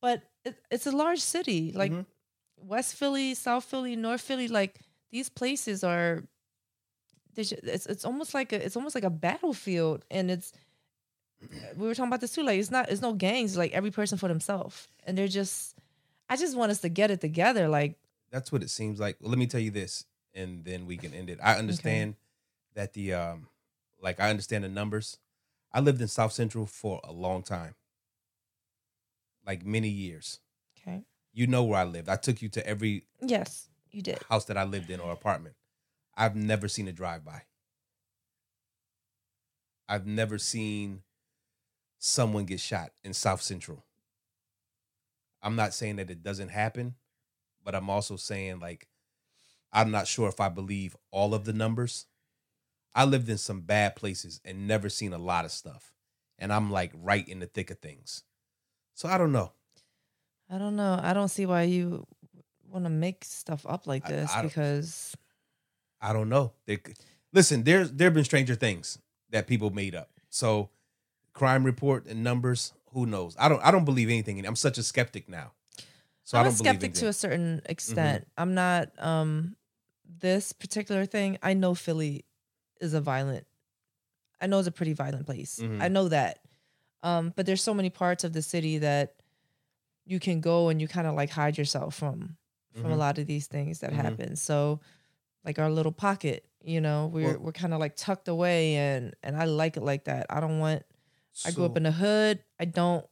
But 0.00 0.22
it, 0.44 0.56
it's 0.70 0.86
a 0.86 0.92
large 0.92 1.20
city, 1.20 1.72
like 1.72 1.92
Mhm. 1.92 2.06
West 2.56 2.94
Philly, 2.94 3.34
South 3.34 3.64
Philly, 3.64 3.96
North 3.96 4.20
Philly. 4.20 4.48
Like 4.48 4.80
these 5.10 5.28
places 5.28 5.84
are, 5.84 6.24
it's 7.36 7.52
it's 7.86 8.04
almost 8.04 8.34
like 8.34 8.52
a 8.52 8.64
it's 8.64 8.76
almost 8.76 8.94
like 8.94 9.04
a 9.04 9.10
battlefield, 9.10 10.04
and 10.10 10.30
it's 10.30 10.52
we 11.76 11.86
were 11.86 11.94
talking 11.94 12.08
about 12.08 12.20
this 12.20 12.32
too. 12.32 12.42
Like 12.42 12.58
it's 12.58 12.70
not 12.70 12.90
it's 12.90 13.02
no 13.02 13.12
gangs. 13.12 13.56
Like 13.56 13.72
every 13.72 13.90
person 13.90 14.18
for 14.18 14.28
themselves, 14.28 14.88
and 15.04 15.16
they're 15.18 15.28
just. 15.28 15.76
I 16.28 16.36
just 16.36 16.56
want 16.56 16.70
us 16.70 16.80
to 16.80 16.88
get 16.88 17.10
it 17.10 17.20
together. 17.20 17.68
Like 17.68 17.96
That's 18.30 18.50
what 18.50 18.62
it 18.62 18.70
seems 18.70 18.98
like. 19.00 19.16
Well, 19.20 19.30
let 19.30 19.38
me 19.38 19.46
tell 19.46 19.60
you 19.60 19.70
this, 19.70 20.04
and 20.34 20.64
then 20.64 20.86
we 20.86 20.96
can 20.96 21.12
end 21.14 21.30
it. 21.30 21.38
I 21.42 21.56
understand 21.56 22.16
that 22.74 22.92
the 22.94 23.14
um, 23.14 23.48
like 24.00 24.20
I 24.20 24.30
understand 24.30 24.64
the 24.64 24.68
numbers. 24.68 25.18
I 25.72 25.80
lived 25.80 26.00
in 26.00 26.08
South 26.08 26.32
Central 26.32 26.66
for 26.66 27.00
a 27.02 27.12
long 27.12 27.42
time, 27.42 27.74
like 29.44 29.66
many 29.66 29.88
years. 29.88 30.38
okay, 30.78 31.02
You 31.32 31.48
know 31.48 31.64
where 31.64 31.80
I 31.80 31.84
lived. 31.84 32.08
I 32.08 32.14
took 32.16 32.40
you 32.42 32.48
to 32.50 32.64
every 32.66 33.06
yes, 33.20 33.68
you 33.90 34.00
did. 34.00 34.20
house 34.28 34.44
that 34.44 34.56
I 34.56 34.62
lived 34.64 34.88
in 34.90 35.00
or 35.00 35.10
apartment. 35.12 35.56
I've 36.16 36.36
never 36.36 36.68
seen 36.68 36.86
a 36.86 36.92
drive 36.92 37.24
by. 37.24 37.42
I've 39.88 40.06
never 40.06 40.38
seen 40.38 41.02
someone 41.98 42.44
get 42.44 42.60
shot 42.60 42.92
in 43.02 43.12
South 43.12 43.42
Central. 43.42 43.84
I'm 45.44 45.54
not 45.56 45.74
saying 45.74 45.96
that 45.96 46.10
it 46.10 46.22
doesn't 46.24 46.48
happen, 46.48 46.94
but 47.62 47.74
I'm 47.76 47.88
also 47.90 48.16
saying 48.16 48.58
like 48.58 48.88
I'm 49.72 49.90
not 49.90 50.06
sure 50.08 50.28
if 50.28 50.40
I 50.40 50.48
believe 50.48 50.96
all 51.10 51.34
of 51.34 51.44
the 51.44 51.52
numbers. 51.52 52.06
I 52.94 53.04
lived 53.04 53.28
in 53.28 53.38
some 53.38 53.60
bad 53.60 53.96
places 53.96 54.40
and 54.44 54.66
never 54.68 54.88
seen 54.88 55.12
a 55.12 55.18
lot 55.18 55.44
of 55.44 55.50
stuff. 55.50 55.92
And 56.38 56.52
I'm 56.52 56.70
like 56.70 56.92
right 56.94 57.28
in 57.28 57.40
the 57.40 57.46
thick 57.46 57.70
of 57.70 57.78
things. 57.78 58.22
So 58.94 59.08
I 59.08 59.18
don't 59.18 59.32
know. 59.32 59.52
I 60.50 60.58
don't 60.58 60.76
know. 60.76 60.98
I 61.02 61.12
don't 61.12 61.28
see 61.28 61.44
why 61.46 61.62
you 61.62 62.06
want 62.70 62.84
to 62.84 62.90
make 62.90 63.24
stuff 63.24 63.66
up 63.68 63.86
like 63.86 64.06
this 64.06 64.30
I 64.32 64.36
don't- 64.42 64.48
because 64.48 65.16
I 66.00 66.12
don't 66.12 66.28
know. 66.28 66.52
They, 66.66 66.76
could- 66.78 66.98
listen, 67.32 67.64
there's 67.64 67.90
there 67.92 68.06
have 68.06 68.14
been 68.14 68.24
stranger 68.24 68.54
things 68.54 68.98
that 69.30 69.46
people 69.46 69.70
made 69.70 69.94
up. 69.94 70.10
So 70.30 70.70
crime 71.32 71.64
report 71.64 72.06
and 72.06 72.22
numbers. 72.22 72.72
Who 72.94 73.06
knows? 73.06 73.36
I 73.38 73.48
don't. 73.48 73.60
I 73.62 73.70
don't 73.70 73.84
believe 73.84 74.08
anything. 74.08 74.44
I'm 74.46 74.56
such 74.56 74.78
a 74.78 74.82
skeptic 74.82 75.28
now. 75.28 75.52
So 76.22 76.38
I'm 76.38 76.44
I 76.44 76.48
a 76.48 76.50
don't 76.50 76.58
believe 76.58 76.70
skeptic 76.72 76.94
to 76.94 77.08
a 77.08 77.12
certain 77.12 77.60
extent. 77.66 78.26
I'm 78.38 78.54
not 78.54 78.88
um 78.98 79.56
this 80.20 80.52
particular 80.52 81.04
thing. 81.04 81.36
I 81.42 81.52
know 81.54 81.74
Philly 81.74 82.24
is 82.80 82.94
a 82.94 83.00
violent 83.00 83.46
I 84.40 84.46
know 84.46 84.58
it's 84.58 84.68
a 84.68 84.72
pretty 84.72 84.92
violent 84.94 85.26
place. 85.26 85.58
Mhm. 85.60 85.82
I 85.82 85.88
know 85.88 86.08
that. 86.08 86.38
Um 87.02 87.32
but 87.36 87.44
there's 87.46 87.62
so 87.62 87.74
many 87.74 87.90
parts 87.90 88.24
of 88.24 88.32
the 88.32 88.42
city 88.42 88.78
that 88.78 89.16
you 90.06 90.20
can 90.20 90.40
go 90.40 90.68
and 90.68 90.80
you 90.80 90.88
kind 90.88 91.06
of 91.06 91.14
like 91.14 91.30
hide 91.30 91.58
yourself 91.58 91.94
from 91.94 92.36
from 92.74 92.90
a 92.92 92.94
Mhm. 92.94 92.98
lot 92.98 93.18
of 93.18 93.26
these 93.26 93.46
things 93.46 93.80
that 93.80 93.90
Mhm. 93.92 93.96
happen. 93.96 94.36
So 94.36 94.80
like 95.44 95.58
our 95.58 95.70
little 95.70 95.92
pocket, 95.92 96.46
you 96.62 96.80
know, 96.80 97.08
we're 97.12 97.32
Well- 97.32 97.38
we're 97.40 97.52
kind 97.52 97.74
of 97.74 97.80
like 97.80 97.96
tucked 97.96 98.28
away 98.28 98.76
and 98.76 99.14
and 99.22 99.36
I 99.36 99.44
like 99.44 99.76
it 99.76 99.82
like 99.82 100.04
that. 100.04 100.26
I 100.30 100.40
don't 100.40 100.58
want 100.58 100.84
I 101.44 101.50
grew 101.50 101.64
up 101.64 101.76
in 101.76 101.82
the 101.84 101.92
hood. 101.92 102.40
I 102.60 102.64
don't 102.64 103.04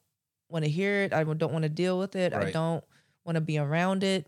want 0.49 0.65
to 0.65 0.71
hear 0.71 1.03
it. 1.03 1.13
I 1.13 1.25
don't 1.25 1.53
want 1.53 1.63
to 1.65 1.69
deal 1.69 1.99
with 1.99 2.15
it. 2.17 2.33
I 2.33 2.51
don't 2.51 2.85
want 3.25 3.37
to 3.37 3.41
be 3.41 3.59
around 3.59 4.05
it. 4.05 4.27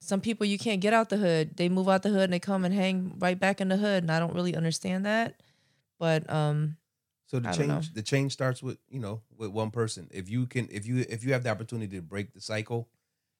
Some 0.00 0.20
people 0.20 0.46
you 0.46 0.58
can't 0.58 0.80
get 0.80 0.92
out 0.92 1.10
the 1.10 1.16
hood. 1.16 1.56
They 1.56 1.68
move 1.68 1.88
out 1.88 2.02
the 2.02 2.08
hood 2.08 2.24
and 2.24 2.32
they 2.32 2.40
come 2.40 2.64
and 2.64 2.74
hang 2.74 3.14
right 3.18 3.38
back 3.38 3.60
in 3.60 3.68
the 3.68 3.76
hood, 3.76 4.02
and 4.02 4.10
I 4.10 4.18
don't 4.18 4.34
really 4.34 4.56
understand 4.56 5.06
that. 5.06 5.40
But 6.00 6.28
um, 6.28 6.76
So 7.26 7.38
the 7.38 7.52
change 7.52 7.94
the 7.94 8.02
change 8.02 8.32
starts 8.32 8.62
with 8.62 8.78
you 8.88 8.98
know 8.98 9.22
with 9.36 9.50
one 9.50 9.70
person. 9.70 10.08
If 10.10 10.28
you 10.28 10.46
can 10.46 10.68
if 10.72 10.86
you 10.86 11.04
if 11.08 11.22
you 11.24 11.32
have 11.34 11.44
the 11.44 11.50
opportunity 11.50 11.96
to 11.96 12.02
break 12.02 12.32
the 12.34 12.40
cycle, 12.40 12.88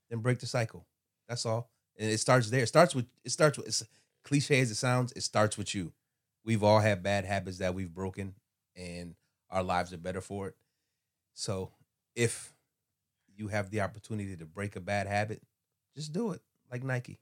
then 0.08 0.20
break 0.20 0.38
the 0.38 0.46
cycle. 0.46 0.86
That's 1.28 1.44
all. 1.44 1.70
And 1.98 2.08
it 2.08 2.18
starts 2.18 2.50
there. 2.50 2.62
It 2.62 2.68
starts 2.68 2.94
with 2.94 3.06
it 3.24 3.30
starts 3.30 3.58
with 3.58 3.66
it's 3.66 3.82
cliche 4.22 4.60
as 4.60 4.70
it 4.70 4.76
sounds. 4.76 5.12
It 5.12 5.22
starts 5.22 5.58
with 5.58 5.74
you. 5.74 5.92
We've 6.44 6.62
all 6.62 6.78
had 6.78 7.02
bad 7.02 7.24
habits 7.24 7.58
that 7.58 7.74
we've 7.74 7.92
broken, 7.92 8.34
and 8.76 9.14
our 9.52 9.64
lives 9.64 9.92
are 9.94 9.98
better 9.98 10.22
for 10.22 10.48
it. 10.48 10.56
So 11.34 11.72
if 12.16 12.54
you 13.36 13.48
have 13.48 13.70
the 13.70 13.80
opportunity 13.82 14.36
to 14.36 14.46
break 14.46 14.76
a 14.76 14.80
bad 14.80 15.06
habit, 15.06 15.42
just 15.96 16.12
do 16.12 16.32
it 16.32 16.42
like 16.70 16.84
Nike. 16.84 17.20